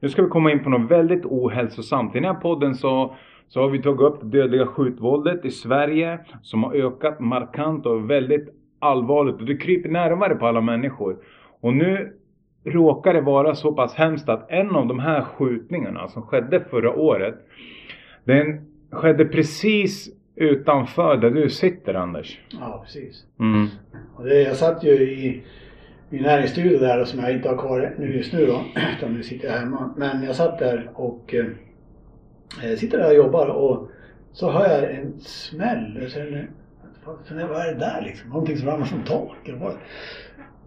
Nu 0.00 0.08
ska 0.08 0.22
vi 0.22 0.28
komma 0.28 0.52
in 0.52 0.64
på 0.64 0.70
något 0.70 0.90
väldigt 0.90 1.24
ohälsosamt. 1.24 2.16
I 2.16 2.18
den 2.18 2.34
här 2.34 2.40
podden 2.40 2.74
så 2.74 3.16
så 3.48 3.60
har 3.60 3.68
vi 3.68 3.82
tagit 3.82 4.00
upp 4.00 4.20
det 4.22 4.38
dödliga 4.38 4.66
skjutvåldet 4.66 5.44
i 5.44 5.50
Sverige 5.50 6.18
som 6.42 6.64
har 6.64 6.74
ökat 6.74 7.20
markant 7.20 7.86
och 7.86 8.10
väldigt 8.10 8.48
allvarligt 8.78 9.34
och 9.34 9.44
det 9.44 9.56
kryper 9.56 9.88
närmare 9.88 10.34
på 10.34 10.46
alla 10.46 10.60
människor. 10.60 11.16
Och 11.60 11.72
nu 11.74 12.12
råkar 12.64 13.14
det 13.14 13.20
vara 13.20 13.54
så 13.54 13.72
pass 13.72 13.94
hemskt 13.94 14.28
att 14.28 14.50
en 14.50 14.70
av 14.70 14.86
de 14.86 14.98
här 14.98 15.22
skjutningarna 15.22 16.08
som 16.08 16.22
skedde 16.22 16.64
förra 16.70 16.96
året 16.96 17.34
den 18.24 18.60
skedde 18.90 19.24
precis 19.24 20.08
utanför 20.36 21.16
där 21.16 21.30
du 21.30 21.50
sitter 21.50 21.94
Anders. 21.94 22.40
Ja, 22.60 22.82
precis. 22.84 23.24
Mm. 23.40 23.66
Och 24.16 24.24
det, 24.24 24.42
jag 24.42 24.56
satt 24.56 24.84
ju 24.84 24.92
i 24.92 25.42
min 26.10 26.22
näringsstudio 26.22 26.78
där 26.78 27.04
som 27.04 27.20
jag 27.20 27.32
inte 27.32 27.48
har 27.48 27.56
kvar 27.56 27.94
nu 27.98 28.16
just 28.16 28.32
nu 28.32 28.46
då, 28.46 28.60
utan 28.98 29.14
nu 29.14 29.22
sitter 29.22 29.48
jag 29.48 29.58
hemma. 29.58 29.94
Men 29.96 30.24
jag 30.24 30.36
satt 30.36 30.58
där 30.58 30.90
och 30.94 31.34
eh, 31.34 31.46
jag 32.62 32.78
sitter 32.78 32.98
där 32.98 33.08
och 33.08 33.14
jobbar 33.14 33.46
och 33.46 33.90
så 34.32 34.50
hör 34.50 34.68
jag 34.68 34.94
en 34.94 35.20
smäll. 35.20 35.98
Jag 36.00 36.10
känner, 36.10 36.48
vad 37.46 37.66
är 37.66 37.72
det 37.72 37.80
där 37.80 38.02
liksom? 38.04 38.30
Någonting 38.30 38.56
som 38.56 38.68
ramlar 38.68 38.86
från 38.86 39.04
taket. 39.04 39.54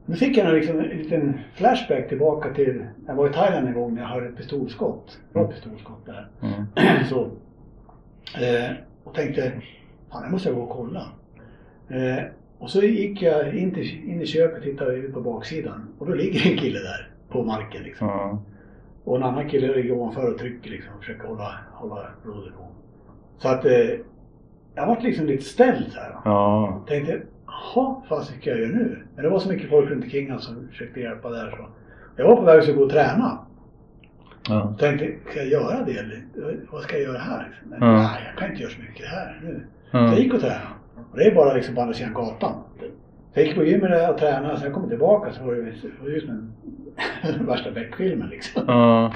Nu 0.05 0.15
fick 0.15 0.37
jag 0.37 0.53
liksom 0.53 0.79
en 0.79 0.85
liten 0.85 1.39
flashback 1.53 2.09
tillbaka 2.09 2.53
till, 2.53 2.85
jag 3.07 3.15
var 3.15 3.29
i 3.29 3.33
Thailand 3.33 3.67
en 3.67 3.73
gång 3.73 3.95
när 3.95 4.01
jag 4.01 4.09
hörde 4.09 4.27
ett 4.27 4.37
pistolskott. 4.37 5.19
Bra 5.33 5.47
pistolskott 5.47 6.05
där. 6.05 6.27
Mm. 6.41 7.05
Så, 7.09 7.21
eh, 8.41 8.71
och 9.03 9.13
tänkte, 9.13 9.51
fan 10.11 10.23
jag 10.23 10.31
måste 10.31 10.51
gå 10.51 10.61
och 10.61 10.69
kolla. 10.69 11.11
Eh, 11.89 12.23
och 12.59 12.69
så 12.69 12.81
gick 12.81 13.21
jag 13.21 13.55
in, 13.55 13.73
till, 13.73 14.09
in 14.09 14.21
i 14.21 14.25
köket 14.25 14.57
och 14.57 14.63
tittade 14.63 14.95
ut 14.95 15.13
på 15.13 15.21
baksidan 15.21 15.87
och 15.99 16.07
då 16.07 16.13
ligger 16.13 16.51
en 16.51 16.57
kille 16.57 16.79
där 16.79 17.09
på 17.29 17.43
marken 17.43 17.83
liksom. 17.83 18.09
Mm. 18.09 18.37
Och 19.03 19.17
en 19.17 19.23
annan 19.23 19.49
kille 19.49 19.75
ligger 19.75 19.91
ovanför 19.91 20.31
och 20.33 20.39
trycker 20.39 20.69
liksom 20.69 20.93
och 20.93 20.99
försöker 20.99 21.27
hålla, 21.27 21.59
hålla 21.79 22.07
blodet 22.23 22.53
på. 22.57 22.67
Så 23.37 23.47
att 23.47 23.65
eh, 23.65 23.89
jag 24.75 24.87
vart 24.87 25.03
liksom 25.03 25.25
lite 25.25 25.43
ställd 25.43 25.91
så 25.91 25.99
här. 25.99 26.15
Ja. 26.25 26.83
Tänkte, 26.87 27.21
jaha, 27.47 28.01
vad 28.09 28.23
ska 28.23 28.49
jag 28.49 28.59
göra 28.59 28.71
nu? 28.71 29.03
Men 29.15 29.23
det 29.23 29.29
var 29.29 29.39
så 29.39 29.49
mycket 29.49 29.69
folk 29.69 29.89
runt 29.89 30.03
omkring 30.03 30.39
som 30.39 30.67
försökte 30.67 30.99
hjälpa 30.99 31.29
där 31.29 31.49
så. 31.51 31.67
Jag 32.15 32.27
var 32.27 32.35
på 32.35 32.41
väg 32.41 32.69
att 32.69 32.75
gå 32.75 32.83
och 32.83 32.89
träna. 32.91 33.39
Ja. 34.49 34.75
Tänkte, 34.79 35.15
ska 35.29 35.39
jag 35.39 35.47
göra 35.47 35.83
det? 35.85 35.97
Eller, 35.97 36.23
vad 36.71 36.81
ska 36.81 36.97
jag 36.97 37.03
göra 37.03 37.17
här? 37.17 37.61
Men, 37.63 37.81
ja. 37.81 37.93
Nej, 37.93 38.23
jag 38.29 38.39
kan 38.39 38.51
inte 38.51 38.61
göra 38.63 38.71
så 38.71 38.81
mycket 38.81 39.07
här 39.07 39.39
nu. 39.43 39.65
Ja. 39.91 40.07
Så 40.07 40.13
jag 40.13 40.19
gick 40.23 40.33
och 40.33 40.39
tränade. 40.39 40.61
Och 41.11 41.17
det 41.17 41.23
är 41.23 41.35
bara 41.35 41.53
liksom 41.53 41.75
på 41.75 41.81
andra 41.81 41.93
sidan 41.93 42.13
gatan. 42.13 42.53
Så 43.33 43.39
jag 43.39 43.45
gick 43.45 43.55
på 43.55 43.63
gymmet 43.63 43.89
där 43.91 44.11
och 44.11 44.17
tränade, 44.17 44.59
sen 44.59 44.73
kom 44.73 44.81
jag 44.81 44.89
tillbaka 44.89 45.33
så 45.33 45.43
var 45.43 45.53
det, 45.53 45.61
det 45.61 46.11
var 46.11 46.19
som 46.19 46.53
en 47.21 47.45
värsta 47.45 47.71
Beck-filmen 47.71 48.29
liksom. 48.29 48.63
Ja. 48.67 49.13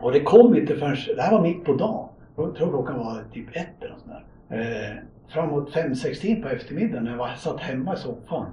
Och 0.00 0.12
det 0.12 0.20
kom 0.20 0.54
inte 0.54 0.76
förrän, 0.76 0.96
det 1.16 1.22
här 1.22 1.32
var 1.32 1.42
mitt 1.42 1.64
på 1.64 1.74
dagen. 1.74 2.08
Jag 2.36 2.54
tror 2.54 2.68
klockan 2.70 2.98
var 2.98 3.24
typ 3.32 3.46
ett 3.56 3.82
eller 3.82 3.94
sånt 3.96 4.12
där. 4.48 4.58
Eh, 4.60 4.96
framåt 5.28 5.70
5-6 5.74 6.20
tiden 6.20 6.42
på 6.42 6.48
eftermiddagen 6.48 7.04
när 7.04 7.10
jag 7.10 7.18
var, 7.18 7.28
satt 7.28 7.60
hemma 7.60 7.94
i 7.94 7.96
soffan. 7.96 8.46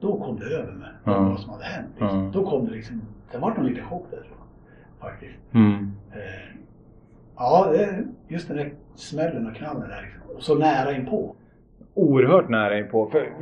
Då 0.00 0.18
kom 0.24 0.38
det 0.38 0.44
över 0.46 0.72
mig 0.72 0.88
Ja. 1.04 1.18
vad 1.22 1.40
som 1.40 1.50
hade 1.50 1.64
hänt. 1.64 1.88
Liksom. 2.00 2.24
Ja. 2.24 2.30
Då 2.32 2.44
kom 2.50 2.66
det 2.66 2.72
liksom, 2.72 3.02
det 3.32 3.38
var 3.38 3.54
nog 3.54 3.64
lite 3.64 3.82
chock 3.82 4.06
där 4.10 4.16
tror 4.16 4.28
jag. 4.38 5.10
Faktiskt. 5.10 5.34
Mm. 5.54 5.92
Eh, 6.12 6.56
ja, 7.36 7.72
just 8.28 8.48
den 8.48 8.56
där 8.56 8.72
smällen 8.94 9.46
och 9.46 9.56
knallen 9.56 9.88
där 9.88 10.02
liksom. 10.02 10.36
Och 10.36 10.42
så 10.42 10.54
nära 10.54 10.92
inpå. 10.96 11.34
Oerhört 11.94 12.48
nära 12.48 12.78
inpå. 12.78 13.06
För, 13.10 13.32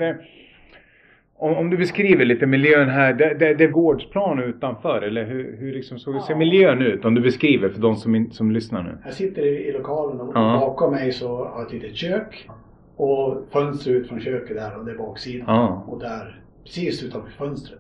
om, 1.43 1.57
om 1.57 1.71
du 1.71 1.77
beskriver 1.77 2.25
lite 2.25 2.47
miljön 2.47 2.89
här. 2.89 3.13
Det, 3.15 3.35
det, 3.39 3.55
det 3.55 3.65
är 3.65 3.69
gårdsplan 3.69 4.39
utanför 4.43 5.03
eller 5.03 5.25
hur, 5.25 5.57
hur 5.57 5.73
liksom 5.73 5.99
så 5.99 6.21
ser 6.21 6.33
Ja. 6.33 6.39
miljön 6.39 6.83
ut? 6.83 7.05
Om 7.05 7.15
du 7.15 7.21
beskriver 7.21 7.69
för 7.69 7.81
de 7.81 7.97
som, 7.97 8.15
in, 8.15 8.31
som 8.31 8.51
lyssnar 8.51 8.83
nu. 8.83 8.99
Jag 9.05 9.15
sitter 9.15 9.43
i, 9.43 9.69
i 9.69 9.73
lokalen 9.73 10.21
och 10.21 10.33
Ja. 10.37 10.59
bakom 10.61 10.91
mig 10.91 11.13
så 11.13 11.37
har 11.37 11.45
jag 11.61 11.67
ett 11.67 11.73
litet 11.73 11.97
kök. 11.97 12.49
Och 12.97 13.47
fönster 13.53 13.91
ut 13.91 14.09
från 14.09 14.21
köket 14.21 14.57
där 14.57 14.79
och 14.79 14.85
det 14.85 14.93
är 14.93 14.97
baksidan. 14.99 15.45
Ja. 15.57 15.85
Och 15.87 15.99
där, 16.01 16.41
precis 16.65 17.03
utanför 17.05 17.31
fönstret. 17.31 17.79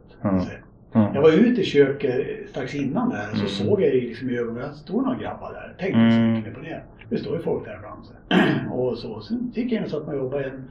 Jag 0.93 1.23
var 1.23 1.33
ute 1.33 1.61
i 1.61 1.65
köket 1.65 2.27
strax 2.49 2.75
innan 2.75 3.11
där 3.11 3.27
så 3.33 3.37
Mm. 3.37 3.49
såg 3.49 3.83
jag 3.83 3.95
liksom 3.95 4.31
i 4.31 4.39
ögonen 4.39 4.65
att 4.65 4.71
det 4.73 4.77
stod 4.79 5.03
några 5.05 5.19
grabbar 5.19 5.53
där. 5.53 5.75
Tänkte 5.79 6.01
inte 6.01 6.13
så 6.15 6.19
Mm. 6.21 6.33
mycket 6.33 6.55
på 6.55 6.61
det. 6.61 6.81
Det 7.11 7.17
står 7.17 7.37
ju 7.37 7.43
folk 7.43 7.65
där 7.65 7.77
ibland. 7.77 8.05
Så. 8.05 8.75
och 8.75 8.99
så. 8.99 9.21
Sen 9.21 9.53
gick 9.55 9.73
jag 9.73 9.79
in 9.79 9.85
och 9.85 9.91
satt 9.91 10.07
mig 10.07 10.17
och 10.17 10.25
jobbade 10.25 10.43
igen. 10.43 10.65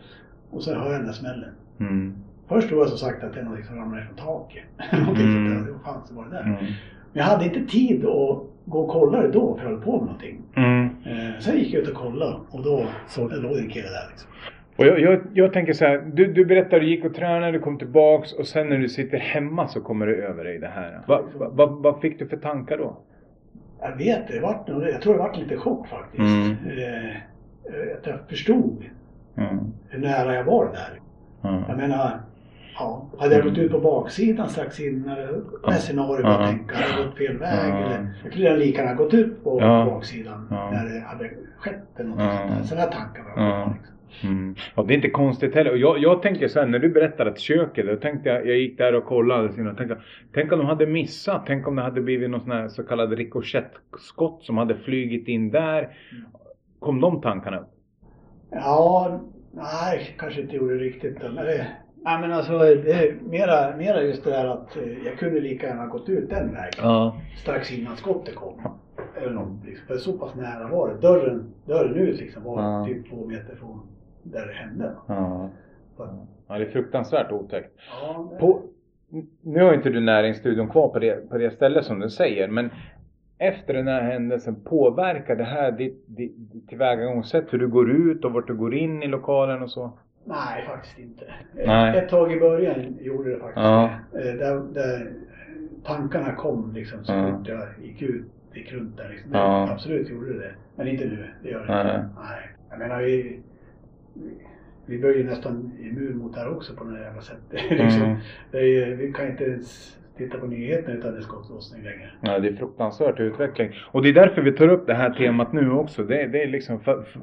Och 0.50 0.64
sen 0.64 0.80
hör 0.80 0.86
jag 0.92 1.00
den 1.00 1.06
där 1.06 1.14
smällen. 1.14 1.50
Mm. 1.80 2.14
Först 2.52 2.68
tror 2.68 2.80
jag 2.80 2.90
som 2.90 2.98
sagt 2.98 3.24
att 3.24 3.34
det 3.34 3.40
är 3.40 3.44
något 3.44 3.66
som 3.66 3.76
ramlar 3.78 3.98
ner 4.00 4.06
från 4.06 4.16
taket. 4.18 4.64
Någonting 5.00 5.26
Mm. 5.28 5.68
Vad 5.72 5.82
fan 5.82 6.02
så 6.08 6.16
var 6.16 6.24
det 6.26 6.30
där? 6.32 6.42
Mm. 6.44 6.54
Men 6.56 6.68
jag 7.14 7.24
hade 7.24 7.46
inte 7.46 7.66
tid 7.72 8.06
att 8.06 8.38
gå 8.66 8.80
och 8.80 8.90
kolla 8.90 9.22
det 9.22 9.28
då 9.28 9.56
för 9.56 9.64
jag 9.64 9.70
höll 9.72 9.82
på 9.82 9.92
med 9.92 10.02
någonting. 10.06 10.42
Mm. 10.56 10.86
Eh, 11.06 11.40
sen 11.40 11.58
gick 11.58 11.74
jag 11.74 11.82
ut 11.82 11.90
och 11.90 11.96
kollade 11.96 12.36
och 12.52 12.64
då 12.64 12.86
såg 13.08 13.32
jag 13.32 13.44
låg 13.44 13.58
en 13.58 13.70
kille 13.70 13.88
där 13.88 14.10
liksom. 14.10 14.30
Och 14.76 14.86
jag, 14.86 15.00
jag, 15.00 15.22
jag 15.34 15.54
tänker 15.54 15.74
så 15.74 15.86
här, 15.86 15.98
du, 16.14 16.34
du 16.34 16.46
berättade 16.46 16.76
att 16.76 16.82
du 16.82 16.88
gick 16.90 17.06
och 17.06 17.14
tränade, 17.16 17.52
du 17.52 17.60
kom 17.60 17.78
tillbaks 17.78 18.34
och 18.34 18.48
sen 18.48 18.70
när 18.70 18.78
du 18.78 18.90
sitter 18.90 19.18
hemma 19.18 19.68
så 19.68 19.82
kommer 19.82 20.08
det 20.08 20.16
över 20.16 20.44
dig 20.44 20.60
det 20.60 20.68
här. 20.68 21.02
Vad 21.08 21.24
va, 21.40 21.50
va, 21.50 21.66
vad 21.66 22.02
fick 22.02 22.20
du 22.20 22.28
för 22.28 22.38
tankar 22.38 22.78
då? 22.78 22.98
Jag 23.82 23.96
vet 23.98 24.28
det, 24.28 24.40
vart 24.40 24.70
jag 24.70 25.02
tror 25.02 25.14
det 25.14 25.20
vart 25.20 25.38
lite 25.38 25.58
chock 25.58 25.88
faktiskt. 25.88 26.20
Mm. 26.22 26.52
Eh, 26.52 27.10
eh, 27.10 27.98
att 28.00 28.08
jag 28.08 28.20
förstod 28.30 28.86
Mm. 29.38 29.58
hur 29.90 30.00
nära 30.00 30.36
jag 30.36 30.44
var 30.44 30.66
där. 30.66 31.00
Jag 31.42 31.54
Mm. 31.70 31.78
menar, 31.78 32.20
ja, 32.80 33.10
hade 33.20 33.36
jag 33.36 33.44
gått 33.44 33.58
ut 33.58 33.72
på 33.72 33.80
baksidan 33.80 34.50
strax 34.50 34.80
innan, 34.80 35.18
det 35.68 35.74
scenario 35.74 36.22
Ja. 36.26 36.30
att 36.40 36.50
tänka, 36.50 36.76
hade 36.76 36.98
jag 37.02 37.06
gått 37.08 37.18
fel 37.18 37.38
väg 37.38 37.70
Ja. 37.70 37.78
eller 37.78 38.14
jag 38.24 38.34
kunde 38.34 38.58
lika 38.58 38.82
gärna 38.82 38.94
gått 38.96 39.14
ut 39.14 39.44
på 39.44 39.60
Ja. 39.62 39.86
baksidan 39.90 40.48
Ja. 40.50 40.72
när 40.72 40.86
det 40.94 41.00
hade 41.00 41.30
skett 41.58 42.00
eller 42.00 42.10
något 42.10 42.20
Ja. 42.20 42.64
Sådana 42.64 42.88
tankar 42.88 43.24
var 43.24 43.44
Ja. 43.44 43.66
det. 43.66 43.74
Liksom. 43.74 43.96
Mm. 44.24 44.56
Och 44.76 44.88
det 44.88 44.94
är 44.94 44.96
inte 44.96 45.10
konstigt 45.10 45.56
heller. 45.56 45.76
Jag, 45.76 46.00
jag 46.00 46.22
tänker 46.22 46.48
så 46.48 46.60
här, 46.60 46.68
när 46.68 46.80
du 46.80 46.90
berättade 46.90 47.30
att 47.32 47.40
köket, 47.40 47.86
då 47.88 47.96
tänkte 47.96 48.30
jag, 48.30 48.48
jag 48.48 48.58
gick 48.58 48.78
där 48.78 48.96
och 48.96 49.06
kollade. 49.06 49.44
Och 49.48 49.78
tänkte, 49.78 49.98
tänk 50.34 50.52
om 50.52 50.60
de 50.60 50.68
hade 50.68 50.86
missat. 50.88 51.44
Tänk 51.48 51.68
om 51.68 51.76
det 51.76 51.82
hade 51.82 52.02
blivit 52.02 52.30
någon 52.30 52.42
sån 52.42 52.52
här 52.52 52.68
så 52.68 52.84
kallad 52.84 53.14
rikoschettskott 53.14 54.44
som 54.44 54.58
hade 54.58 54.76
flugit 54.76 55.28
in 55.28 55.52
där. 55.52 55.90
Kom 56.80 57.02
de 57.02 57.22
tankarna 57.22 57.60
upp? 57.60 57.70
Ja, 58.52 59.22
nej, 59.52 60.16
kanske 60.18 60.42
inte 60.42 60.56
gjorde 60.56 60.74
riktigt. 60.74 61.18
Men 61.22 61.36
det, 61.36 61.68
nej, 62.02 62.22
men 62.22 62.32
alltså, 62.32 62.58
det 62.60 62.92
är 62.92 63.16
mera, 63.30 63.78
mera 63.78 64.02
just 64.02 64.24
det 64.24 64.30
där 64.30 64.46
att 64.46 64.78
eh, 64.78 65.06
jag 65.06 65.18
kunde 65.18 65.40
lika 65.40 65.68
gärna 65.68 65.86
gått 65.88 66.10
ut 66.10 66.30
den 66.30 66.54
vägen. 66.54 66.72
Ja. 66.78 67.16
strax 67.38 67.72
innan 67.72 67.96
skottet 67.98 68.36
kom. 68.36 68.54
Eller 69.22 69.32
något, 69.34 69.66
liksom. 69.66 69.88
För 69.88 69.98
så 69.98 70.14
pass 70.14 70.36
nära 70.36 70.68
var 70.68 70.90
det. 70.90 71.02
Dörren, 71.08 71.54
dörren 71.66 71.96
ut 71.96 72.20
liksom 72.20 72.44
var 72.44 72.62
Ja. 72.62 72.86
typ 72.86 73.10
två 73.10 73.26
meter 73.28 73.56
från 73.56 73.82
där 74.24 74.48
det 74.48 74.54
hände. 74.54 74.92
Ja. 75.08 75.50
Så, 75.98 76.26
ja, 76.48 76.58
det 76.58 76.66
är 76.66 76.70
fruktansvärt 76.70 77.32
otäckt. 77.32 77.72
ja, 78.02 78.30
det, 78.32 78.38
På, 78.40 78.62
nu 79.42 79.64
har 79.64 79.74
inte 79.74 79.90
du 79.90 80.00
näringsstudion 80.00 80.68
kvar 80.70 80.88
på 80.90 81.00
det, 81.00 81.30
på 81.30 81.38
det 81.38 81.52
stället 81.52 81.86
som 81.86 82.00
du 82.00 82.10
säger, 82.10 82.48
men 82.48 82.70
efter 83.38 83.74
den 83.74 83.88
här 83.88 84.02
händelsen, 84.02 84.56
påverkar 84.64 85.36
det 85.36 85.44
här 85.44 85.72
ditt, 85.72 86.04
ditt, 86.08 86.34
ditt 86.54 86.68
tillvägagångssätt? 86.68 87.54
Hur 87.54 87.58
du 87.60 87.68
går 87.68 87.92
ut 87.92 88.26
och 88.26 88.34
vart 88.34 88.48
du 88.48 88.56
går 88.56 88.74
in 88.76 89.04
i 89.04 89.08
lokalen 89.08 89.62
och 89.64 89.72
så? 89.72 89.92
Nej, 90.26 90.66
faktiskt 90.68 91.00
inte. 91.00 91.24
Nej. 91.54 91.98
Ett 91.98 92.10
tag 92.10 92.34
i 92.34 92.40
början 92.40 92.98
gjorde 93.02 93.30
det 93.30 93.40
faktiskt 93.40 93.58
Ja. 93.58 93.90
Eh, 94.16 94.34
Där, 94.36 94.74
där 94.74 95.12
tankarna 95.84 96.36
kom 96.36 96.72
liksom 96.74 97.04
så 97.06 97.14
Ja. 97.14 97.38
fort 97.38 97.48
jag 97.48 97.68
gick 97.84 98.02
ut, 98.02 98.26
gick 98.54 98.74
runt 98.74 98.98
där. 98.98 99.10
Liksom. 99.10 99.32
Ja. 99.34 99.72
Absolut 99.72 100.10
gjorde 100.10 100.34
det 100.40 100.52
Men 100.76 100.88
inte 100.88 101.06
nu. 101.06 101.26
Det 101.44 101.50
gör 101.50 101.60
det 101.66 101.74
Nej. 101.74 101.82
inte. 101.96 102.10
Nej. 102.22 102.50
Jag 102.70 102.80
menar 102.80 103.02
vi, 103.02 103.40
vi, 104.14 104.32
vi 104.86 104.98
blir 104.98 105.18
ju 105.18 105.24
nästan 105.24 105.72
immun 105.80 106.18
mot 106.18 106.34
det 106.34 106.40
här 106.40 106.52
också 106.56 106.76
på 106.76 106.84
något 106.84 107.00
jävla 107.00 107.22
sätt. 107.22 107.38
liksom. 107.70 108.02
Mm. 108.02 108.18
det 108.52 108.58
är, 108.60 108.96
vi 108.96 109.14
kan 109.14 109.28
inte 109.28 109.44
ens 109.44 109.98
titta 110.18 110.38
på 110.38 110.48
nyheterna 110.48 110.94
utan 110.98 111.12
det 111.12 111.18
är 111.18 111.22
skottlossning 111.22 111.84
längre. 111.84 112.10
Ja, 112.22 112.40
det 112.40 112.48
är 112.48 112.54
fruktansvärt 112.54 113.20
utveckling. 113.20 113.72
Och 113.92 114.02
det 114.04 114.10
är 114.10 114.14
därför 114.14 114.42
vi 114.42 114.52
tar 114.52 114.68
upp 114.68 114.88
det 114.88 114.94
här 114.94 115.10
temat 115.10 115.54
nu 115.54 115.72
också. 115.72 116.04
Det, 116.04 116.28
det 116.28 116.44
är 116.44 116.48
liksom 116.48 116.80
för, 116.80 117.04
för, 117.04 117.22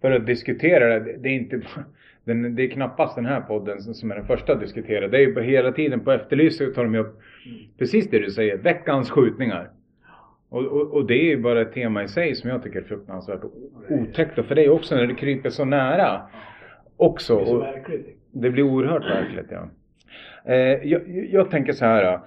för 0.00 0.10
att 0.10 0.26
diskutera 0.26 0.98
det. 1.00 1.16
Det 1.18 1.28
är 1.28 1.32
inte 1.32 1.60
den, 2.26 2.54
det 2.54 2.62
är 2.62 2.68
knappast 2.68 3.16
den 3.16 3.26
här 3.26 3.40
podden 3.40 3.80
som, 3.80 4.10
är 4.10 4.14
den 4.14 4.26
första 4.26 4.52
att 4.52 4.60
diskutera. 4.60 5.08
Det 5.08 5.16
är 5.16 5.20
ju 5.20 5.34
på 5.34 5.40
hela 5.40 5.72
tiden 5.72 6.00
på 6.00 6.12
Efterlyst 6.12 6.58
så 6.58 6.66
tar 6.66 6.84
de 6.84 6.94
upp 6.94 7.20
precis 7.78 8.10
det 8.10 8.18
du 8.18 8.30
säger. 8.30 8.56
Veckans 8.56 9.10
skjutningar. 9.10 9.70
Och, 10.48 10.64
och, 10.64 10.94
och 10.94 11.06
det 11.06 11.14
är 11.14 11.24
ju 11.24 11.36
bara 11.36 11.60
ett 11.60 11.72
tema 11.72 12.02
i 12.02 12.08
sig 12.08 12.34
som 12.34 12.50
jag 12.50 12.62
tycker 12.62 12.78
är 12.78 12.84
fruktansvärt 12.84 13.40
otäckt. 13.88 14.38
Och 14.38 14.44
för 14.44 14.54
dig 14.54 14.68
också 14.68 14.96
när 14.96 15.06
det 15.06 15.14
kryper 15.14 15.50
så 15.50 15.64
nära. 15.64 16.20
Också. 16.96 17.36
Det 17.36 17.42
är 17.42 17.46
så 17.46 17.58
verkligt. 17.58 18.06
det 18.32 18.50
blir 18.50 18.62
oerhört 18.62 19.04
verkligt 19.04 19.50
ja. 19.50 19.68
Eh, 20.52 20.88
jag, 20.88 21.02
jag 21.30 21.50
tänker 21.50 21.72
så 21.72 21.84
här. 21.84 22.20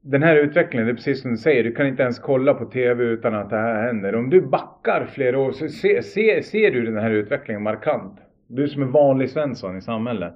Den 0.00 0.22
här 0.22 0.36
utvecklingen, 0.36 0.86
det 0.86 0.92
är 0.92 0.94
precis 0.94 1.22
som 1.22 1.30
du 1.30 1.36
säger, 1.36 1.64
du 1.64 1.72
kan 1.72 1.86
inte 1.86 2.02
ens 2.02 2.18
kolla 2.18 2.54
på 2.54 2.64
TV 2.64 3.04
utan 3.04 3.34
att 3.34 3.50
det 3.50 3.56
här 3.56 3.86
händer. 3.86 4.14
Om 4.14 4.30
du 4.30 4.40
backar 4.40 5.06
flera 5.06 5.38
år, 5.38 5.52
så 5.52 5.68
se, 5.68 6.02
se, 6.02 6.42
ser 6.42 6.70
du 6.70 6.84
den 6.84 6.96
här 6.96 7.10
utvecklingen 7.10 7.62
markant? 7.62 8.18
Du 8.54 8.68
som 8.68 8.82
är 8.82 8.86
vanlig 8.86 9.30
Svensson 9.30 9.76
i 9.76 9.82
samhället. 9.82 10.34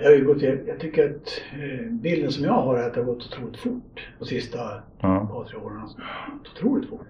Det 0.00 0.06
har 0.06 0.12
ju 0.12 0.24
gått, 0.24 0.42
jag, 0.42 0.58
jag 0.68 0.80
tycker 0.80 1.04
att 1.10 1.42
eh, 1.62 1.86
bilden 1.90 2.30
som 2.30 2.44
jag 2.44 2.52
har 2.52 2.78
är 2.78 2.86
att 2.86 2.94
det 2.94 3.00
har 3.00 3.06
gått 3.06 3.26
otroligt 3.32 3.56
fort 3.56 4.08
de 4.18 4.24
sista 4.24 4.58
Ja. 5.00 5.28
par, 5.32 5.44
tre 5.44 5.58
åren. 5.58 5.78
Alltså, 5.80 5.98
otroligt 6.56 6.88
fort. 6.88 7.00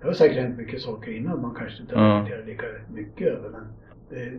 Det 0.00 0.06
har 0.06 0.14
säkert 0.14 0.36
hänt 0.42 0.56
mycket 0.58 0.80
saker 0.80 1.12
innan 1.12 1.42
man 1.42 1.54
kanske 1.54 1.82
inte 1.82 1.94
Ja. 1.94 2.00
har 2.00 2.20
reflekterat 2.24 2.46
lika 2.46 2.64
mycket 2.94 3.26
över 3.28 3.48
men 3.50 3.60
det, 4.10 4.32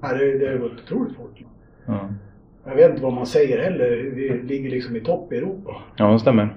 ja, 0.00 0.08
det, 0.14 0.38
det 0.38 0.48
har 0.50 0.58
gått 0.58 0.72
otroligt 0.84 1.16
fort. 1.16 1.38
Ja, 1.86 2.08
Jag 2.66 2.74
vet 2.74 2.90
inte 2.90 3.02
vad 3.02 3.12
man 3.12 3.26
säger 3.26 3.62
heller. 3.62 4.10
Vi 4.14 4.42
ligger 4.42 4.70
liksom 4.70 4.96
i 4.96 5.00
topp 5.00 5.32
i 5.32 5.36
Europa. 5.36 5.76
ja 5.96 6.12
det 6.12 6.18
stämmer. 6.18 6.56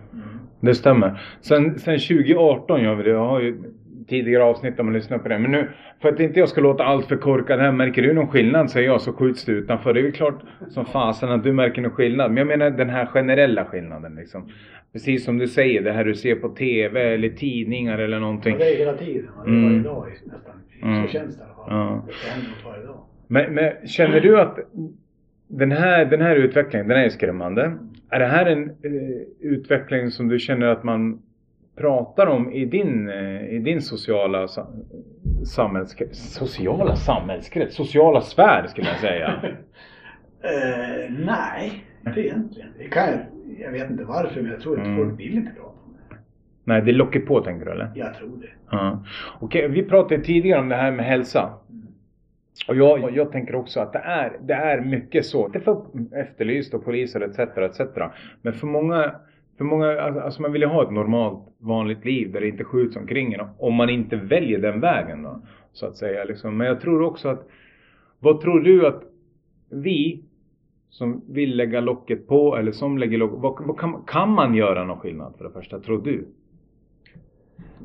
Det 0.59 0.75
stämmer. 0.75 1.21
Sen, 1.41 1.79
sen 1.79 1.99
2018 1.99 2.81
gör 2.81 2.95
vi 2.95 3.03
det. 3.03 3.09
Jag 3.09 3.27
har 3.27 3.39
ju 3.39 3.63
tidigare 4.07 4.43
avsnitt 4.43 4.79
om 4.79 4.85
man 4.85 4.93
lyssnar 4.93 5.17
på 5.17 5.27
det. 5.29 5.39
Men 5.39 5.51
nu, 5.51 5.67
för 6.01 6.09
att 6.09 6.19
inte 6.19 6.39
jag 6.39 6.49
ska 6.49 6.61
låta 6.61 6.83
allt 6.83 7.05
för 7.05 7.15
korkad 7.15 7.59
här. 7.59 7.71
Märker 7.71 8.01
du 8.01 8.13
någon 8.13 8.27
skillnad 8.27 8.71
säger 8.71 8.87
jag 8.87 9.01
så 9.01 9.13
skjuts 9.13 9.45
det 9.45 9.51
utanför. 9.51 9.93
Det 9.93 9.99
är 9.99 10.03
ju 10.03 10.11
klart 10.11 10.39
som 10.69 10.85
fasen 10.85 11.29
att 11.31 11.43
du 11.43 11.53
märker 11.53 11.81
någon 11.81 11.91
skillnad. 11.91 12.31
Men 12.31 12.37
jag 12.37 12.47
menar 12.47 12.69
den 12.69 12.89
här 12.89 13.05
generella 13.05 13.65
skillnaden 13.65 14.15
liksom. 14.15 14.49
Precis 14.93 15.25
som 15.25 15.37
du 15.37 15.47
säger, 15.47 15.81
det 15.81 15.91
här 15.91 16.03
du 16.05 16.15
ser 16.15 16.35
på 16.35 16.49
TV 16.49 17.13
eller 17.13 17.29
tidningar 17.29 17.97
eller 17.97 18.19
någonting. 18.19 18.53
Ja, 18.53 18.65
det 18.65 18.73
är 18.75 18.77
hela 18.77 18.93
tiden. 18.97 19.25
Det 19.45 19.51
är 19.51 19.55
Mm. 19.55 19.63
varje 19.69 19.83
dag 19.83 20.07
i- 20.09 20.29
nästan. 20.29 20.53
Mm. 20.81 21.05
Så 21.07 21.11
känns 21.13 21.35
det 21.37 21.41
i 21.41 21.45
alla 21.45 21.53
fall. 21.55 21.65
Ja. 21.69 22.05
Det 22.07 22.29
händer 22.31 22.49
något 22.49 22.65
varje 22.73 22.85
dag. 22.85 22.99
Men, 23.27 23.53
men 23.53 23.87
känner 23.87 24.19
du 24.21 24.39
att 24.39 24.59
den 25.47 25.71
här, 25.71 26.05
den 26.05 26.21
här 26.21 26.35
utvecklingen, 26.35 26.87
den 26.87 26.97
är 26.99 27.09
skrämmande. 27.09 27.73
Är 28.09 28.19
det 28.19 28.25
här 28.25 28.45
en 28.45 28.63
eh, 28.69 28.71
utveckling 29.39 30.11
som 30.11 30.27
du 30.27 30.39
känner 30.39 30.67
att 30.67 30.83
man 30.83 31.21
pratar 31.75 32.27
om 32.27 32.51
i 32.51 32.65
din, 32.65 33.09
eh, 33.09 33.47
i 33.49 33.59
din 33.59 33.81
sociala 33.81 34.47
sa, 34.47 34.67
samhällskrets? 35.45 36.19
Sociala 36.33 36.95
samhällskrets? 36.95 37.75
Sociala 37.75 38.21
sfär 38.21 38.67
skulle 38.67 38.87
jag 38.87 38.99
säga. 38.99 39.33
Eh, 40.45 41.11
nej, 41.25 41.83
inte 42.07 42.21
egentligen. 42.21 42.69
Det 42.77 42.83
kan 42.83 43.03
jag, 43.07 43.19
jag 43.59 43.71
vet 43.71 43.89
inte 43.91 44.03
varför 44.03 44.41
men 44.41 44.51
jag 44.51 44.61
tror 44.61 44.79
att 44.79 44.85
Mm. 44.87 44.97
folk 44.97 45.19
vill 45.19 45.37
inte 45.37 45.51
prata 45.51 45.69
om 45.85 45.95
det. 46.09 46.15
Nej, 46.63 46.81
det 46.81 46.91
lockar 46.91 47.19
på 47.19 47.41
tänker 47.41 47.65
du 47.65 47.71
eller? 47.71 47.91
Jag 47.95 48.13
tror 48.15 48.37
det. 48.41 48.47
Ja. 48.71 49.03
Okej, 49.39 49.67
vi 49.67 49.83
pratade 49.83 50.21
tidigare 50.23 50.59
om 50.59 50.69
det 50.69 50.75
här 50.75 50.91
med 50.91 51.05
hälsa. 51.05 51.53
Och 52.67 52.75
jag, 52.75 53.15
jag 53.15 53.31
tänker 53.31 53.55
också 53.55 53.79
att 53.79 53.93
det 53.93 53.99
är, 53.99 54.37
det 54.41 54.53
är 54.53 54.81
mycket 54.81 55.25
så. 55.25 55.47
Det 55.47 55.57
är 55.59 55.61
för 55.63 55.81
efterlyst 56.15 56.73
och 56.73 56.85
poliser 56.85 57.21
etc. 57.21 57.39
etc. 57.39 57.81
Men 58.41 58.53
för 58.53 58.67
många, 58.67 59.15
för 59.57 59.63
många 59.63 60.01
alltså, 60.01 60.21
alltså 60.21 60.41
man 60.41 60.51
vill 60.51 60.61
ju 60.61 60.67
ha 60.67 60.83
ett 60.83 60.91
normalt 60.91 61.43
vanligt 61.57 62.05
liv 62.05 62.31
där 62.31 62.41
det 62.41 62.47
inte 62.47 62.63
skjuts 62.63 62.95
omkring 62.95 63.33
en. 63.33 63.47
Om 63.57 63.73
man 63.73 63.89
inte 63.89 64.15
väljer 64.15 64.59
den 64.59 64.79
vägen 64.79 65.23
då. 65.23 65.41
Så 65.73 65.85
att 65.85 65.97
säga. 65.97 66.23
Liksom. 66.23 66.57
Men 66.57 66.67
jag 66.67 66.81
tror 66.81 67.01
också 67.01 67.29
att, 67.29 67.47
vad 68.19 68.41
tror 68.41 68.59
du 68.59 68.87
att 68.87 69.03
vi 69.69 70.23
som 70.89 71.21
vill 71.27 71.57
lägga 71.57 71.81
locket 71.81 72.27
på 72.27 72.57
eller 72.57 72.71
som 72.71 72.97
lägger 72.97 73.17
locket 73.17 73.39
vad, 73.39 73.65
vad 73.67 73.79
kan, 73.79 74.03
kan 74.07 74.29
man 74.29 74.55
göra 74.55 74.83
någon 74.83 74.99
skillnad 74.99 75.33
för 75.37 75.43
det 75.43 75.51
första, 75.51 75.79
tror 75.79 76.01
du? 76.01 76.27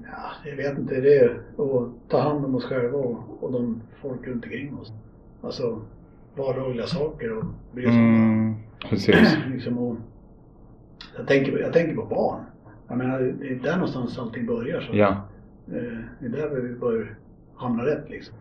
Ja, 0.03 0.51
jag 0.51 0.57
vet 0.57 0.79
inte. 0.79 1.01
Det 1.01 1.17
är 1.17 1.31
att 1.59 2.11
ta 2.11 2.21
hand 2.21 2.45
om 2.45 2.55
oss 2.55 2.65
själva 2.65 2.99
och, 2.99 3.43
och 3.43 3.53
de 3.53 3.83
folk 4.03 4.27
runt 4.27 4.45
omkring 4.45 4.75
oss. 4.75 4.93
Alltså 5.43 5.81
vardagliga 6.37 6.87
saker 6.87 7.39
och 7.39 7.45
bry 7.73 7.87
oss 7.87 7.91
om. 7.91 7.99
Mm, 7.99 8.55
precis. 8.91 9.37
liksom, 9.53 9.79
och, 9.79 9.97
jag, 11.17 11.27
tänker, 11.27 11.59
jag 11.59 11.73
tänker 11.73 11.95
på 11.97 12.05
barn. 12.05 12.41
Jag 12.89 12.99
menar, 12.99 13.21
det 13.21 13.49
är 13.49 13.55
där 13.55 13.73
någonstans 13.75 14.19
allting 14.19 14.47
börjar. 14.47 14.81
Så. 14.81 14.97
Ja. 14.97 15.09
Eh, 15.69 15.99
Det 16.21 16.27
är 16.27 16.31
där 16.31 16.61
vi 16.61 16.75
bör 16.75 17.15
hamna 17.57 17.87
rätt 17.87 18.11
liksom. 18.11 18.35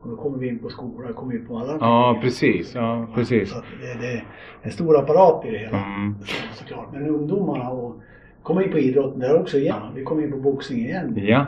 Och 0.00 0.08
då 0.10 0.16
kommer 0.16 0.38
vi 0.38 0.48
in 0.48 0.58
på 0.58 0.68
skolan, 0.68 1.14
kommer 1.14 1.32
vi 1.32 1.38
in 1.38 1.46
på 1.46 1.58
alla 1.58 1.72
Ja, 1.80 2.18
precis. 2.22 2.74
Ja, 2.74 3.06
precis. 3.14 3.50
Så 3.50 3.56
det, 3.80 4.00
det 4.00 4.12
är 4.12 4.24
en 4.62 4.70
stor 4.70 4.98
apparat 4.98 5.44
i 5.44 5.50
det 5.50 5.58
hela 5.58 5.78
Mm. 5.84 6.14
så- 6.24 6.54
såklart. 6.54 6.92
Men 6.92 7.06
ungdomarna 7.08 7.70
och 7.70 8.00
komma 8.42 8.62
in 8.64 8.70
på 8.70 8.78
idrotten 8.78 9.20
där 9.20 9.40
också 9.40 9.58
igen. 9.58 9.80
Vi 9.94 10.04
kommer 10.04 10.22
in 10.22 10.30
på 10.32 10.36
boxning 10.38 10.78
igen. 10.78 11.14
Ja. 11.16 11.46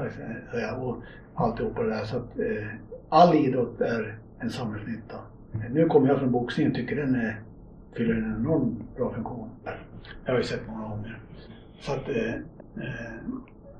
Och 0.81 0.97
alltihopa 1.35 1.83
det 1.83 1.89
där. 1.91 2.05
Så 2.05 2.17
att 2.17 2.39
eh, 2.39 2.67
all 3.09 3.35
idrott 3.35 3.81
är 3.81 4.19
en 4.39 4.51
samhällsnytta. 4.51 5.17
Nu 5.71 5.87
kommer 5.87 6.09
jag 6.09 6.19
från 6.19 6.33
boxningen 6.33 6.73
och 6.73 6.77
tycker 6.79 6.97
den 6.97 7.15
är, 7.15 7.41
fyller 7.97 8.15
en 8.15 8.35
enormt 8.41 8.97
bra 8.97 9.13
funktion. 9.13 9.49
Jag 10.25 10.33
har 10.33 10.39
ju 10.39 10.45
sett 10.45 10.61
många 10.69 10.89
gånger. 10.89 11.19
Så 11.81 11.93
att 11.93 12.09
eh, 12.09 12.35
eh, 12.85 13.19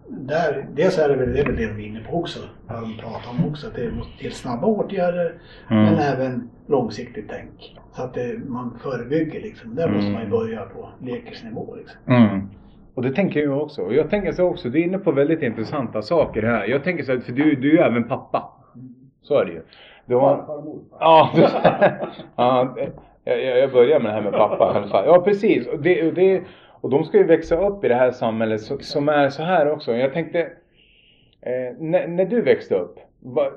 där, 0.09 0.67
dels 0.75 0.99
är 0.99 1.09
det 1.09 1.17
väl 1.17 1.33
det, 1.33 1.43
det 1.43 1.53
de 1.53 1.63
är 1.83 1.87
inne 1.87 2.01
på 2.01 2.17
också. 2.17 2.39
Vad 2.67 2.81
de 2.83 2.97
pratar 2.99 3.31
om 3.31 3.51
också. 3.51 3.67
Att 3.67 3.75
det 3.75 3.91
måste 3.91 4.19
till 4.19 4.33
snabba 4.33 4.67
åtgärder 4.67 5.35
Mm. 5.71 5.85
men 5.85 5.95
även 5.99 6.51
långsiktigt 6.67 7.27
tänk. 7.29 7.79
Så 7.93 8.03
att 8.03 8.15
det, 8.15 8.39
man 8.49 8.79
förebygger 8.83 9.41
liksom. 9.41 9.75
Där 9.75 9.89
måste 9.89 10.01
Mm. 10.09 10.13
man 10.13 10.23
ju 10.23 10.31
börja 10.31 10.63
på 10.63 10.89
lekisnivå 11.03 11.77
liksom. 11.77 11.99
Mm. 12.07 12.49
Och 12.95 13.03
det 13.03 13.13
tänker 13.13 13.41
jag 13.41 13.63
också. 13.63 13.83
Och 13.83 13.95
jag 13.95 14.11
tänker 14.11 14.33
så 14.33 14.45
också, 14.45 14.69
du 14.69 14.81
är 14.81 14.85
inne 14.85 14.99
på 14.99 15.13
väldigt 15.13 15.43
intressanta 15.43 16.03
saker 16.03 16.43
här. 16.43 16.67
Jag 16.67 16.85
tänker 16.85 17.05
så 17.05 17.13
här, 17.13 17.21
för 17.21 17.33
du, 17.33 17.55
du 17.55 17.79
är 17.79 17.87
även 17.87 18.05
pappa. 18.05 18.53
Så 19.23 19.39
är 19.41 19.45
det 19.45 19.53
ju. 19.53 19.63
Du 20.07 20.15
har... 20.15 20.37
Farfar 20.37 20.57
och 20.57 20.65
morfar. 20.65 20.97
Ja, 21.01 21.31
du... 21.35 21.41
ja 22.37 22.77
jag, 23.29 23.59
jag 23.59 23.73
börjar 23.73 24.01
med 24.01 24.11
det 24.11 24.15
här 24.15 24.23
med 24.23 24.33
pappa 24.33 24.73
i 24.75 24.77
alla 24.77 24.89
fall. 24.89 25.05
Ja, 25.07 25.21
precis. 25.21 25.67
Och, 25.67 25.79
det, 25.79 26.09
och, 26.09 26.15
det, 26.15 26.43
och 26.81 26.91
de 26.91 27.05
ska 27.05 27.19
ju 27.19 27.25
växa 27.25 27.67
upp 27.67 27.85
i 27.85 27.89
det 27.89 27.95
här 27.95 28.11
samhället 28.11 28.61
så, 28.61 28.79
som 28.79 29.09
är 29.09 29.29
så 29.29 29.43
här 29.43 29.71
också. 29.71 29.97
Jag 29.97 30.13
tänkte, 30.13 30.41
eh, 31.41 31.77
när, 31.79 32.09
när 32.09 32.25
du 32.25 32.41
växte 32.41 32.75
upp, 32.75 32.99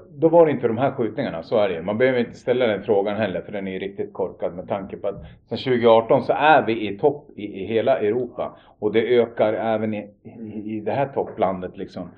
då 0.09 0.29
var 0.29 0.45
det 0.45 0.51
inte 0.51 0.67
de 0.67 0.77
här 0.77 0.91
skjutningarna, 0.91 1.43
så 1.43 1.57
är 1.57 1.69
det 1.69 1.75
ju. 1.75 1.81
Man 1.81 1.97
behöver 1.97 2.19
inte 2.19 2.33
ställa 2.33 2.67
den 2.67 2.83
frågan 2.83 3.17
heller 3.17 3.41
för 3.41 3.51
den 3.51 3.67
är 3.67 3.71
ju 3.71 3.79
riktigt 3.79 4.13
korkad 4.13 4.55
med 4.55 4.67
tanke 4.67 4.97
på 4.97 5.07
att 5.07 5.21
sedan 5.49 5.57
2018 5.57 6.23
så 6.23 6.33
är 6.33 6.65
vi 6.65 6.89
i 6.89 6.97
topp 6.97 7.29
i, 7.35 7.61
i 7.61 7.65
hela 7.65 7.99
Europa. 7.99 8.57
Och 8.79 8.91
det 8.91 9.17
ökar 9.17 9.53
även 9.53 9.93
i, 9.93 10.09
i, 10.23 10.75
i 10.75 10.79
det 10.79 10.91
här 10.91 11.07
topplandet 11.07 11.77
liksom. 11.77 12.09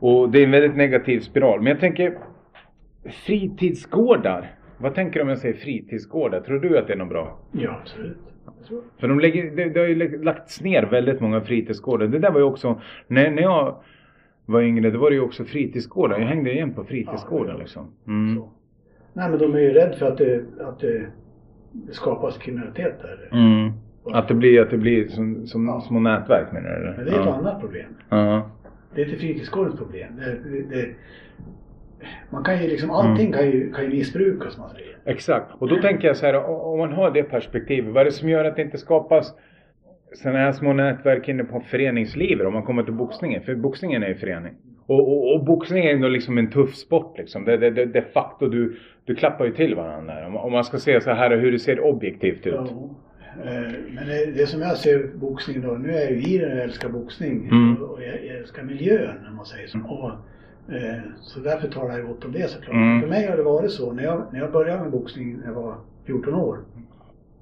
Och 0.00 0.30
det 0.30 0.38
är 0.38 0.44
en 0.44 0.50
väldigt 0.50 0.76
negativ 0.76 1.20
spiral. 1.20 1.60
Men 1.60 1.70
jag 1.70 1.80
tänker, 1.80 2.18
fritidsgårdar. 3.10 4.55
Vad 4.78 4.94
tänker 4.94 5.14
du 5.14 5.22
om 5.22 5.28
jag 5.28 5.38
säger 5.38 5.54
fritidsgårdar? 5.54 6.40
Tror 6.40 6.58
du 6.58 6.78
att 6.78 6.86
det 6.86 6.92
är 6.92 6.96
något 6.96 7.08
bra? 7.08 7.38
Ja, 7.52 7.78
absolut. 7.80 8.16
För 8.98 9.08
de 9.08 9.20
lägger, 9.20 9.50
det, 9.50 9.68
det 9.68 9.80
har 9.80 9.86
ju 9.86 10.22
lagts 10.22 10.60
ner 10.60 10.82
väldigt 10.82 11.20
många 11.20 11.40
fritidsgårdar. 11.40 12.06
Det 12.06 12.18
där 12.18 12.30
var 12.30 12.40
ju 12.40 12.46
också, 12.46 12.80
när, 13.06 13.30
när 13.30 13.42
jag 13.42 13.76
var 14.46 14.62
yngre, 14.62 14.90
då 14.90 14.98
var 14.98 15.10
det 15.10 15.16
ju 15.16 15.22
också 15.22 15.44
fritidsgårdar. 15.44 16.18
Jag 16.18 16.26
hängde 16.26 16.52
igen 16.52 16.74
på 16.74 16.84
fritidsgårdar 16.84 17.52
Ja, 17.52 17.58
liksom. 17.58 17.86
Mm. 18.06 18.42
Nej 19.12 19.30
men 19.30 19.38
de 19.38 19.54
är 19.54 19.58
ju 19.58 19.72
rädda 19.72 19.96
för 19.96 20.06
att 20.06 20.18
det, 20.18 20.44
att 20.60 20.80
det, 20.80 21.06
skapas 21.90 22.38
kriminalitet 22.38 22.94
där. 23.02 23.28
Mm. 23.32 23.72
Att 24.04 24.28
det 24.28 24.34
blir, 24.34 24.62
att 24.62 24.70
det 24.70 24.78
blir 24.78 25.08
som, 25.08 25.46
som 25.46 25.66
Ja. 25.66 25.80
små 25.80 26.00
nätverk 26.00 26.52
menar 26.52 26.70
du? 26.70 26.84
Men 26.96 27.04
det 27.04 27.10
är 27.10 27.20
ett 27.20 27.26
ja. 27.26 27.34
annat 27.34 27.60
problem. 27.60 27.86
Ja. 28.08 28.50
Det 28.94 29.02
är 29.02 29.06
inte 29.06 29.18
fritidsgårdens 29.18 29.76
problem. 29.76 30.08
Det, 30.16 30.76
det, 30.76 30.88
man 32.30 32.44
kan 32.44 32.62
ju 32.62 32.68
liksom, 32.68 32.90
allting 32.90 33.26
Mm. 33.26 33.32
kan, 33.38 33.46
ju, 33.50 33.72
kan 33.72 33.84
ju 33.84 33.90
missbrukas 33.90 34.58
man 34.58 34.70
säger. 34.70 34.96
Exakt. 35.04 35.46
Och 35.58 35.68
då 35.68 35.76
tänker 35.76 36.08
jag 36.08 36.16
så 36.16 36.26
här, 36.26 36.44
om 36.44 36.78
man 36.78 36.92
har 36.92 37.10
det 37.10 37.22
perspektivet, 37.22 37.94
vad 37.94 38.00
är 38.00 38.04
det 38.04 38.10
som 38.12 38.28
gör 38.28 38.44
att 38.44 38.56
det 38.56 38.62
inte 38.62 38.78
skapas 38.78 39.34
sådana 40.14 40.38
här 40.38 40.52
små 40.52 40.72
nätverk 40.72 41.28
inne 41.28 41.44
på 41.44 41.60
föreningslivet 41.60 42.46
om 42.46 42.52
man 42.52 42.62
kommer 42.62 42.82
till 42.82 42.92
boxningen? 42.92 43.42
För 43.42 43.54
boxningen 43.54 44.02
är 44.02 44.08
ju 44.08 44.14
förening. 44.14 44.52
Och, 44.86 45.00
och, 45.12 45.34
och 45.34 45.44
boxning 45.44 45.84
är 45.84 45.96
ju 45.96 46.08
liksom 46.08 46.38
en 46.38 46.50
tuff 46.50 46.74
sport 46.74 47.18
liksom. 47.18 47.44
Det, 47.44 47.56
det, 47.56 47.70
det, 47.70 47.84
de 47.86 48.02
facto, 48.02 48.46
du, 48.48 48.76
du 49.04 49.14
klappar 49.14 49.44
ju 49.44 49.52
till 49.52 49.74
varandra. 49.74 50.26
Om, 50.26 50.36
om 50.36 50.52
man 50.52 50.64
ska 50.64 50.78
se 50.78 51.00
så 51.00 51.10
här 51.10 51.36
hur 51.36 51.52
det 51.52 51.58
ser 51.58 51.80
objektivt 51.80 52.46
ut. 52.46 52.54
Ja. 52.54 52.68
Eh, 53.44 53.72
Men 53.94 54.06
det, 54.06 54.26
det 54.36 54.46
som 54.46 54.60
jag 54.60 54.76
ser 54.76 55.10
boxning 55.14 55.60
då, 55.60 55.72
nu 55.72 55.88
är 55.90 56.00
jag 56.00 56.10
ju 56.12 56.34
i 56.34 56.38
den 56.38 56.50
och 56.50 56.56
jag 56.56 56.64
älskar 56.64 56.88
boxning 56.88 57.48
Mm. 57.52 57.82
och 57.82 58.02
jag, 58.02 58.24
jag 58.24 58.36
älskar 58.36 58.62
miljön 58.62 59.26
om 59.30 59.36
man 59.36 59.46
säger 59.46 59.66
så. 59.68 59.78
Eh, 59.78 60.12
så 61.20 61.40
därför 61.40 61.68
talar 61.68 61.98
jag 61.98 62.06
gott 62.06 62.24
om 62.24 62.32
det 62.32 62.50
såklart. 62.50 62.74
Mm. 62.74 63.00
För 63.00 63.08
mig 63.08 63.26
har 63.26 63.36
det 63.36 63.42
varit 63.42 63.70
så, 63.70 63.92
när 63.92 64.02
jag, 64.02 64.22
när 64.32 64.40
jag 64.40 64.52
började 64.52 64.82
med 64.82 64.90
boxning 64.90 65.36
när 65.36 65.46
jag 65.46 65.54
var 65.54 65.76
14 66.06 66.34
år. 66.34 66.58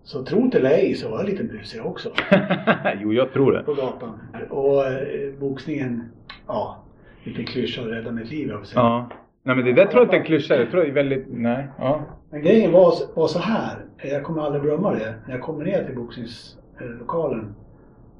Så 0.02 0.24
tro 0.24 0.50
eller 0.54 0.70
ej 0.70 0.94
så 0.94 1.10
var 1.10 1.18
jag 1.18 1.26
lite 1.26 1.44
busig 1.44 1.86
också 1.86 2.12
jo, 3.00 3.12
jag 3.12 3.32
tror 3.32 3.52
det. 3.52 3.62
på 3.62 3.74
gatan. 3.74 4.18
Och 4.50 4.86
eh, 4.86 5.32
boxningen, 5.40 6.02
ja, 6.46 6.84
lite 7.24 7.44
klyscha 7.44 7.82
och 7.82 7.88
rädda 7.88 8.10
mitt 8.10 8.30
liv 8.30 8.48
jag. 8.48 8.60
Ja. 8.74 9.08
Nej 9.42 9.56
men 9.56 9.64
det 9.64 9.72
där 9.72 9.86
tror 9.86 10.00
jag 10.00 10.06
inte 10.06 10.16
är 10.16 10.20
en 10.20 10.26
klyscha. 10.26 10.56
Jag 10.56 10.70
tror 10.70 10.80
det 10.80 10.88
är 10.88 10.92
väldigt... 10.92 11.26
Nej. 11.28 11.68
Ja. 11.78 12.02
Men 12.30 12.42
grejen 12.42 12.72
var, 12.72 12.92
var 13.14 13.26
så 13.26 13.38
här. 13.38 13.84
Jag 14.02 14.22
kommer 14.24 14.42
aldrig 14.42 14.62
glömma 14.62 14.92
det. 14.92 15.14
När 15.26 15.34
jag 15.34 15.42
kommer 15.42 15.64
ner 15.64 15.84
till 15.84 15.96
boxningslokalen 15.96 17.54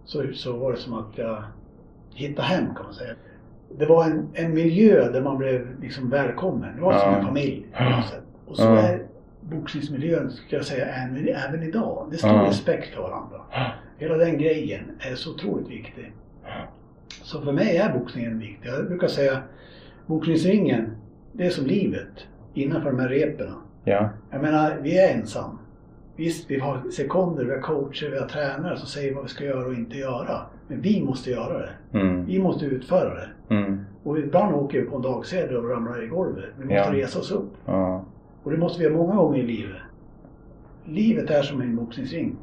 så, 0.05 0.23
så 0.33 0.57
var 0.57 0.73
det 0.73 0.79
som 0.79 0.95
att 0.95 1.19
jag 1.19 1.45
hittade 2.15 2.49
hem 2.49 2.75
kan 2.75 2.85
man 2.85 2.95
säga. 2.95 3.15
Det 3.79 3.87
var 3.87 4.05
en, 4.05 4.29
en 4.35 4.55
miljö 4.55 5.12
där 5.12 5.22
man 5.22 5.39
blev 5.39 5.81
liksom 5.81 6.11
välkommen. 6.11 6.77
Det 6.77 6.83
var 6.83 6.93
som 6.99 7.11
Ja. 7.12 7.18
en 7.18 7.25
familj 7.27 7.66
på 7.79 7.85
något 7.85 8.07
sätt. 8.09 8.22
Och 8.47 8.57
så 8.57 8.62
Ja. 8.62 8.79
är 8.79 9.03
boxningsmiljön, 9.41 10.31
ska 10.31 10.57
jag 10.57 10.64
säga, 10.64 10.87
även, 10.87 11.29
även 11.29 11.62
idag. 11.62 12.07
Det 12.11 12.16
är 12.16 12.18
stor 12.18 12.31
Ja. 12.31 12.47
respekt 12.49 12.95
för 12.95 13.03
varandra. 13.03 13.41
Hela 13.99 14.16
den 14.16 14.39
grejen 14.39 14.81
är 15.01 15.14
så 15.14 15.31
otroligt 15.35 15.70
viktig. 15.70 16.12
Så 17.22 17.41
för 17.41 17.53
mig 17.53 17.77
är 17.77 17.93
boxningen 17.99 18.39
viktig. 18.39 18.68
Jag 18.68 18.87
brukar 18.89 19.09
säga 19.09 19.39
boxningsringen, 20.07 20.91
det 21.33 21.47
är 21.47 21.51
som 21.51 21.66
livet 21.66 22.27
innanför 22.55 22.91
de 22.91 22.99
här 23.01 23.09
repen. 23.09 23.51
Ja. 23.85 24.09
Jag 24.31 24.43
menar, 24.43 24.77
vi 24.83 24.99
är 24.99 25.14
ensam. 25.14 25.59
Visst, 26.16 26.51
vi 26.51 26.59
har 26.59 26.91
sekunder, 26.91 27.45
vi 27.45 27.51
har 27.51 27.61
coacher, 27.61 28.11
vi 28.11 28.18
har 28.18 28.27
tränare 28.29 28.77
som 28.77 28.87
säger 28.89 29.14
vad 29.14 29.22
vi 29.22 29.29
ska 29.29 29.45
göra 29.45 29.66
och 29.66 29.75
inte 29.75 29.97
göra. 29.99 30.41
Men 30.68 30.81
vi 30.81 31.03
måste 31.05 31.31
göra 31.31 31.59
det. 31.59 31.99
Mm. 31.99 32.27
Vi 32.27 32.39
måste 32.39 32.64
utföra 32.66 33.14
det. 33.14 33.29
Mm. 33.51 33.81
Och 34.05 34.19
ibland 34.19 34.55
åker 34.55 34.81
vi 34.81 34.87
på 34.87 34.97
en 34.97 35.03
dagsedel 35.03 35.57
och 35.57 35.71
ramlar 35.71 36.05
i 36.05 36.07
golvet. 36.07 36.45
Vi 36.59 36.65
måste 36.65 36.75
Ja. 36.97 37.03
resa 37.03 37.19
oss 37.19 37.33
upp. 37.33 37.53
Ja. 37.67 38.05
Och 38.43 38.51
det 38.51 38.57
måste 38.57 38.79
vi 38.79 38.85
göra 38.85 38.97
många 38.97 39.15
gånger 39.15 39.39
i 39.39 39.43
livet. 39.43 39.77
Livet 40.85 41.31
är 41.31 41.43
som 41.43 41.61
en 41.61 41.77
boxningsring. 41.77 42.37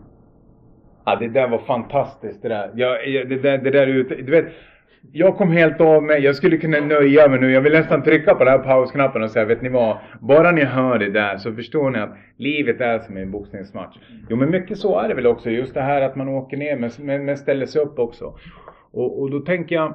Ja, 1.06 1.16
det 1.16 1.28
där 1.28 1.48
var 1.48 1.58
fantastiskt 1.58 2.42
det 2.42 2.50
där. 2.50 2.72
Jag, 2.76 3.08
jag, 3.08 3.30
det, 3.30 3.36
där 3.38 3.58
det 3.58 3.72
där 3.72 3.88
ute, 3.88 4.16
du 4.16 4.32
vet. 4.32 4.46
Jag 5.12 5.38
kom 5.38 5.52
helt 5.52 5.82
av 5.82 6.04
mig. 6.04 6.22
Jag 6.24 6.36
skulle 6.36 6.58
kunna 6.58 6.80
nöja 6.80 7.28
mig 7.28 7.40
nu. 7.40 7.52
Jag 7.52 7.62
vill 7.62 7.74
nästan 7.74 8.04
trycka 8.04 8.36
på 8.36 8.44
den 8.44 8.54
här 8.54 8.60
pausknappen 8.60 9.24
och 9.24 9.32
säga, 9.32 9.46
vet 9.46 9.62
ni 9.62 9.70
vad? 9.70 9.98
Bara 10.20 10.52
ni 10.52 10.64
hör 10.64 11.00
det 11.00 11.10
där 11.10 11.38
så 11.38 11.54
förstår 11.54 11.90
ni 11.90 12.00
att 12.00 12.16
livet 12.38 12.82
är 12.82 13.00
som 13.00 13.18
en 13.18 13.32
boxningsmatch. 13.32 13.98
Jo, 14.30 14.36
men 14.38 14.50
mycket 14.52 14.78
så 14.78 15.00
är 15.00 15.08
det 15.08 15.14
väl 15.14 15.28
också. 15.28 15.50
Just 15.50 15.74
det 15.74 15.82
här 15.82 16.02
att 16.02 16.16
man 16.16 16.30
åker 16.30 16.58
ner 16.58 16.76
men, 16.78 16.90
men, 17.00 17.26
men 17.26 17.38
ställer 17.38 17.66
sig 17.66 17.82
upp 17.82 18.00
också. 18.00 18.34
Och, 18.92 19.22
och 19.22 19.32
då 19.32 19.40
tänker 19.40 19.76
jag, 19.76 19.94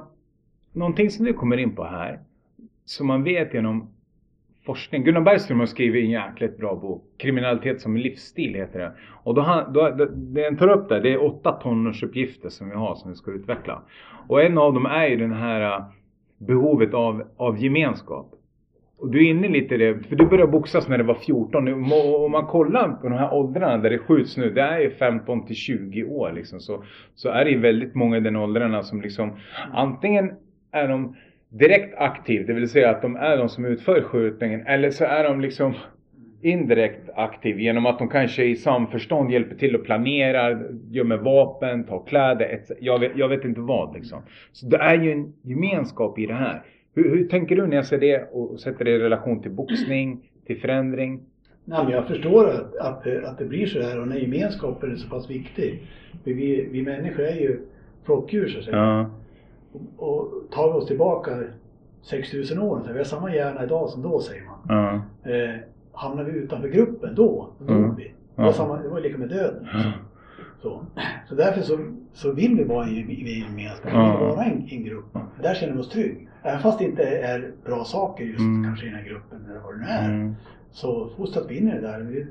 någonting 0.77 1.09
som 1.09 1.25
du 1.25 1.33
kommer 1.33 1.57
in 1.57 1.75
på 1.75 1.83
här, 1.83 2.19
som 2.85 3.07
man 3.07 3.23
vet 3.23 3.53
genom 3.53 3.89
forskning. 4.65 5.03
Gunnar 5.03 5.21
Bergström 5.21 5.59
har 5.59 5.65
skrivit 5.65 6.03
en 6.03 6.09
jäkligt 6.09 6.57
bra 6.57 6.75
bok. 6.75 7.03
Kriminalitet 7.17 7.81
som 7.81 7.97
livsstil 7.97 8.55
heter 8.55 8.79
det. 8.79 8.91
Och 9.23 9.35
då, 9.35 9.41
han, 9.41 9.73
då, 9.73 9.89
det 9.89 10.05
den 10.41 10.57
tar 10.57 10.67
upp 10.67 10.89
där, 10.89 11.01
Det 11.01 11.13
är 11.13 11.23
åtta 11.23 11.51
tonårsuppgifter 11.51 12.49
som 12.49 12.69
vi 12.69 12.75
har 12.75 12.95
som 12.95 13.09
vi 13.09 13.15
ska 13.15 13.31
utveckla. 13.31 13.81
Och 14.27 14.41
en 14.43 14.57
av 14.57 14.73
dem 14.73 14.85
är 14.85 15.07
ju 15.07 15.15
den 15.15 15.33
här 15.33 15.61
äh, 15.61 15.85
behovet 16.37 16.93
av, 16.93 17.23
av 17.37 17.63
gemenskap. 17.63 18.33
Och 18.99 19.11
du 19.11 19.25
är 19.25 19.29
inne 19.29 19.47
lite 19.47 19.75
i 19.75 19.77
det, 19.77 20.07
för 20.09 20.15
du 20.15 20.25
började 20.25 20.51
boxas 20.51 20.87
när 20.87 20.97
du 20.97 21.03
var 21.03 21.15
14. 21.15 21.67
Om 21.67 21.93
om 21.93 22.31
man 22.31 22.45
kollar 22.45 22.89
på 22.89 23.09
de 23.09 23.15
här 23.15 23.33
åldrarna 23.33 23.77
där 23.77 23.89
det 23.89 23.97
skjuts 23.97 24.37
nu, 24.37 24.49
det 24.49 24.61
är 24.61 24.79
ju 24.79 24.89
15 24.89 25.45
till 25.45 25.55
20 25.55 26.03
år 26.03 26.31
liksom. 26.31 26.59
Så, 26.59 26.83
så 27.15 27.29
är 27.29 27.45
det 27.45 27.51
ju 27.51 27.59
väldigt 27.59 27.95
många 27.95 28.17
i 28.17 28.19
den 28.19 28.35
åldrarna 28.35 28.83
som 28.83 29.01
liksom 29.01 29.31
antingen 29.73 30.31
är 30.83 30.87
de 30.87 31.15
direkt 31.49 31.95
aktiv, 31.97 32.47
det 32.47 32.53
vill 32.53 32.69
säga 32.69 32.89
att 32.89 33.01
de 33.01 33.15
är 33.15 33.37
de 33.37 33.49
som 33.49 33.65
utför 33.65 34.01
skjutningen, 34.01 34.67
eller 34.67 34.89
så 34.91 35.05
är 35.05 35.23
de 35.23 35.41
liksom 35.41 35.73
indirekt 36.41 37.09
aktiv 37.15 37.59
genom 37.59 37.85
att 37.85 37.99
de 37.99 38.09
kanske 38.09 38.43
i 38.43 38.55
samförstånd 38.55 39.31
hjälper 39.31 39.55
till 39.55 39.75
och 39.75 39.85
planerar, 39.85 40.67
gömmer 40.91 41.17
vapen, 41.17 41.83
tar 41.83 42.03
kläder, 42.07 42.45
etc. 42.45 42.71
Jag 42.79 42.99
vet, 42.99 43.11
jag 43.15 43.27
vet 43.29 43.45
inte 43.45 43.59
vad 43.61 43.95
liksom. 43.95 44.21
Så 44.51 44.65
det 44.67 44.77
är 44.77 45.01
ju 45.03 45.11
en 45.11 45.33
gemenskap 45.41 46.19
i 46.19 46.25
det 46.25 46.33
här. 46.33 46.61
Hur, 46.95 47.09
hur 47.17 47.27
tänker 47.27 47.55
du 47.55 47.67
när 47.67 47.75
jag 47.75 47.85
ser 47.85 47.97
det 47.99 48.29
och 48.31 48.59
sätter 48.59 48.85
det 48.85 48.91
i 48.91 48.99
relation 48.99 49.41
till 49.41 49.51
boxning, 49.51 50.19
till 50.47 50.57
förändring? 50.61 51.19
Nej, 51.65 51.83
men 51.83 51.93
jag 51.93 52.07
förstår 52.07 52.49
att, 52.49 52.75
att, 52.77 53.03
det- 53.03 53.27
att 53.29 53.37
det 53.37 53.45
blir 53.45 53.65
så 53.65 53.81
här 53.81 54.01
och 54.01 54.07
när 54.07 54.15
gemenskapen 54.17 54.91
är 54.91 54.95
så 54.95 55.09
pass 55.09 55.29
viktig. 55.29 55.79
För 56.23 56.31
vi, 56.31 56.67
vi 56.71 56.81
människor 56.81 57.23
är 57.23 57.35
ju 57.35 57.59
flockdjur 58.05 58.47
så 58.47 58.59
att 58.59 58.65
säga. 58.65 58.77
Ja. 58.77 59.09
Och, 59.97 60.27
tar 60.51 60.71
vi 60.73 60.79
oss 60.79 60.87
tillbaka 60.87 61.43
6000 62.01 62.59
år, 62.59 62.81
så 62.85 62.91
vi 62.91 62.97
har 62.97 63.05
samma 63.05 63.33
hjärna 63.35 63.63
idag 63.63 63.89
som 63.89 64.01
då 64.01 64.19
säger 64.19 64.43
man. 64.45 64.57
Ja. 65.23 65.31
Eh, 65.31 65.55
hamnar 65.93 66.23
vi 66.23 66.31
utanför 66.31 66.67
gruppen 66.69 67.15
då, 67.15 67.49
då 67.59 67.65
dog 67.65 67.77
Mm. 67.83 67.95
vi. 67.95 68.13
Det 68.35 68.41
var, 68.41 68.51
samma, 68.51 68.77
det 68.77 68.87
var 68.89 68.99
lika 68.99 69.17
med 69.17 69.29
döden. 69.29 69.67
Ja. 69.73 69.91
Så, 70.61 70.81
så 71.29 71.35
därför 71.35 71.61
så, 71.61 71.77
så 72.13 72.31
vill 72.31 72.55
vi 72.57 72.63
vara 72.63 72.87
i 72.87 72.91
i- 72.91 73.29
i 73.31 73.41
en 73.43 73.47
gemenskap, 73.49 73.91
vi 73.93 73.97
vill 74.25 74.35
vara 74.35 74.43
en, 74.45 74.67
en 74.69 74.83
grupp. 74.83 75.17
Där 75.41 75.53
känner 75.53 75.73
vi 75.73 75.79
oss 75.79 75.89
trygg. 75.89 76.29
Även 76.43 76.59
fast 76.59 76.79
det 76.79 76.85
inte 76.85 77.03
är 77.03 77.51
bra 77.65 77.83
saker 77.83 78.23
just 78.25 78.39
Mm. 78.39 78.63
kanske 78.63 78.85
i 78.85 78.89
den 78.89 78.99
här 78.99 79.05
gruppen 79.05 79.45
eller 79.49 79.59
vad 79.59 79.73
det 79.73 79.79
nu 79.79 79.85
är. 79.85 80.05
Mm. 80.09 80.35
Så 80.71 81.09
fostras 81.17 81.45
vi 81.49 81.57
in 81.57 81.67
i 81.67 81.71
det 81.71 81.81
där. 81.81 81.99
Vi 81.99 82.27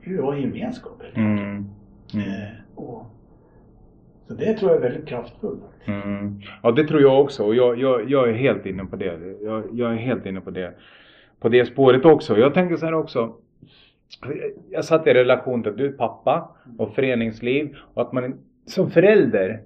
vi 0.00 0.10
vill 0.16 0.20
i 0.20 0.22
en 0.28 0.40
gemenskap 0.54 1.02
helt 1.02 1.16
enkelt. 1.16 1.40
Mm. 1.40 1.68
Mm. 2.14 2.28
Eh, 2.42 2.48
och, 2.74 3.06
så 4.30 4.36
det 4.36 4.54
tror 4.54 4.70
jag 4.70 4.84
är 4.84 4.90
väldigt 4.90 5.08
kraftfullt. 5.08 5.62
Mm. 5.84 6.40
Ja 6.62 6.70
det 6.70 6.84
tror 6.84 7.00
jag 7.00 7.20
också 7.20 7.44
och 7.44 7.54
jag, 7.54 7.78
jag, 7.78 8.10
jag 8.10 8.28
är 8.28 8.32
helt 8.32 8.66
inne 8.66 8.84
på 8.84 8.96
det. 8.96 9.36
Jag, 9.42 9.64
jag 9.72 9.92
är 9.92 9.96
helt 9.96 10.26
inne 10.26 10.40
på 10.40 10.50
det. 10.50 10.74
På 11.40 11.48
det 11.48 11.66
spåret 11.66 12.04
också. 12.04 12.38
Jag 12.38 12.54
tänker 12.54 12.76
så 12.76 12.86
här 12.86 12.94
också. 12.94 13.34
Jag 14.70 14.84
satt 14.84 15.06
i 15.06 15.14
relation 15.14 15.62
till 15.62 15.72
att 15.72 15.78
du 15.78 15.86
är 15.86 15.92
pappa 15.92 16.56
och 16.78 16.94
föreningsliv 16.94 17.76
och 17.94 18.02
att 18.02 18.12
man 18.12 18.38
som 18.66 18.90
förälder 18.90 19.62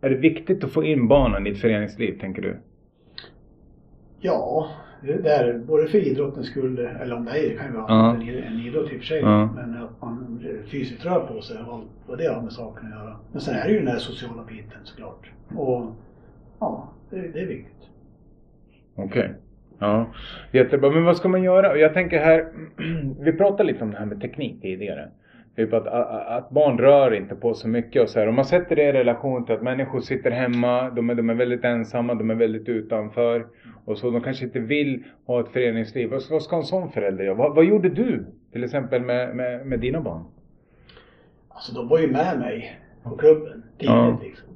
är 0.00 0.10
det 0.10 0.16
viktigt 0.16 0.64
att 0.64 0.72
få 0.72 0.84
in 0.84 1.08
barnen 1.08 1.46
i 1.46 1.50
ett 1.50 1.60
föreningsliv 1.60 2.20
tänker 2.20 2.42
du? 2.42 2.56
Ja, 4.20 4.70
det 5.02 5.22
där, 5.22 5.58
både 5.58 5.86
för 5.86 5.98
idrottens 5.98 6.46
skull, 6.46 6.78
eller 6.78 7.16
om 7.16 7.24
det 7.24 7.30
är, 7.30 7.48
det 7.50 7.54
kan 7.56 7.66
ju 7.66 7.72
vara 7.72 7.84
Ja. 7.88 8.14
en, 8.14 8.22
en 8.28 8.60
idrott 8.60 8.92
i 8.92 8.94
och 8.96 8.98
för 8.98 9.06
sig, 9.06 9.20
Ja. 9.20 9.46
men 9.54 9.76
att 9.82 10.02
man 10.02 10.44
fysiskt 10.70 11.04
rör 11.04 11.20
på 11.26 11.40
sig 11.40 11.58
och 11.66 11.74
allt 11.74 11.84
vad 12.06 12.18
det 12.18 12.26
har 12.34 12.42
med 12.42 12.52
saken 12.52 12.86
att 12.92 12.98
göra. 12.98 13.16
Men 13.32 13.40
sen 13.40 13.54
är 13.54 13.64
det 13.64 13.70
ju 13.72 13.76
den 13.76 13.86
där 13.86 13.98
sociala 13.98 14.42
biten 14.44 14.80
såklart. 14.84 15.30
Och 15.56 15.86
ja, 16.60 16.88
det, 17.10 17.16
det 17.16 17.40
är 17.40 17.46
viktigt. 17.46 17.88
Okej. 18.94 19.30
Ja, 19.78 20.06
jättebra. 20.52 20.90
Men 20.90 21.04
vad 21.04 21.16
ska 21.16 21.28
man 21.28 21.42
göra? 21.42 21.76
Jag 21.76 21.94
tänker 21.94 22.18
här, 22.24 22.46
vi 23.20 23.32
pratade 23.32 23.64
lite 23.72 23.84
om 23.84 23.90
det 23.90 23.96
här 23.98 24.06
med 24.06 24.20
teknik 24.20 24.62
tidigare. 24.62 25.08
Typ 25.56 25.72
att, 25.72 25.86
att, 25.86 26.50
barn 26.50 26.78
rör 26.78 27.14
inte 27.14 27.34
på 27.34 27.54
så 27.54 27.68
mycket 27.68 28.02
och 28.02 28.08
så 28.08 28.20
här. 28.20 28.28
Om 28.28 28.34
man 28.34 28.44
sätter 28.44 28.76
det 28.76 28.82
i 28.82 28.92
relation 28.92 29.44
till 29.46 29.54
att 29.54 29.62
människor 29.62 30.00
sitter 30.00 30.30
hemma, 30.30 30.90
de 30.90 31.10
är, 31.10 31.14
de 31.14 31.30
är 31.30 31.34
väldigt 31.34 31.64
ensamma, 31.64 32.14
de 32.14 32.30
är 32.30 32.34
väldigt 32.34 32.68
utanför. 32.68 33.46
Och 33.84 33.98
så 33.98 34.10
de 34.10 34.20
kanske 34.20 34.44
inte 34.44 34.58
vill 34.60 35.04
ha 35.26 35.40
ett 35.40 35.48
föreningsliv. 35.48 36.10
Vad 36.10 36.22
ska, 36.22 36.34
vad 36.34 36.42
ska 36.42 36.56
en 36.56 36.62
sån 36.62 36.90
förälder 36.92 37.24
göra? 37.24 37.34
Vad, 37.34 37.54
vad 37.54 37.64
gjorde 37.64 37.88
du 37.88 38.26
till 38.52 38.64
exempel 38.64 39.02
med, 39.02 39.36
med, 39.36 39.66
med 39.66 39.80
dina 39.80 40.00
barn? 40.00 40.24
Alltså 41.48 41.74
de 41.74 41.88
var 41.88 41.98
ju 41.98 42.06
med 42.06 42.38
mig 42.38 42.78
på 43.02 43.10
klubben 43.16 43.62
tidigt 43.78 43.94
Ja. 43.94 44.20
liksom. 44.22 44.46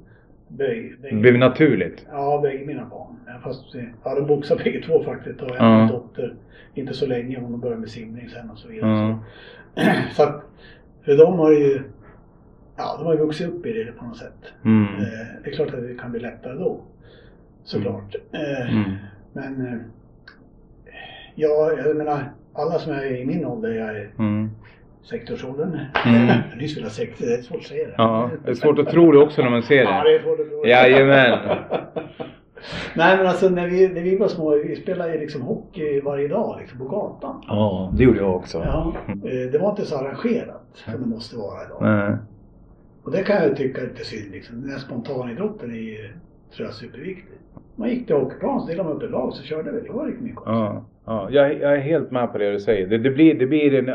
Bägge, 0.48 0.88
Det 0.96 1.02
bägge, 1.02 1.16
blev 1.16 1.38
naturligt. 1.38 2.06
ja, 2.10 2.40
bägge 2.42 2.66
mina 2.66 2.84
barn. 2.84 3.16
Fast, 3.42 3.74
ja, 4.04 4.14
de 4.14 4.26
boxade 4.26 4.64
bägge 4.64 4.82
två 4.82 5.02
faktiskt 5.04 5.40
och 5.42 5.50
Ja. 5.58 5.80
en 5.82 5.88
dotter. 5.88 6.34
Inte 6.74 6.94
så 6.94 7.06
länge, 7.06 7.40
hon 7.40 7.60
började 7.60 7.80
med 7.80 7.90
simning 7.90 8.28
sen 8.28 8.50
och 8.50 8.58
så 8.58 8.68
vidare. 8.68 9.18
Ja. 9.74 9.82
Så, 10.10 10.12
så 10.14 10.22
att, 10.22 10.42
för 11.04 11.16
de 11.16 11.38
har 11.38 11.50
ju, 11.52 11.82
ja 12.76 12.96
de 12.98 13.06
har 13.06 13.16
vuxit 13.16 13.48
upp 13.48 13.66
i 13.66 13.72
det 13.72 13.92
på 13.92 14.04
något 14.04 14.16
sätt. 14.16 14.52
Mm. 14.64 14.84
Eh, 14.94 15.00
Det 15.44 15.50
är 15.50 15.54
klart 15.54 15.74
att 15.74 15.82
det 15.88 15.94
kan 16.00 16.10
bli 16.10 16.20
lättare 16.20 16.54
då. 16.54 16.80
Såklart. 17.64 18.14
Eh, 18.32 18.70
Mm. 18.76 18.90
Men 19.32 19.66
eh, 19.66 19.78
ja, 21.34 21.72
jag 21.84 21.96
menar 21.96 22.32
alla 22.52 22.78
som 22.78 22.92
är 22.92 23.16
i 23.16 23.26
min 23.26 23.44
ålder, 23.46 23.70
jag 23.70 23.88
är 23.96 24.10
Mm. 24.18 24.50
60-årsåldern. 25.10 25.78
Mm. 26.06 26.26
Jag 26.50 26.58
nyss 26.58 26.76
velat 26.78 26.92
60, 26.92 27.24
det 27.26 27.34
är 27.34 27.42
svårt 27.42 27.58
att 27.60 27.64
säga 27.66 27.86
det. 27.88 27.94
Ja, 27.98 28.30
det 28.44 28.50
är 28.50 28.54
svårt 28.54 28.78
att 28.78 28.88
tro 28.88 29.12
det 29.12 29.18
också 29.18 29.42
när 29.42 29.50
man 29.50 29.62
ser 29.62 29.82
Ja, 29.82 30.02
det. 30.04 30.10
det 30.10 30.16
är 30.16 30.22
svårt 30.22 30.40
att 30.40 30.48
tro. 30.48 30.66
Jajamän. 30.66 31.38
Nej 32.96 33.16
men 33.16 33.26
alltså 33.26 33.48
när 33.48 33.68
vi, 33.68 33.88
när 33.88 34.00
vi 34.02 34.16
var 34.16 34.28
små, 34.28 34.50
vi 34.50 34.76
spelade 34.76 35.14
ju 35.14 35.20
liksom 35.20 35.42
hockey 35.42 36.00
varje 36.00 36.28
dag 36.28 36.56
liksom 36.60 36.78
på 36.78 36.84
gatan. 36.84 37.42
Ja, 37.48 37.92
det 37.96 38.04
gjorde 38.04 38.18
jag 38.18 38.36
också. 38.36 38.58
Ja, 38.58 38.92
eh, 39.08 39.50
det 39.52 39.58
var 39.58 39.70
inte 39.70 39.84
så 39.86 39.96
arrangerat 39.98 40.63
som 40.74 41.00
det 41.00 41.06
måste 41.06 41.36
vara 41.36 41.64
idag. 41.64 41.78
Nej. 41.80 42.16
Och 43.02 43.10
det 43.10 43.22
kan 43.22 43.42
jag 43.42 43.56
tycka 43.56 43.80
är 43.80 43.86
lite 43.86 44.04
synd 44.04 44.32
liksom. 44.32 44.60
Den 44.60 44.70
här 44.70 44.78
spontanidrotten 44.78 45.70
är 45.70 45.78
ju, 45.78 46.12
tror 46.56 46.66
jag, 46.66 46.74
superviktig. 46.74 47.38
Man 47.76 47.88
gick 47.88 48.06
till 48.06 48.16
hockeyplan, 48.16 48.60
så 48.60 48.66
delade 48.66 48.88
man 48.88 48.96
upp 48.96 49.02
ett 49.02 49.10
lag 49.10 49.32
så 49.32 49.42
körde 49.42 49.72
vi. 49.72 49.80
Det 49.80 49.92
var 49.92 50.06
riktigt 50.06 50.24
mycket 50.24 50.42
Ja, 50.46 50.84
ja 51.04 51.28
jag, 51.30 51.60
jag 51.60 51.72
är 51.72 51.80
helt 51.80 52.10
med 52.10 52.32
på 52.32 52.38
det 52.38 52.52
du 52.52 52.60
säger. 52.60 52.86
Det, 52.86 52.98
det 52.98 53.10
blir, 53.10 53.34
det 53.38 53.46
blir 53.46 53.74
en, 53.74 53.88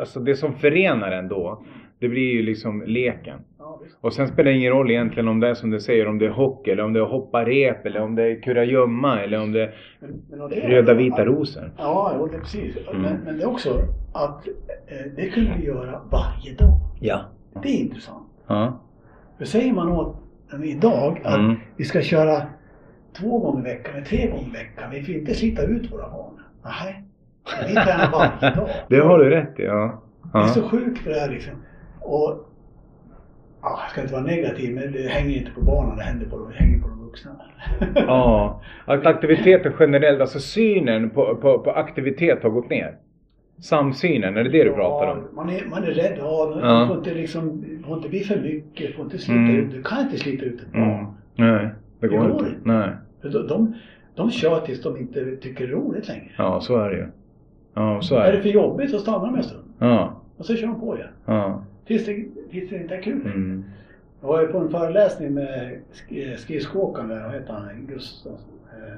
alltså 0.00 0.20
det 0.20 0.36
som 0.36 0.54
förenar 0.54 1.10
en 1.10 1.28
då, 1.28 1.62
det 2.02 2.08
blir 2.08 2.32
ju 2.32 2.42
liksom 2.42 2.82
leken. 2.86 3.38
Ja. 3.58 3.80
Och 4.00 4.12
sen 4.12 4.28
spelar 4.28 4.50
det 4.50 4.56
ingen 4.56 4.72
roll 4.72 4.90
egentligen 4.90 5.28
om 5.28 5.40
det 5.40 5.48
är 5.48 5.54
som 5.54 5.70
du 5.70 5.80
säger, 5.80 6.08
om 6.08 6.18
det 6.18 6.26
är 6.26 6.30
hockey 6.30 6.70
eller 6.70 6.84
om 6.84 6.92
det 6.92 7.00
är 7.00 7.04
hoppa 7.04 7.44
rep 7.44 7.86
eller 7.86 8.00
om 8.00 8.14
det 8.14 8.22
är 8.22 8.40
kurragömma 8.42 9.20
eller 9.20 9.42
om 9.42 9.52
det 9.52 9.62
är 9.62 9.74
Men, 10.00 10.10
men 10.30 10.40
och 10.40 10.48
det 10.50 10.56
är- 10.64 10.68
röda 10.70 10.94
vita 10.94 11.24
rosor. 11.24 11.72
Ja, 11.78 12.14
jo, 12.18 12.26
det 12.26 12.38
precis. 12.38 12.76
Mm. 12.90 13.02
Men, 13.02 13.16
men 13.24 13.36
det 13.36 13.42
är 13.42 13.48
också 13.48 13.70
att 14.12 14.46
eh, 14.46 15.12
det 15.16 15.28
kunde 15.28 15.50
vi 15.58 15.66
göra 15.66 16.00
varje 16.10 16.54
dag. 16.58 16.78
Ja. 17.00 17.20
Det 17.62 17.68
är 17.68 17.80
intressant. 17.80 18.28
Ja. 18.46 18.80
För 19.38 19.44
säger 19.44 19.72
man 19.72 19.88
åt 19.88 20.16
idag 20.64 21.20
att 21.24 21.38
Mm. 21.38 21.54
vi 21.76 21.84
ska 21.84 22.00
köra 22.02 22.42
två 23.20 23.38
gånger 23.38 23.60
i 23.60 23.62
veckan 23.64 23.94
eller 23.96 24.04
tre 24.06 24.30
gånger 24.30 24.48
i 24.48 24.52
veckan. 24.52 24.90
Vi 24.90 25.02
får 25.02 25.14
inte 25.14 25.34
slita 25.34 25.62
ut 25.62 25.92
våra 25.92 26.10
barn. 26.10 26.34
Nej. 26.64 27.02
Vi 27.68 27.74
tränar 27.74 28.10
varje 28.12 28.54
dag. 28.56 28.68
Det 28.88 28.96
har 29.00 29.18
du 29.18 29.30
rätt 29.30 29.60
i, 29.60 29.62
ja. 29.62 30.02
Det 30.32 30.38
är 30.38 30.42
ja. 30.42 30.48
så 30.48 30.62
sjukt 30.62 31.00
det 31.04 31.14
där 31.14 31.30
liksom. 31.30 31.52
Och 32.04 32.48
ja, 33.62 33.78
jag 33.82 33.90
ska 33.90 34.00
inte 34.00 34.12
vara 34.12 34.22
negativ 34.24 34.74
men 34.74 34.92
det 34.92 35.08
hänger 35.08 35.36
inte 35.36 35.50
på 35.50 35.60
barnen, 35.60 35.96
det 35.96 36.02
hänger 36.02 36.26
på, 36.26 36.48
det 36.48 36.54
hänger 36.54 36.82
på 36.82 36.88
de 36.88 37.04
vuxna. 37.04 37.30
Ja, 37.94 38.60
att 38.84 39.06
aktiviteten 39.06 39.72
generellt, 39.80 40.20
alltså 40.20 40.38
synen 40.38 41.10
på, 41.10 41.36
på, 41.36 41.58
på 41.58 41.70
aktivitet 41.70 42.42
har 42.42 42.50
gått 42.50 42.70
ner. 42.70 42.96
Samsynen, 43.60 44.36
är 44.36 44.44
det 44.44 44.50
det 44.50 44.64
du 44.64 44.72
pratar 44.72 45.12
om? 45.12 45.18
Ja, 45.18 45.24
man, 45.32 45.50
är, 45.50 45.64
man 45.70 45.82
är 45.82 45.86
rädd. 45.90 46.14
Ja, 46.18 46.58
Ja. 46.62 46.68
Det 46.80 46.86
får 46.86 46.96
inte, 46.98 47.14
liksom, 47.14 47.64
får 47.86 47.96
inte 47.96 48.08
bli 48.08 48.20
för 48.20 48.36
mycket. 48.40 48.86
Det 48.86 48.92
får 48.92 49.04
inte 49.04 49.18
slita 49.18 49.40
Mm. 49.40 49.56
ut. 49.56 49.70
Du 49.72 49.82
kan 49.82 50.00
inte 50.00 50.16
slita 50.18 50.44
ut 50.44 50.60
ett 50.60 50.74
Mm. 50.74 50.88
barn. 50.88 51.06
Nej, 51.36 51.68
det 52.00 52.08
går 52.08 52.18
Det 52.18 52.28
går 52.28 52.30
inte. 52.30 52.52
Nej. 52.64 52.88
För 53.22 53.28
De, 53.28 53.46
de, 53.46 53.74
de 54.14 54.30
kör 54.30 54.60
tills 54.60 54.82
de 54.82 54.96
inte 54.96 55.36
tycker 55.36 55.66
det 55.66 55.72
är 55.72 55.76
roligt 55.76 56.08
längre. 56.08 56.30
Ja, 56.38 56.60
så 56.60 56.76
är 56.78 56.90
det 56.90 56.96
ju. 56.96 57.06
Ja, 57.74 58.00
så 58.02 58.16
Är 58.16 58.20
är 58.20 58.30
det 58.32 58.36
det. 58.36 58.42
för 58.42 58.48
jobbigt 58.48 58.90
så 58.90 58.98
stannar 58.98 59.26
de 59.26 59.34
en 59.36 59.42
stund. 59.42 59.64
Ja, 59.78 60.20
Och 60.36 60.46
så 60.46 60.56
kör 60.56 60.66
de 60.66 60.80
på 60.80 60.96
igen. 60.96 61.08
ja. 61.26 61.62
Tills 61.86 62.06
det, 62.06 62.24
tills 62.50 62.70
det 62.70 62.76
inte 62.76 62.94
är 62.96 63.02
kul. 63.02 63.26
Mm. 63.26 63.64
Jag 64.20 64.28
var 64.28 64.40
ju 64.40 64.46
på 64.48 64.58
en 64.58 64.70
föreläsning 64.70 65.34
med 65.34 65.80
sk- 65.92 66.36
skridskoåkaren 66.36 67.08
där, 67.08 67.22
vad 67.22 67.32
heter 67.32 67.52
han? 67.52 67.86
Gustav? 67.86 68.32
Eh, 68.32 68.94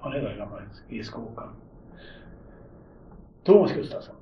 han 0.00 0.12
är 0.12 0.20
den 0.22 0.38
gamla 0.38 0.58
skridskoåkaren. 0.72 1.50
Thomas 3.44 3.72
Gustafsson. 3.72 4.14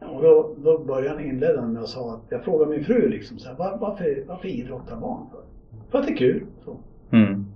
Och 0.00 0.22
då, 0.22 0.54
då 0.64 0.78
började 0.78 1.08
han 1.16 1.24
inleda 1.24 1.62
med 1.62 1.82
att 1.82 1.88
säga 1.88 2.06
att 2.06 2.20
jag 2.28 2.44
frågade 2.44 2.70
min 2.70 2.84
fru 2.84 3.08
liksom 3.08 3.38
så 3.38 3.48
här, 3.48 3.56
"Var- 3.56 3.78
varför, 3.80 4.24
varför 4.28 4.48
idrottar 4.48 4.96
barn 4.96 5.26
för? 5.30 5.40
För 5.90 5.98
att 5.98 6.06
det 6.06 6.12
är 6.12 6.16
kul. 6.16 6.46
Så. 6.64 6.76
Mm. 7.10 7.46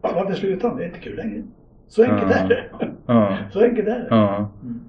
Varför 0.00 0.34
slutar 0.34 0.68
de? 0.68 0.76
Det 0.78 0.84
är 0.84 0.86
inte 0.88 1.00
kul 1.00 1.16
längre. 1.16 1.42
Så 1.88 2.02
enkelt 2.02 2.30
Ja. 2.30 2.36
är 2.36 2.48
det. 2.48 2.64
Ja. 3.06 3.38
Så 3.52 3.60
enkelt 3.60 3.88
är 3.88 3.98
det. 3.98 4.06
Ja. 4.10 4.48
Mm. 4.62 4.80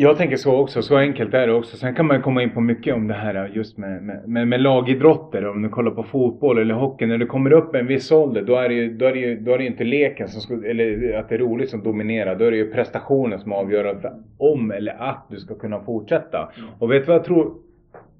Jag 0.00 0.16
tänker 0.16 0.36
så 0.36 0.56
också, 0.56 0.82
så 0.82 0.96
enkelt 0.96 1.34
är 1.34 1.46
det 1.46 1.52
också. 1.52 1.76
Sen 1.76 1.94
kan 1.94 2.06
man 2.06 2.22
komma 2.22 2.42
in 2.42 2.50
på 2.50 2.60
mycket 2.60 2.94
om 2.94 3.08
det 3.08 3.14
här 3.14 3.50
just 3.54 3.78
med, 3.78 4.02
med, 4.26 4.48
med, 4.48 4.60
lagidrotter. 4.60 5.48
Om 5.48 5.62
du 5.62 5.68
kollar 5.68 5.90
på 5.90 6.02
fotboll 6.02 6.58
eller 6.58 6.74
hockey. 6.74 7.06
När 7.06 7.18
det 7.18 7.26
kommer 7.26 7.52
upp 7.52 7.74
en 7.74 7.86
viss 7.86 8.12
ålder 8.12 8.42
då 8.42 8.56
är 8.56 8.68
det 8.68 8.74
ju, 8.74 8.94
då 8.94 9.06
är 9.06 9.12
det 9.12 9.18
ju, 9.18 9.40
då 9.40 9.52
är 9.52 9.58
det 9.58 9.66
inte 9.66 9.84
leken 9.84 10.28
som 10.28 10.40
ska, 10.40 10.54
eller 10.54 11.12
att 11.18 11.28
det 11.28 11.34
är 11.34 11.38
roligt 11.38 11.70
som 11.70 11.82
dominerar. 11.82 12.36
Då 12.36 12.44
är 12.44 12.50
det 12.50 12.56
ju 12.56 12.72
prestationen 12.72 13.40
som 13.40 13.52
avgör 13.52 14.12
om 14.38 14.70
eller 14.70 14.92
att 14.98 15.26
du 15.30 15.36
ska 15.36 15.54
kunna 15.54 15.80
fortsätta. 15.80 16.52
Och 16.78 16.90
vet 16.92 17.02
du 17.02 17.06
vad 17.06 17.16
jag 17.16 17.24
tror, 17.24 17.54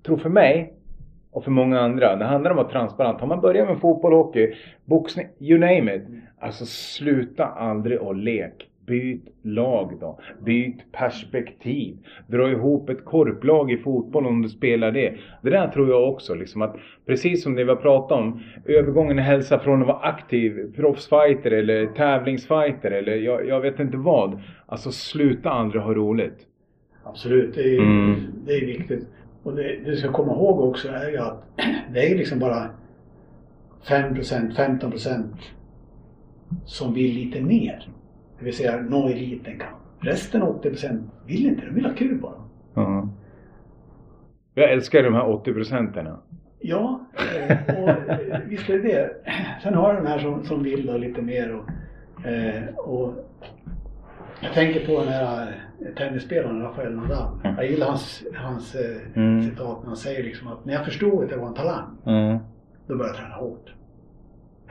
tror 0.06 0.16
för 0.16 0.30
mig 0.30 0.72
och 1.32 1.44
för 1.44 1.50
många 1.50 1.80
andra. 1.80 2.16
Det 2.16 2.24
handlar 2.24 2.50
om 2.50 2.58
att 2.58 2.64
vara 2.64 2.72
transparent. 2.72 3.20
Har 3.20 3.28
man 3.28 3.40
börjat 3.40 3.68
med 3.68 3.78
fotboll, 3.78 4.12
hockey, 4.12 4.54
boxning, 4.84 5.26
you 5.40 5.58
name 5.58 5.94
it. 5.94 6.02
Alltså 6.38 6.66
sluta 6.66 7.46
aldrig 7.46 8.00
och 8.00 8.16
lek. 8.16 8.68
Byt 8.88 9.24
lag 9.42 9.92
då. 10.00 10.18
Byt 10.44 10.92
perspektiv. 10.92 11.96
Dra 12.26 12.50
ihop 12.50 12.88
ett 12.90 13.04
korplag 13.04 13.72
i 13.72 13.76
fotboll 13.76 14.26
om 14.26 14.42
du 14.42 14.48
spelar 14.48 14.92
det. 14.92 15.14
Det 15.42 15.50
där 15.50 15.68
tror 15.68 15.88
jag 15.88 16.08
också 16.08 16.34
liksom 16.34 16.62
att 16.62 16.76
precis 17.06 17.42
som 17.42 17.54
det 17.54 17.64
vi 17.64 17.70
har 17.70 17.76
pratat 17.76 18.18
om. 18.18 18.40
Övergången 18.64 19.18
i 19.18 19.22
hälsa 19.22 19.58
från 19.58 19.80
att 19.82 19.88
vara 19.88 19.98
aktiv 19.98 20.72
proffsfighter 20.76 21.50
eller 21.50 21.86
tävlingsfighter 21.86 22.90
eller 22.90 23.16
jag, 23.16 23.46
jag 23.48 23.60
vet 23.60 23.80
inte 23.80 23.96
vad. 23.96 24.40
Alltså 24.66 24.90
sluta 24.90 25.50
aldrig 25.50 25.82
ha 25.82 25.94
roligt. 25.94 26.46
Absolut, 27.04 27.54
det 27.54 27.76
är, 27.76 27.78
Mm. 27.80 28.14
det 28.46 28.52
är 28.52 28.66
viktigt. 28.66 29.06
Och 29.42 29.56
det 29.56 29.78
du 29.84 29.96
ska 29.96 30.12
komma 30.12 30.32
ihåg 30.32 30.60
också 30.60 30.88
är 30.88 31.10
ju 31.10 31.18
att 31.18 31.42
det 31.94 32.12
är 32.12 32.16
liksom 32.16 32.38
bara 32.38 32.70
5%, 33.88 34.56
15% 34.80 35.22
som 36.64 36.94
vill 36.94 37.14
lite 37.14 37.40
mer. 37.40 37.88
Det 38.38 38.44
vill 38.44 38.56
säga 38.56 38.80
nå 38.88 39.08
eliten 39.08 39.58
kan. 39.58 39.68
Resten 40.00 40.42
80% 40.42 41.02
vill 41.26 41.46
inte, 41.46 41.66
de 41.66 41.74
vill 41.74 41.86
ha 41.86 41.94
kul 41.94 42.20
bara. 42.20 42.34
Ja. 42.74 43.08
Jag 44.54 44.72
älskar 44.72 45.02
de 45.02 45.14
här 45.14 45.28
80 45.28 45.52
procenten. 45.52 46.08
Ja, 46.60 47.00
eh, 47.38 47.74
och 47.82 47.88
eh, 47.88 48.40
visst 48.46 48.70
är 48.70 48.78
det 48.78 48.82
det. 48.82 49.10
Sen 49.62 49.74
har 49.74 49.94
de 49.94 50.06
här 50.06 50.18
som, 50.18 50.44
som 50.44 50.62
vill 50.62 50.88
ha 50.88 50.96
lite 50.96 51.22
mer 51.22 51.54
och, 51.56 52.26
eh, 52.26 52.74
och 52.76 53.14
jag 54.40 54.52
tänker 54.52 54.86
på 54.86 55.00
den 55.04 55.08
här 55.12 55.54
tennisspelaren 55.96 56.62
Rafael 56.62 56.94
Nadal. 56.96 57.40
Mm. 57.44 57.56
Jag 57.56 57.70
gillar 57.70 57.86
hans, 57.86 58.22
hans 58.34 58.76
Mm. 59.14 59.42
citat 59.42 59.78
när 59.80 59.86
han 59.86 59.96
säger 59.96 60.22
liksom 60.24 60.48
att 60.48 60.64
när 60.64 60.74
jag 60.74 60.84
förstod 60.84 61.24
att 61.24 61.30
jag 61.30 61.38
var 61.38 61.48
en 61.48 61.54
talang, 61.54 61.96
Mm. 62.06 62.38
då 62.86 62.96
började 62.96 63.08
jag 63.18 63.24
träna 63.24 63.34
hårt. 63.34 63.74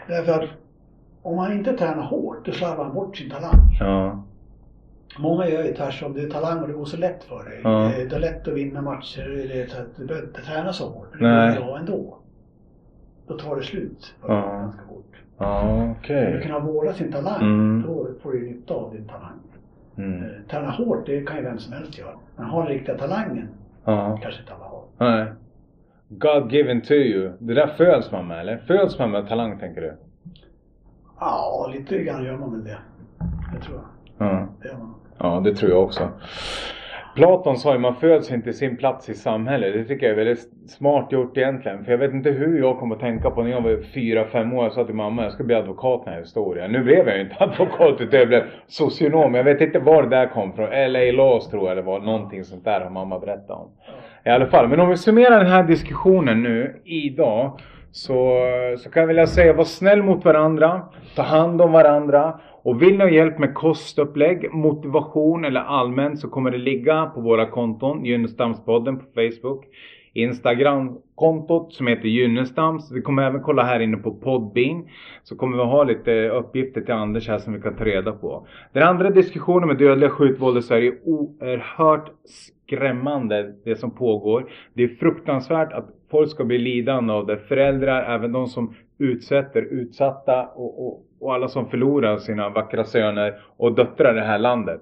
Därför 0.07 0.32
att 0.43 0.49
om 1.28 1.36
man 1.36 1.53
inte 1.53 1.73
tränar 1.73 2.03
hårt, 2.03 2.45
då 2.45 2.51
slarvar 2.51 2.84
han 2.84 2.93
bort 2.93 3.17
sin 3.17 3.30
talang. 3.30 3.78
Ja. 3.80 4.23
Många 5.19 5.47
gör 5.49 5.63
ju 5.63 5.73
tvärtom. 5.73 6.13
Du 6.13 6.25
är 6.25 6.30
talang 6.30 6.61
och 6.61 6.67
det 6.67 6.73
går 6.73 6.86
så 6.86 6.97
lätt 6.97 7.23
för 7.23 7.43
dig. 7.43 7.61
Ja. 7.63 7.91
Det 8.09 8.15
är 8.15 8.19
lätt 8.19 8.47
att 8.47 8.53
vinna 8.53 8.82
matcher. 8.82 9.47
Det 9.49 9.61
är 9.61 9.67
så 9.67 9.82
att 9.82 9.95
du 9.97 10.05
behöver 10.05 10.28
inte 10.28 10.41
träna 10.41 10.73
så 10.73 10.89
hårt. 10.89 11.07
Men 11.19 11.47
det 11.53 11.59
går 11.59 11.65
bra 11.65 11.78
ändå. 11.78 12.17
Då 13.28 13.38
tar 13.38 13.55
det 13.55 13.61
slut 13.63 14.15
Ja. 14.28 14.41
ganska 14.61 14.82
fort. 14.89 15.13
Ja, 15.38 15.89
okej. 15.99 16.25
För 16.32 16.38
att 16.38 16.43
kunna 16.43 16.59
vårda 16.59 16.93
sin 16.93 17.11
talang, 17.11 17.41
Mm. 17.41 17.84
då 17.88 18.07
får 18.21 18.32
du 18.32 18.41
nytta 18.49 18.73
av 18.73 18.93
din 18.93 19.07
talang. 19.07 19.39
Mm. 19.97 20.23
Eh, 20.23 20.30
Träna 20.49 20.69
hårt, 20.71 21.05
det 21.05 21.21
kan 21.28 21.38
ju 21.38 21.43
vem 21.43 21.57
som 21.59 21.73
helst 21.73 21.97
göra. 21.99 22.11
Men 22.36 22.45
ha 22.45 22.59
den 22.63 22.67
riktiga 22.73 22.97
talangen, 22.97 23.47
Ja. 23.86 24.19
kanske 24.21 24.41
inte 24.41 24.53
alla 24.53 24.65
har. 24.65 24.84
Nej. 24.97 25.25
God 26.09 26.51
given 26.51 26.82
to 26.82 26.91
you. 26.93 27.32
Det 27.39 27.53
där 27.53 27.67
föds 27.67 28.11
man 28.11 28.28
med 28.28 28.39
eller? 28.39 28.57
Föds 28.57 28.99
man 28.99 29.11
med 29.11 29.28
talang 29.28 29.59
tänker 29.59 29.82
du? 29.82 29.93
Ja, 31.20 31.72
lite 31.74 32.03
grann 32.03 32.26
gör 32.26 32.38
man 32.38 32.51
väl 32.51 32.63
det. 32.63 32.78
Det 33.53 33.61
tror 33.61 33.78
jag. 33.78 34.28
Ja. 34.28 34.47
Det 34.61 34.68
gör 34.68 34.78
man. 34.78 34.93
Ja, 35.18 35.41
det 35.43 35.55
tror 35.55 35.72
jag 35.72 35.84
också. 35.84 36.09
Platon 37.15 37.57
sa 37.57 37.74
ju 37.74 37.80
man 37.80 37.95
föds 37.95 38.32
inte 38.32 38.49
i 38.49 38.53
sin 38.53 38.78
plats 38.78 39.09
i 39.09 39.13
samhället. 39.13 39.74
Det 39.74 39.84
tycker 39.84 40.05
jag 40.05 40.11
är 40.11 40.26
väldigt 40.26 40.70
smart 40.70 41.11
gjort 41.11 41.38
egentligen. 41.38 41.86
För 41.86 41.91
jag 41.91 41.97
vet 41.97 42.13
inte 42.13 42.30
hur 42.30 42.59
jag 42.59 42.80
kommer 42.80 42.95
att 42.95 43.01
tänka 43.01 43.30
på 43.30 43.43
när 43.43 43.51
jag 43.51 43.61
var 43.61 43.84
fyra 43.93 44.26
fem 44.26 44.53
år. 44.53 44.63
Jag 44.63 44.74
sa 44.74 44.84
till 44.84 44.95
mamma 44.95 45.24
jag 45.24 45.32
ska 45.32 45.43
bli 45.43 45.55
advokat 45.55 46.05
när 46.05 46.13
jag 46.13 46.22
är 46.22 46.26
stor. 46.26 46.68
Nu 46.68 46.84
blev 46.84 47.07
jag 47.07 47.18
ju 47.18 47.24
inte 47.24 47.36
advokat 47.39 48.01
utan 48.01 48.20
jag 48.20 48.28
blev 48.28 48.43
socionom. 48.68 49.34
Jag 49.34 49.43
vet 49.43 49.61
inte 49.61 49.80
var 49.80 50.03
det 50.03 50.09
där 50.09 50.28
kom 50.28 50.53
från. 50.53 50.70
LA 50.70 51.11
Laws 51.11 51.49
tror 51.49 51.68
jag 51.68 51.78
det 51.78 51.82
var. 51.82 51.99
Någonting 51.99 52.43
sånt 52.43 52.65
där 52.65 52.82
har 52.82 52.89
mamma 52.89 53.20
berättat 53.20 53.49
om. 53.49 53.70
I 54.26 54.30
alla 54.30 54.47
fall, 54.47 54.68
men 54.68 54.80
om 54.80 54.89
vi 54.89 54.97
summerar 54.97 55.38
den 55.38 55.51
här 55.51 55.63
diskussionen 55.63 56.43
nu 56.43 56.82
idag. 56.86 57.59
Så, 57.92 58.42
så 58.78 58.90
kan 58.90 59.02
jag 59.02 59.08
vilja 59.08 59.28
säga 59.28 59.54
var 59.54 59.64
snäll 59.64 60.04
mot 60.04 60.26
varandra. 60.26 60.82
Ta 61.16 61.22
hand 61.22 61.62
om 61.62 61.72
varandra. 61.72 62.40
Och 62.64 62.82
vill 62.82 62.98
ni 62.98 63.04
ha 63.04 63.10
hjälp 63.10 63.40
med 63.40 63.54
kostupplägg, 63.54 64.54
motivation 64.54 65.46
eller 65.46 65.62
allmänt 65.62 66.20
så 66.20 66.30
kommer 66.30 66.52
det 66.52 66.58
ligga 66.58 67.06
på 67.06 67.22
våra 67.22 67.46
konton. 67.46 68.06
Gynnestamspodden 68.06 69.00
på 69.00 69.06
Facebook. 69.16 69.66
Instagram-kontot 70.14 71.74
som 71.74 71.88
heter 71.88 72.08
Gynnestams. 72.08 72.92
Vi 72.92 73.02
kommer 73.02 73.24
även 73.24 73.42
kolla 73.42 73.64
här 73.64 73.80
inne 73.80 73.98
på 73.98 74.12
Podbean. 74.12 74.88
Så 75.24 75.36
kommer 75.36 75.58
vi 75.58 75.64
ha 75.64 75.84
lite 75.84 76.30
uppgifter 76.30 76.82
till 76.82 76.94
Anders 76.94 77.28
här 77.28 77.38
som 77.38 77.54
vi 77.54 77.62
kan 77.62 77.76
ta 77.76 77.86
reda 77.86 78.12
på. 78.12 78.48
Den 78.74 78.84
andra 78.84 79.10
diskussionen 79.10 79.68
med 79.68 79.78
dödliga 79.78 80.10
skjutvåld 80.10 80.58
i 80.58 80.62
Sverige 80.62 80.92
är 80.92 80.98
oerhört 81.04 82.12
skrämmande 82.26 83.54
det 83.66 83.76
som 83.76 83.92
pågår. 83.92 84.52
Det 84.74 84.84
är 84.84 84.88
fruktansvärt 84.88 85.74
att 85.74 85.97
folk 86.12 86.30
ska 86.30 86.43
bli 86.43 86.58
lidande 86.58 87.14
av 87.14 87.26
det. 87.26 87.38
Föräldrar, 87.38 88.16
även 88.16 88.32
de 88.32 88.47
som 88.47 88.76
utsätter 88.97 89.62
utsatta 89.62 90.45
och, 90.45 90.88
och, 90.88 91.03
och 91.20 91.34
alla 91.34 91.47
som 91.47 91.70
förlorar 91.70 92.18
sina 92.18 92.49
vackra 92.49 92.84
söner 92.84 93.39
och 93.58 93.76
döttrar 93.76 94.12
i 94.12 94.20
det 94.20 94.26
här 94.26 94.39
landet. 94.39 94.82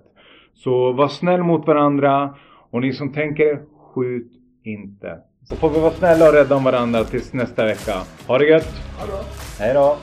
Så 0.54 0.92
var 0.92 1.08
snäll 1.08 1.44
mot 1.44 1.68
varandra 1.68 2.36
och 2.70 2.82
ni 2.82 2.94
som 2.94 3.14
tänker 3.14 3.60
skjut 3.94 4.32
inte. 4.64 5.18
Så 5.44 5.56
får 5.56 5.70
vi 5.70 5.80
vara 5.80 5.92
snälla 5.92 6.28
och 6.28 6.34
rädda 6.34 6.56
om 6.56 6.64
varandra 6.64 7.04
tills 7.04 7.34
nästa 7.34 7.66
vecka. 7.66 7.94
Ha 8.28 8.38
det 8.38 8.46
gött! 8.46 8.74
Ha 9.00 9.06
det. 9.06 9.24
Hej 9.60 9.74
då! 9.74 9.98